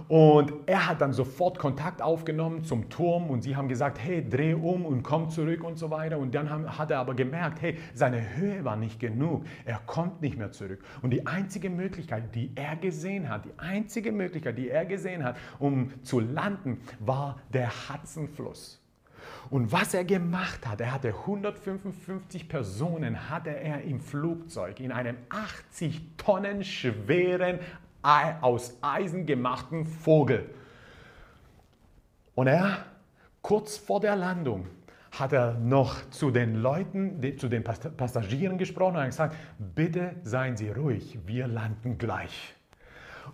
und 0.07 0.53
er 0.67 0.87
hat 0.87 1.01
dann 1.01 1.13
sofort 1.13 1.59
Kontakt 1.59 2.01
aufgenommen 2.01 2.65
zum 2.65 2.89
Turm 2.89 3.31
und 3.31 3.43
sie 3.43 3.57
haben 3.57 3.69
gesagt, 3.69 3.99
hey, 3.99 4.27
dreh 4.27 4.55
um 4.55 4.87
und 4.87 5.03
komm 5.03 5.31
zurück 5.31 5.65
und 5.65 5.79
so 5.79 5.91
weiter. 5.91 6.19
Und 6.19 6.35
dann 6.35 6.79
hat 6.79 6.91
er 6.91 7.01
aber 7.01 7.15
gemerkt, 7.15 7.61
hey, 7.61 7.79
seine 7.95 8.37
Höhe 8.37 8.65
war 8.65 8.77
nicht 8.77 9.01
genug. 9.01 9.45
Er 9.65 9.81
kommt 9.87 10.23
nicht 10.23 10.39
mehr 10.39 10.53
zurück. 10.53 10.83
Und 11.03 11.11
die 11.11 11.27
einzige 11.27 11.71
Möglichkeit, 11.71 12.35
die 12.35 12.53
er 12.55 12.77
gesehen 12.77 13.29
hat, 13.29 13.45
die 13.45 13.59
einzige 13.59 14.13
Möglichkeit, 14.13 14.57
die 14.57 14.71
er 14.71 14.87
gesehen 14.87 15.25
hat, 15.25 15.37
um 15.59 15.91
zu 16.03 16.21
landen, 16.21 16.81
war 17.01 17.41
der 17.53 17.71
Hudsonfluss. 17.71 18.81
Und 19.51 19.73
was 19.73 19.95
er 19.95 20.05
gemacht 20.05 20.67
hat, 20.67 20.81
er 20.81 20.93
hatte 20.93 21.09
155 21.09 22.49
Personen, 22.49 23.31
hatte 23.31 23.51
er 23.51 23.83
im 23.83 24.01
Flugzeug, 24.01 24.81
in 24.81 24.93
einem 24.93 25.17
80 25.31 26.17
Tonnen 26.19 26.65
schweren 26.65 27.59
aus 28.03 28.77
Eisen 28.81 29.27
gemachten 29.27 29.87
Vogel. 29.87 30.49
Und 32.35 32.47
er, 32.47 32.85
kurz 33.43 33.77
vor 33.77 34.01
der 34.01 34.17
Landung, 34.17 34.67
hat 35.11 35.33
er 35.33 35.55
noch 35.55 36.09
zu 36.11 36.31
den 36.31 36.57
Leuten, 36.57 37.21
zu 37.39 37.49
den 37.49 37.65
Passagieren 37.65 38.59
gesprochen 38.59 38.97
und 38.97 39.07
gesagt, 39.07 39.37
bitte 39.59 40.15
seien 40.23 40.57
Sie 40.57 40.71
ruhig, 40.71 41.19
wir 41.27 41.49
landen 41.49 41.99
gleich. 41.99 42.55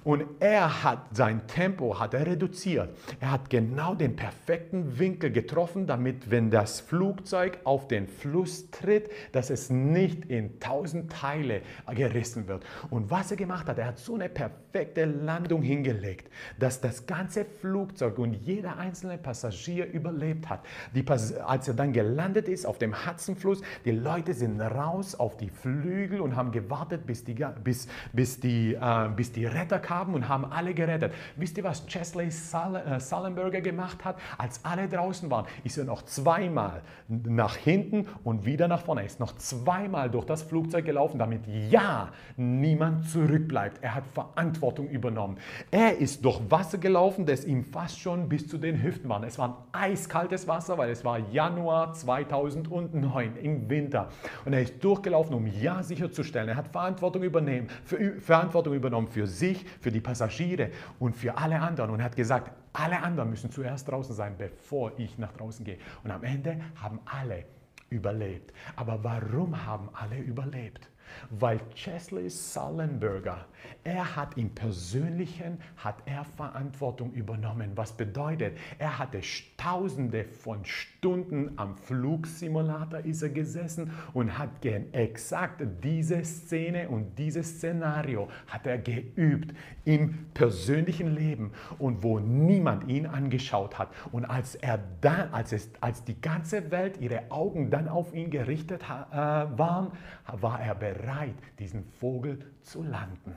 Und 0.03 0.25
er 0.41 0.83
hat 0.83 1.07
sein 1.13 1.47
Tempo 1.47 1.99
hat 1.99 2.15
er 2.15 2.27
reduziert. 2.27 2.97
Er 3.21 3.31
hat 3.31 3.51
genau 3.51 3.95
den 3.95 4.17
perfekten 4.17 4.99
Winkel 4.99 5.31
getroffen, 5.31 5.87
damit, 5.87 6.31
wenn 6.31 6.51
das 6.51 6.81
Flugzeug 6.81 7.59
auf 7.65 7.89
den 7.89 8.09
Fluss 8.09 8.71
tritt, 8.71 9.11
dass 9.33 9.51
es 9.51 9.71
nicht 9.71 10.25
in 10.27 10.59
tausend 10.61 11.13
Teile 11.13 11.63
gerissen 11.95 12.49
wird. 12.49 12.65
Und 12.91 13.11
was 13.11 13.31
er 13.31 13.37
gemacht 13.37 13.69
hat, 13.69 13.79
er 13.79 13.87
hat 13.87 13.99
so 13.99 14.15
eine 14.15 14.29
perfekte 14.29 15.05
Landung 15.05 15.63
hingelegt, 15.63 16.31
dass 16.59 16.81
das 16.81 17.07
ganze 17.07 17.45
Flugzeug 17.45 18.19
und 18.19 18.35
jeder 18.35 18.79
einzelne 18.79 19.19
Passagier 19.19 19.87
überlebt 19.87 20.49
hat. 20.49 20.65
Die, 20.95 21.05
als 21.09 21.69
er 21.69 21.75
dann 21.75 21.93
gelandet 21.93 22.49
ist 22.49 22.67
auf 22.67 22.79
dem 22.79 23.07
Hudsonfluss, 23.07 23.63
die 23.85 23.93
Leute 23.93 24.35
sind 24.35 24.61
raus 24.61 25.15
auf 25.15 25.37
die 25.37 25.51
Flügel 25.51 26.21
und 26.21 26.37
haben 26.37 26.53
gewartet, 26.53 27.07
bis 27.07 27.25
die, 27.25 27.35
bis, 27.63 27.89
bis 28.13 28.41
die, 28.41 28.75
äh, 28.75 29.09
bis 29.15 29.33
die 29.33 29.47
Retter 29.47 29.79
kamen 29.85 30.15
und 30.15 30.29
haben 30.29 30.47
alle 30.47 30.75
gerettet. 30.75 31.13
Wisst 31.37 31.57
ihr, 31.59 31.65
was 31.65 31.87
Chesley 31.87 32.27
äh, 32.27 33.01
Sullenberger 33.01 33.61
gemacht 33.61 34.05
hat? 34.05 34.17
Als 34.39 34.65
alle 34.65 34.89
draußen 34.89 35.31
waren, 35.31 35.47
ist 35.63 35.79
er 35.79 35.85
noch 35.85 36.03
zweimal 36.03 36.83
nach 37.09 37.57
hinten 37.57 38.09
und 38.25 38.47
wieder 38.47 38.67
nach 38.67 38.81
vorne. 38.81 39.03
Er 39.03 39.07
ist 39.07 39.21
noch 39.21 39.37
zweimal 39.37 40.11
durch 40.11 40.25
das 40.25 40.43
Flugzeug 40.43 40.85
gelaufen, 40.85 41.19
damit 41.19 41.43
ja 41.71 42.09
niemand 42.37 43.09
zurückbleibt. 43.09 43.83
Er 43.83 43.95
hat 43.95 44.07
Verantwortung 44.07 44.89
übernommen. 44.89 45.37
Er 45.71 45.99
ist 45.99 46.25
durch 46.25 46.41
Wasser 46.49 46.79
gelaufen, 46.79 47.27
das 47.27 47.45
ihm 47.45 47.65
fast 47.65 48.01
schon 48.01 48.29
bis 48.29 48.49
zu 48.49 48.59
den 48.59 48.83
Hüften 48.83 49.09
war. 49.09 49.23
Es 49.23 49.39
war 49.39 49.67
eiskaltes 49.73 50.49
Wasser, 50.49 50.79
weil 50.79 50.91
es 50.91 51.05
war 51.05 51.19
Januar 51.19 51.93
2009 51.93 53.37
im 53.37 53.69
Winter. 53.69 54.09
Und 54.45 54.55
er 54.55 54.63
ist 54.63 54.83
durchgelaufen, 54.83 55.35
um 55.35 55.47
ja 55.47 55.83
sicherzustellen. 55.83 56.49
Er 56.49 56.57
hat 56.57 56.69
Verantwortung 56.69 57.23
übernehmen, 57.23 57.69
für, 57.85 58.21
Verantwortung 58.21 58.75
übernommen 58.75 59.09
für 59.09 59.27
sich, 59.27 59.65
für 59.81 59.91
die 59.91 60.01
Passagiere 60.01 60.71
und 60.99 61.17
für 61.17 61.37
alle 61.37 61.61
anderen 61.61 61.91
und 61.91 62.03
hat 62.03 62.17
gesagt, 62.17 62.53
alle 62.73 63.03
anderen 63.03 63.31
müssen 63.31 63.51
zuerst 63.51 63.89
draußen 63.89 64.15
sein, 64.15 64.37
bevor 64.37 64.93
ich 64.99 65.19
nach 65.19 65.33
draußen 65.33 65.65
gehe. 65.65 65.79
Und 66.03 66.11
am 66.11 66.25
Ende 66.25 66.61
haben 66.77 67.01
alle 67.05 67.45
überlebt. 67.91 68.53
Aber 68.77 69.03
warum 69.03 69.65
haben 69.65 69.89
alle 69.93 70.19
überlebt? 70.19 70.89
Weil 71.31 71.61
Chesley 71.75 72.29
Sullenberger, 72.31 73.47
er 73.83 74.17
hat 74.17 74.37
im 74.37 74.51
Persönlichen, 74.51 75.59
hat 75.77 75.97
er 76.07 76.25
Verantwortung 76.25 77.13
übernommen. 77.13 77.73
Was 77.75 77.93
bedeutet, 77.93 78.57
er 78.79 78.99
hatte 78.99 79.21
tausende 79.57 80.25
von 80.25 80.65
Stunden 80.65 81.53
am 81.57 81.77
Flugsimulator 81.77 83.01
ist 83.01 83.23
er 83.23 83.31
gesessen 83.31 83.91
und 84.13 84.39
hat 84.39 84.65
exakt 84.65 85.63
diese 85.83 86.25
Szene 86.25 86.89
und 86.89 87.19
dieses 87.19 87.59
Szenario 87.59 88.29
hat 88.47 88.67
er 88.67 88.79
geübt 88.79 89.55
im 89.85 90.27
persönlichen 90.33 91.15
Leben 91.15 91.53
und 91.79 92.03
wo 92.03 92.19
niemand 92.19 92.89
ihn 92.89 93.07
angeschaut 93.07 93.79
hat. 93.79 93.89
Und 94.13 94.25
als 94.25 94.55
er 94.55 94.81
dann, 95.01 95.33
als, 95.33 95.53
es, 95.53 95.71
als 95.81 96.05
die 96.05 96.21
ganze 96.21 96.71
Welt 96.71 96.99
ihre 97.01 97.31
Augen 97.31 97.71
dann 97.71 97.89
auf 97.89 98.15
ihn 98.15 98.31
gerichtet 98.31 98.83
äh, 98.83 99.17
waren, 99.17 99.93
war 100.41 100.61
er 100.61 100.75
bereit 100.75 100.94
bereit, 100.95 101.35
diesen 101.59 101.85
Vogel 102.01 102.39
zu 102.63 102.83
landen. 102.83 103.35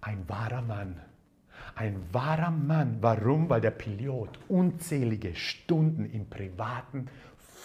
Ein 0.00 0.28
wahrer 0.28 0.62
Mann. 0.62 1.00
Ein 1.74 2.02
wahrer 2.12 2.50
Mann. 2.50 2.98
Warum? 3.00 3.48
Weil 3.48 3.60
der 3.60 3.70
Pilot 3.70 4.38
unzählige 4.48 5.34
Stunden 5.34 6.04
im 6.06 6.28
Privaten 6.28 7.08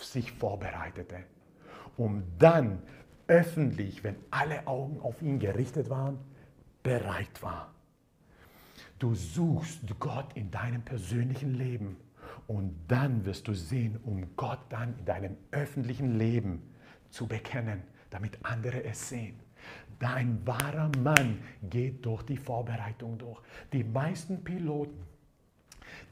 sich 0.02 0.32
vorbereitete, 0.32 1.18
um 1.98 2.24
dann 2.40 2.82
öffentlich, 3.28 4.04
wenn 4.04 4.16
alle 4.32 4.66
Augen 4.68 5.00
auf 5.02 5.22
ihn 5.22 5.40
gerichtet 5.40 5.90
waren, 5.90 6.18
bereit 6.84 7.42
war. 7.42 7.74
Du 9.00 9.16
suchst 9.16 9.82
Gott 10.00 10.34
in 10.36 10.52
deinem 10.52 10.82
persönlichen 10.82 11.54
Leben 11.54 11.98
und 12.48 12.76
dann 12.88 13.26
wirst 13.26 13.48
du 13.48 13.54
sehen, 13.54 14.00
um 14.04 14.36
Gott 14.36 14.60
dann 14.70 14.98
in 14.98 15.06
deinem 15.06 15.38
öffentlichen 15.52 16.18
Leben 16.18 16.62
zu 17.10 17.28
bekennen, 17.28 17.84
damit 18.12 18.38
andere 18.44 18.84
es 18.84 19.10
sehen. 19.10 19.40
Dein 20.00 20.46
wahrer 20.46 20.92
Mann 21.00 21.40
geht 21.70 22.06
durch 22.06 22.24
die 22.24 22.38
Vorbereitung 22.38 23.18
durch. 23.18 23.40
Die 23.72 23.84
meisten 23.84 24.44
Piloten, 24.44 25.04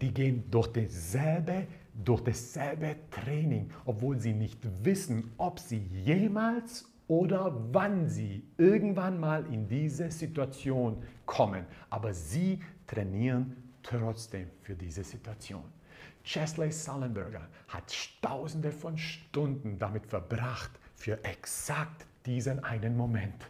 die 0.02 0.14
gehen 0.14 0.44
durch 0.50 0.68
dasselbe, 0.68 1.68
durch 1.94 2.22
dasselbe 2.22 2.96
Training, 3.10 3.70
obwohl 3.86 4.20
sie 4.20 4.34
nicht 4.34 4.60
wissen, 4.84 5.32
ob 5.38 5.60
sie 5.60 5.80
jemals 6.06 6.86
oder 7.08 7.52
wann 7.72 8.08
sie 8.08 8.44
irgendwann 8.58 9.20
mal 9.20 9.46
in 9.52 9.68
diese 9.68 10.12
Situation 10.12 11.02
kommen. 11.26 11.66
Aber 11.90 12.14
sie 12.14 12.60
trainieren 12.86 13.56
trotzdem 13.82 14.48
für 14.62 14.76
diese 14.76 15.04
Situation. 15.04 15.64
Chesley 16.24 16.72
Sullenberger 16.72 17.48
hat 17.68 17.92
tausende 18.22 18.72
von 18.72 18.98
Stunden 18.98 19.80
damit 19.80 20.06
verbracht, 20.06 20.79
für 21.00 21.24
exakt 21.24 22.06
diesen 22.26 22.64
einen 22.64 22.96
Moment. 22.96 23.50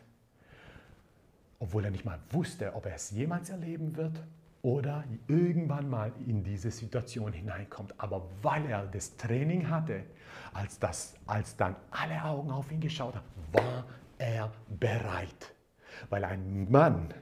Obwohl 1.58 1.84
er 1.84 1.92
nicht 1.92 2.06
mal 2.06 2.20
wusste, 2.30 2.74
ob 2.76 2.86
er 2.86 2.96
es 2.96 3.12
jemals 3.12 3.50
erleben 3.50 3.98
wird 3.98 4.24
oder 4.62 5.04
irgendwann 5.28 5.90
mal 5.90 6.12
in 6.26 6.44
diese 6.44 6.70
Situation 6.70 7.34
hineinkommt. 7.34 7.94
Aber 7.98 8.30
weil 8.42 8.66
er 8.68 8.86
das 8.86 9.18
Training 9.18 9.68
hatte, 9.70 10.04
als, 10.54 10.80
das, 10.80 11.16
als 11.26 11.58
dann 11.58 11.76
alle 11.92 12.24
Augen 12.24 12.52
auf 12.52 12.72
ihn 12.72 12.80
geschaut 12.80 13.16
haben, 13.16 13.26
war 13.52 13.86
er 14.18 14.52
bereit. 14.80 15.54
Weil 16.10 16.24
ein 16.24 16.70
Mann 16.70 17.14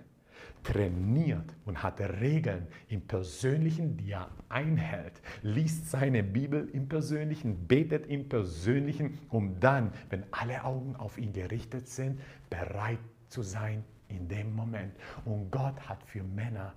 trainiert 0.68 1.56
und 1.66 1.82
hat 1.82 2.02
Regeln 2.02 2.68
im 2.90 3.02
Persönlichen, 3.08 3.96
die 3.96 4.12
er 4.12 4.30
einhält, 4.50 5.22
liest 5.42 5.90
seine 5.90 6.24
Bibel 6.24 6.68
im 6.74 6.90
Persönlichen, 6.90 7.68
betet 7.68 8.08
im 8.08 8.28
Persönlichen, 8.28 9.18
um 9.30 9.58
dann, 9.62 9.94
wenn 10.10 10.26
alle 10.32 10.66
Augen 10.66 10.98
auf 10.98 11.18
ihn 11.18 11.32
gerichtet 11.32 11.88
sind, 11.88 12.20
bereit 12.50 13.00
zu 13.30 13.44
sein 13.44 13.86
in 14.10 14.28
dem 14.28 14.54
Moment. 14.54 14.94
Und 15.24 15.52
Gott 15.52 15.80
hat 15.88 16.04
für 16.04 16.24
Männer 16.24 16.74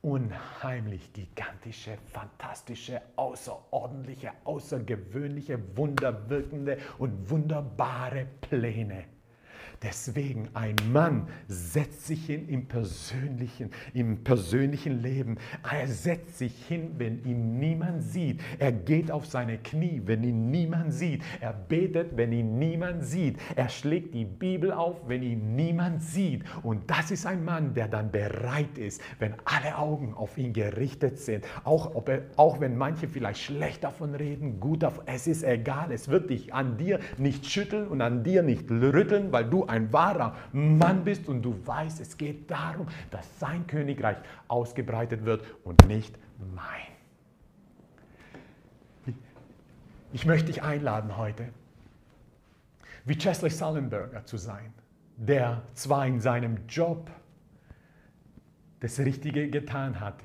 unheimlich 0.00 1.12
gigantische, 1.12 1.98
fantastische, 2.12 3.02
außerordentliche, 3.16 4.32
außergewöhnliche, 4.44 5.58
wunderwirkende 5.76 6.78
und 6.96 7.28
wunderbare 7.28 8.26
Pläne. 8.40 9.04
Deswegen, 9.84 10.48
ein 10.54 10.76
Mann 10.90 11.28
setzt 11.46 12.06
sich 12.06 12.24
hin 12.24 12.48
im 12.48 12.66
persönlichen, 12.66 13.70
im 13.92 14.24
persönlichen 14.24 15.02
Leben. 15.02 15.36
Er 15.70 15.86
setzt 15.88 16.38
sich 16.38 16.54
hin, 16.66 16.92
wenn 16.96 17.22
ihn 17.24 17.58
niemand 17.58 18.02
sieht. 18.02 18.40
Er 18.58 18.72
geht 18.72 19.10
auf 19.10 19.26
seine 19.26 19.58
Knie, 19.58 20.00
wenn 20.06 20.24
ihn 20.24 20.50
niemand 20.50 20.94
sieht. 20.94 21.22
Er 21.38 21.52
betet, 21.52 22.16
wenn 22.16 22.32
ihn 22.32 22.58
niemand 22.58 23.04
sieht. 23.04 23.38
Er 23.56 23.68
schlägt 23.68 24.14
die 24.14 24.24
Bibel 24.24 24.72
auf, 24.72 25.06
wenn 25.06 25.22
ihn 25.22 25.54
niemand 25.54 26.02
sieht. 26.02 26.44
Und 26.62 26.90
das 26.90 27.10
ist 27.10 27.26
ein 27.26 27.44
Mann, 27.44 27.74
der 27.74 27.88
dann 27.88 28.10
bereit 28.10 28.78
ist, 28.78 29.02
wenn 29.18 29.34
alle 29.44 29.76
Augen 29.76 30.14
auf 30.14 30.38
ihn 30.38 30.54
gerichtet 30.54 31.18
sind. 31.18 31.44
Auch, 31.64 31.94
ob 31.94 32.08
er, 32.08 32.22
auch 32.36 32.58
wenn 32.58 32.78
manche 32.78 33.06
vielleicht 33.06 33.42
schlecht 33.42 33.84
davon 33.84 34.14
reden, 34.14 34.60
gut 34.60 34.82
davon. 34.82 35.04
Es 35.06 35.26
ist 35.26 35.42
egal. 35.42 35.92
Es 35.92 36.08
wird 36.08 36.30
dich 36.30 36.54
an 36.54 36.78
dir 36.78 37.00
nicht 37.18 37.44
schütteln 37.44 37.86
und 37.86 38.00
an 38.00 38.24
dir 38.24 38.42
nicht 38.42 38.70
rütteln, 38.70 39.30
weil 39.30 39.44
du 39.44 39.66
ein 39.66 39.73
wahrer 39.92 40.36
Mann 40.52 41.04
bist 41.04 41.28
und 41.28 41.42
du 41.42 41.54
weißt, 41.66 42.00
es 42.00 42.16
geht 42.16 42.50
darum, 42.50 42.86
dass 43.10 43.38
sein 43.38 43.66
Königreich 43.66 44.18
ausgebreitet 44.48 45.24
wird 45.24 45.44
und 45.64 45.86
nicht 45.86 46.16
mein. 46.54 46.94
Ich 50.12 50.26
möchte 50.26 50.46
dich 50.46 50.62
einladen 50.62 51.16
heute, 51.16 51.48
wie 53.04 53.16
Chesley 53.16 53.50
Sullenberger 53.50 54.24
zu 54.24 54.36
sein, 54.36 54.72
der 55.16 55.62
zwar 55.74 56.06
in 56.06 56.20
seinem 56.20 56.68
Job 56.68 57.10
das 58.80 58.98
Richtige 59.00 59.50
getan 59.50 59.98
hat, 59.98 60.22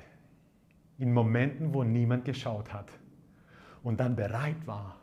in 0.98 1.12
Momenten, 1.12 1.74
wo 1.74 1.82
niemand 1.82 2.24
geschaut 2.24 2.72
hat 2.72 2.90
und 3.82 3.98
dann 4.00 4.16
bereit 4.16 4.66
war, 4.66 4.96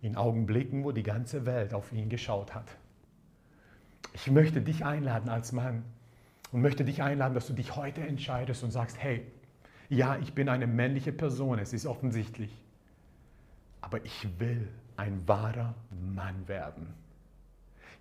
in 0.00 0.16
Augenblicken, 0.16 0.84
wo 0.84 0.92
die 0.92 1.02
ganze 1.02 1.44
Welt 1.44 1.74
auf 1.74 1.92
ihn 1.92 2.08
geschaut 2.08 2.54
hat, 2.54 2.76
ich 4.12 4.30
möchte 4.30 4.60
dich 4.60 4.84
einladen 4.84 5.28
als 5.28 5.52
Mann 5.52 5.84
und 6.52 6.60
möchte 6.60 6.84
dich 6.84 7.02
einladen, 7.02 7.34
dass 7.34 7.46
du 7.46 7.52
dich 7.52 7.76
heute 7.76 8.00
entscheidest 8.00 8.62
und 8.62 8.70
sagst, 8.70 8.96
hey, 8.98 9.26
ja, 9.88 10.16
ich 10.16 10.34
bin 10.34 10.48
eine 10.48 10.66
männliche 10.66 11.12
Person, 11.12 11.58
es 11.58 11.72
ist 11.72 11.86
offensichtlich, 11.86 12.50
aber 13.80 14.04
ich 14.04 14.28
will 14.38 14.68
ein 14.96 15.26
wahrer 15.26 15.74
Mann 16.14 16.48
werden. 16.48 16.94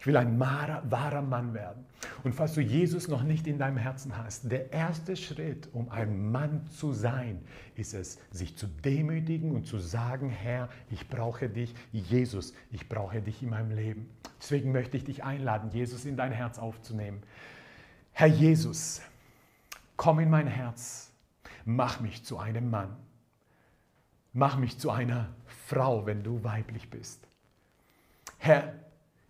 Ich 0.04 0.08
will 0.08 0.18
ein 0.18 0.38
wahrer, 0.38 1.22
Mann 1.22 1.54
werden. 1.54 1.86
Und 2.26 2.36
falls 2.36 2.56
du 2.56 2.60
Jesus 2.60 3.08
noch 3.08 3.24
nicht 3.24 3.48
in 3.48 3.58
deinem 3.58 3.78
Herzen 3.78 4.18
hast, 4.18 4.52
der 4.52 4.74
erste 4.74 5.16
Schritt, 5.16 5.70
um 5.72 5.90
ein 5.90 6.30
Mann 6.30 6.68
zu 6.68 6.92
sein, 6.92 7.40
ist 7.78 7.94
es, 7.94 8.20
sich 8.30 8.58
zu 8.58 8.68
demütigen 8.68 9.56
und 9.56 9.66
zu 9.66 9.80
sagen, 9.80 10.30
Herr, 10.30 10.68
ich 10.92 11.08
brauche 11.08 11.48
dich, 11.48 11.74
Jesus, 11.94 12.54
ich 12.70 12.90
brauche 12.90 13.22
dich 13.22 13.42
in 13.44 13.52
meinem 13.52 13.72
Leben. 13.72 14.10
Deswegen 14.42 14.74
möchte 14.74 14.98
ich 14.98 15.06
dich 15.06 15.24
einladen, 15.24 15.70
Jesus 15.72 16.04
in 16.04 16.18
dein 16.18 16.34
Herz 16.34 16.60
aufzunehmen. 16.60 17.24
Herr 18.12 18.28
Jesus, 18.28 19.02
komm 19.96 20.20
in 20.20 20.30
mein 20.30 20.48
Herz, 20.48 21.14
mach 21.64 22.02
mich 22.02 22.26
zu 22.26 22.40
einem 22.40 22.70
Mann. 22.70 22.90
Mach 24.34 24.58
mich 24.58 24.78
zu 24.78 24.92
einer 24.92 25.30
Frau, 25.68 26.06
wenn 26.06 26.24
du 26.24 26.44
weiblich 26.44 26.90
bist. 26.90 27.26
Herr, 28.38 28.74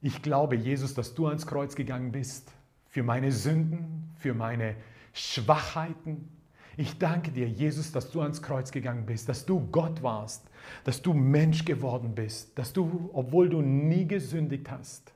ich 0.04 0.22
glaube, 0.22 0.58
Jesus, 0.58 0.93
dass 0.93 1.16
du 1.16 1.28
ans 1.28 1.47
Kreuz 1.47 1.76
gegangen 1.76 2.12
bist 2.12 2.51
für 2.89 3.04
meine 3.04 3.32
Sünden, 3.32 4.12
für 4.18 4.34
meine 4.34 4.76
Schwachheiten. 5.14 6.30
Ich 6.76 6.99
danke 6.99 7.32
dir, 7.32 7.47
Jesus, 7.47 7.93
dass 7.93 8.12
du 8.12 8.22
ans 8.22 8.41
Kreuz 8.41 8.72
gegangen 8.72 9.06
bist, 9.06 9.30
dass 9.30 9.45
du 9.45 9.62
Gott 9.72 10.04
warst, 10.04 10.49
dass 10.84 11.01
du 11.01 11.14
Mensch 11.14 11.64
geworden 11.64 12.16
bist, 12.16 12.58
dass 12.60 12.74
du, 12.74 13.10
obwohl 13.14 13.47
du 13.47 13.62
nie 13.62 14.06
gesündigt 14.06 14.70
hast, 14.70 15.14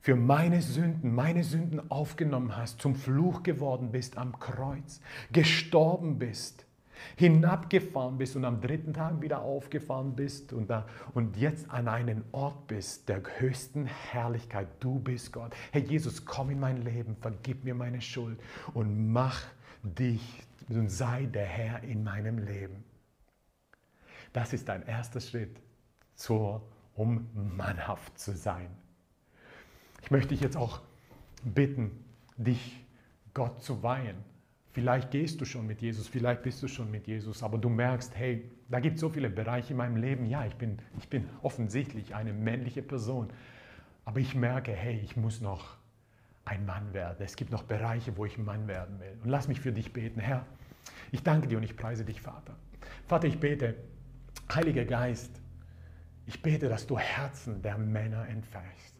für 0.00 0.14
meine 0.14 0.60
Sünden, 0.60 1.14
meine 1.14 1.42
Sünden 1.42 1.90
aufgenommen 1.90 2.54
hast, 2.54 2.82
zum 2.82 2.94
Fluch 2.94 3.42
geworden 3.42 3.92
bist 3.92 4.18
am 4.18 4.38
Kreuz, 4.38 5.00
gestorben 5.32 6.18
bist 6.18 6.67
hinabgefahren 7.16 8.18
bist 8.18 8.36
und 8.36 8.44
am 8.44 8.60
dritten 8.60 8.92
Tag 8.92 9.20
wieder 9.20 9.42
aufgefahren 9.42 10.14
bist 10.14 10.52
und, 10.52 10.70
da, 10.70 10.86
und 11.14 11.36
jetzt 11.36 11.70
an 11.70 11.88
einen 11.88 12.24
Ort 12.32 12.66
bist 12.66 13.08
der 13.08 13.22
höchsten 13.38 13.86
Herrlichkeit. 13.86 14.68
Du 14.80 14.98
bist 14.98 15.32
Gott. 15.32 15.54
Herr 15.72 15.82
Jesus, 15.82 16.24
komm 16.24 16.50
in 16.50 16.60
mein 16.60 16.82
Leben, 16.82 17.16
vergib 17.20 17.64
mir 17.64 17.74
meine 17.74 18.00
Schuld 18.00 18.38
und 18.74 19.12
mach 19.12 19.42
dich 19.82 20.42
und 20.68 20.88
sei 20.90 21.26
der 21.26 21.46
Herr 21.46 21.82
in 21.82 22.04
meinem 22.04 22.38
Leben. 22.38 22.84
Das 24.32 24.52
ist 24.52 24.68
dein 24.68 24.86
erster 24.86 25.20
Schritt, 25.20 25.56
zur, 26.14 26.62
um 26.94 27.28
mannhaft 27.56 28.18
zu 28.18 28.32
sein. 28.32 28.68
Ich 30.02 30.10
möchte 30.10 30.28
dich 30.28 30.40
jetzt 30.40 30.56
auch 30.56 30.80
bitten, 31.44 32.04
dich 32.36 32.84
Gott 33.34 33.62
zu 33.62 33.82
weihen. 33.82 34.16
Vielleicht 34.72 35.10
gehst 35.10 35.40
du 35.40 35.44
schon 35.44 35.66
mit 35.66 35.80
Jesus, 35.80 36.06
vielleicht 36.08 36.42
bist 36.42 36.62
du 36.62 36.68
schon 36.68 36.90
mit 36.90 37.06
Jesus, 37.06 37.42
aber 37.42 37.58
du 37.58 37.68
merkst, 37.68 38.14
hey, 38.16 38.50
da 38.68 38.80
gibt 38.80 38.96
es 38.96 39.00
so 39.00 39.08
viele 39.08 39.30
Bereiche 39.30 39.72
in 39.72 39.78
meinem 39.78 39.96
Leben. 39.96 40.26
Ja, 40.26 40.44
ich 40.44 40.54
bin, 40.54 40.78
ich 40.98 41.08
bin 41.08 41.28
offensichtlich 41.42 42.14
eine 42.14 42.32
männliche 42.32 42.82
Person, 42.82 43.30
aber 44.04 44.20
ich 44.20 44.34
merke, 44.34 44.72
hey, 44.72 45.00
ich 45.02 45.16
muss 45.16 45.40
noch 45.40 45.76
ein 46.44 46.66
Mann 46.66 46.92
werden. 46.92 47.16
Es 47.20 47.36
gibt 47.36 47.50
noch 47.50 47.62
Bereiche, 47.62 48.16
wo 48.16 48.24
ich 48.24 48.38
Mann 48.38 48.68
werden 48.68 49.00
will. 49.00 49.16
Und 49.22 49.30
lass 49.30 49.48
mich 49.48 49.60
für 49.60 49.72
dich 49.72 49.92
beten. 49.92 50.20
Herr, 50.20 50.46
ich 51.12 51.22
danke 51.22 51.48
dir 51.48 51.56
und 51.58 51.64
ich 51.64 51.76
preise 51.76 52.04
dich, 52.04 52.20
Vater. 52.20 52.54
Vater, 53.06 53.26
ich 53.26 53.40
bete, 53.40 53.74
Heiliger 54.54 54.84
Geist, 54.84 55.40
ich 56.26 56.42
bete, 56.42 56.68
dass 56.68 56.86
du 56.86 56.98
Herzen 56.98 57.62
der 57.62 57.78
Männer 57.78 58.28
entfährst 58.28 58.97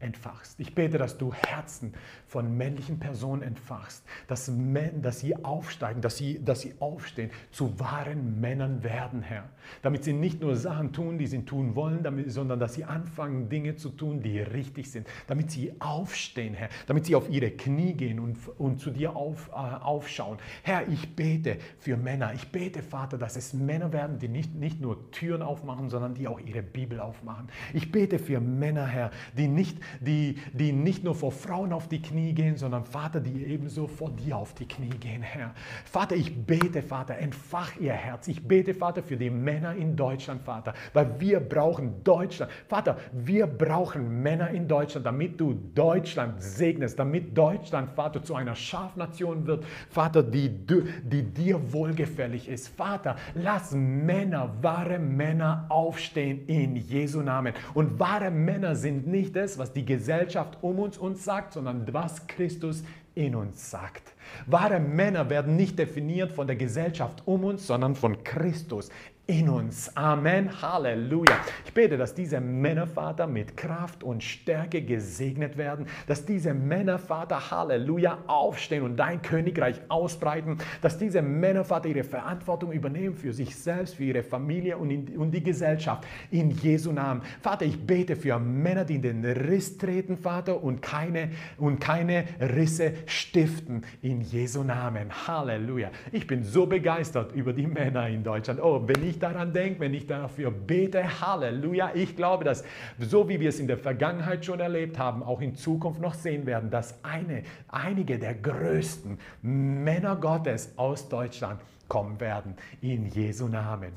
entfachst. 0.00 0.60
Ich 0.60 0.74
bete, 0.74 0.96
dass 0.96 1.18
du 1.18 1.32
Herzen 1.32 1.92
von 2.26 2.56
männlichen 2.56 2.98
Personen 2.98 3.42
entfachst, 3.42 4.04
dass, 4.28 4.48
Men, 4.48 5.02
dass 5.02 5.20
sie 5.20 5.34
aufsteigen, 5.44 6.00
dass 6.00 6.16
sie, 6.16 6.44
dass 6.44 6.60
sie 6.60 6.74
aufstehen, 6.78 7.30
zu 7.50 7.78
wahren 7.80 8.40
Männern 8.40 8.82
werden, 8.84 9.22
Herr. 9.22 9.48
Damit 9.82 10.04
sie 10.04 10.12
nicht 10.12 10.40
nur 10.40 10.56
Sachen 10.56 10.92
tun, 10.92 11.18
die 11.18 11.26
sie 11.26 11.44
tun 11.44 11.74
wollen, 11.74 12.02
damit, 12.02 12.30
sondern 12.30 12.60
dass 12.60 12.74
sie 12.74 12.84
anfangen, 12.84 13.48
Dinge 13.48 13.76
zu 13.76 13.90
tun, 13.90 14.22
die 14.22 14.38
richtig 14.40 14.90
sind. 14.90 15.06
Damit 15.26 15.50
sie 15.50 15.72
aufstehen, 15.80 16.54
Herr. 16.54 16.68
Damit 16.86 17.06
sie 17.06 17.14
auf 17.14 17.28
ihre 17.28 17.50
Knie 17.50 17.94
gehen 17.94 18.20
und, 18.20 18.36
und 18.58 18.78
zu 18.78 18.90
dir 18.90 19.16
auf, 19.16 19.48
äh, 19.48 19.52
aufschauen. 19.54 20.38
Herr, 20.62 20.86
ich 20.88 21.16
bete 21.16 21.58
für 21.78 21.96
Männer. 21.96 22.34
Ich 22.34 22.48
bete, 22.52 22.82
Vater, 22.82 23.18
dass 23.18 23.36
es 23.36 23.52
Männer 23.52 23.92
werden, 23.92 24.18
die 24.18 24.28
nicht, 24.28 24.54
nicht 24.54 24.80
nur 24.80 25.10
Türen 25.10 25.42
aufmachen, 25.42 25.88
sondern 25.88 26.14
die 26.14 26.28
auch 26.28 26.40
ihre 26.40 26.62
Bibel 26.62 27.00
aufmachen. 27.00 27.48
Ich 27.74 27.90
bete 27.90 28.18
für 28.18 28.40
Männer, 28.40 28.86
Herr, 28.86 29.10
die 29.36 29.48
nicht 29.48 29.78
die, 30.00 30.36
die 30.52 30.72
nicht 30.72 31.04
nur 31.04 31.14
vor 31.14 31.32
Frauen 31.32 31.72
auf 31.72 31.88
die 31.88 32.00
Knie 32.00 32.32
gehen, 32.32 32.56
sondern 32.56 32.84
Vater, 32.84 33.20
die 33.20 33.44
ebenso 33.44 33.86
vor 33.86 34.10
dir 34.10 34.36
auf 34.36 34.54
die 34.54 34.66
Knie 34.66 34.90
gehen, 34.90 35.22
Herr. 35.22 35.54
Vater, 35.84 36.16
ich 36.16 36.34
bete, 36.34 36.82
Vater, 36.82 37.18
entfach 37.18 37.76
ihr 37.78 37.92
Herz. 37.92 38.28
Ich 38.28 38.46
bete, 38.46 38.74
Vater, 38.74 39.02
für 39.02 39.16
die 39.16 39.30
Männer 39.30 39.74
in 39.74 39.96
Deutschland, 39.96 40.42
Vater, 40.42 40.74
weil 40.92 41.20
wir 41.20 41.40
brauchen 41.40 42.02
Deutschland. 42.04 42.52
Vater, 42.68 42.98
wir 43.12 43.46
brauchen 43.46 44.22
Männer 44.22 44.50
in 44.50 44.68
Deutschland, 44.68 45.06
damit 45.06 45.40
du 45.40 45.54
Deutschland 45.74 46.42
segnest, 46.42 46.98
damit 46.98 47.36
Deutschland, 47.36 47.90
Vater, 47.90 48.22
zu 48.22 48.34
einer 48.34 48.54
Schafnation 48.54 49.46
wird, 49.46 49.64
Vater, 49.90 50.22
die, 50.22 50.48
die 50.48 51.22
dir 51.22 51.72
wohlgefällig 51.72 52.48
ist. 52.48 52.68
Vater, 52.68 53.16
lass 53.34 53.72
Männer, 53.72 54.54
wahre 54.62 54.98
Männer 54.98 55.66
aufstehen 55.68 56.46
in 56.46 56.76
Jesu 56.76 57.20
Namen. 57.20 57.54
Und 57.74 57.98
wahre 57.98 58.30
Männer 58.30 58.74
sind 58.76 59.06
nicht 59.06 59.34
das, 59.36 59.58
was 59.58 59.72
die 59.72 59.77
Gesellschaft 59.84 60.58
um 60.62 60.78
uns 60.78 60.98
uns 60.98 61.24
sagt, 61.24 61.52
sondern 61.52 61.92
was 61.92 62.26
Christus 62.26 62.82
in 63.14 63.34
uns 63.34 63.70
sagt. 63.70 64.14
Wahre 64.46 64.78
Männer 64.80 65.28
werden 65.30 65.56
nicht 65.56 65.78
definiert 65.78 66.32
von 66.32 66.46
der 66.46 66.56
Gesellschaft 66.56 67.22
um 67.26 67.44
uns, 67.44 67.66
sondern 67.66 67.94
von 67.94 68.22
Christus 68.22 68.90
in 69.28 69.50
uns. 69.50 69.94
Amen. 69.94 70.62
Halleluja. 70.62 71.36
Ich 71.66 71.74
bete, 71.74 71.98
dass 71.98 72.14
diese 72.14 72.40
Männer, 72.40 72.86
Vater, 72.86 73.26
mit 73.26 73.58
Kraft 73.58 74.02
und 74.02 74.24
Stärke 74.24 74.80
gesegnet 74.80 75.58
werden, 75.58 75.84
dass 76.06 76.24
diese 76.24 76.54
Männer, 76.54 76.98
Vater, 76.98 77.50
Halleluja, 77.50 78.16
aufstehen 78.26 78.84
und 78.84 78.96
dein 78.96 79.20
Königreich 79.20 79.82
ausbreiten, 79.90 80.56
dass 80.80 80.96
diese 80.96 81.20
Männer, 81.20 81.62
Vater, 81.64 81.90
ihre 81.90 82.04
Verantwortung 82.04 82.72
übernehmen 82.72 83.14
für 83.14 83.34
sich 83.34 83.54
selbst, 83.54 83.96
für 83.96 84.04
ihre 84.04 84.22
Familie 84.22 84.78
und, 84.78 84.90
in, 84.90 85.18
und 85.18 85.30
die 85.30 85.42
Gesellschaft. 85.42 86.06
In 86.30 86.50
Jesu 86.50 86.90
Namen. 86.90 87.20
Vater, 87.42 87.66
ich 87.66 87.78
bete 87.86 88.16
für 88.16 88.38
Männer, 88.38 88.86
die 88.86 88.94
in 88.94 89.02
den 89.02 89.24
Riss 89.26 89.76
treten, 89.76 90.16
Vater, 90.16 90.64
und 90.64 90.80
keine, 90.80 91.32
und 91.58 91.80
keine 91.80 92.24
Risse 92.40 92.94
stiften. 93.04 93.82
In 94.00 94.22
Jesu 94.22 94.62
Namen. 94.62 95.10
Halleluja. 95.26 95.90
Ich 96.12 96.26
bin 96.26 96.44
so 96.44 96.64
begeistert 96.64 97.32
über 97.34 97.52
die 97.52 97.66
Männer 97.66 98.08
in 98.08 98.24
Deutschland. 98.24 98.58
Oh, 98.62 98.88
wenn 98.88 99.06
ich 99.06 99.17
daran 99.18 99.52
denke, 99.52 99.80
wenn 99.80 99.94
ich 99.94 100.06
dafür 100.06 100.50
bete, 100.50 101.20
Halleluja, 101.20 101.92
ich 101.94 102.16
glaube, 102.16 102.44
dass 102.44 102.64
so 102.98 103.28
wie 103.28 103.40
wir 103.40 103.48
es 103.48 103.60
in 103.60 103.66
der 103.66 103.78
Vergangenheit 103.78 104.44
schon 104.44 104.60
erlebt 104.60 104.98
haben, 104.98 105.22
auch 105.22 105.40
in 105.40 105.54
Zukunft 105.54 106.00
noch 106.00 106.14
sehen 106.14 106.46
werden, 106.46 106.70
dass 106.70 107.02
eine, 107.04 107.42
einige 107.68 108.18
der 108.18 108.34
größten 108.34 109.18
Männer 109.42 110.16
Gottes 110.16 110.72
aus 110.76 111.08
Deutschland 111.08 111.60
kommen 111.88 112.20
werden. 112.20 112.54
In 112.80 113.06
Jesu 113.06 113.48
Namen. 113.48 113.92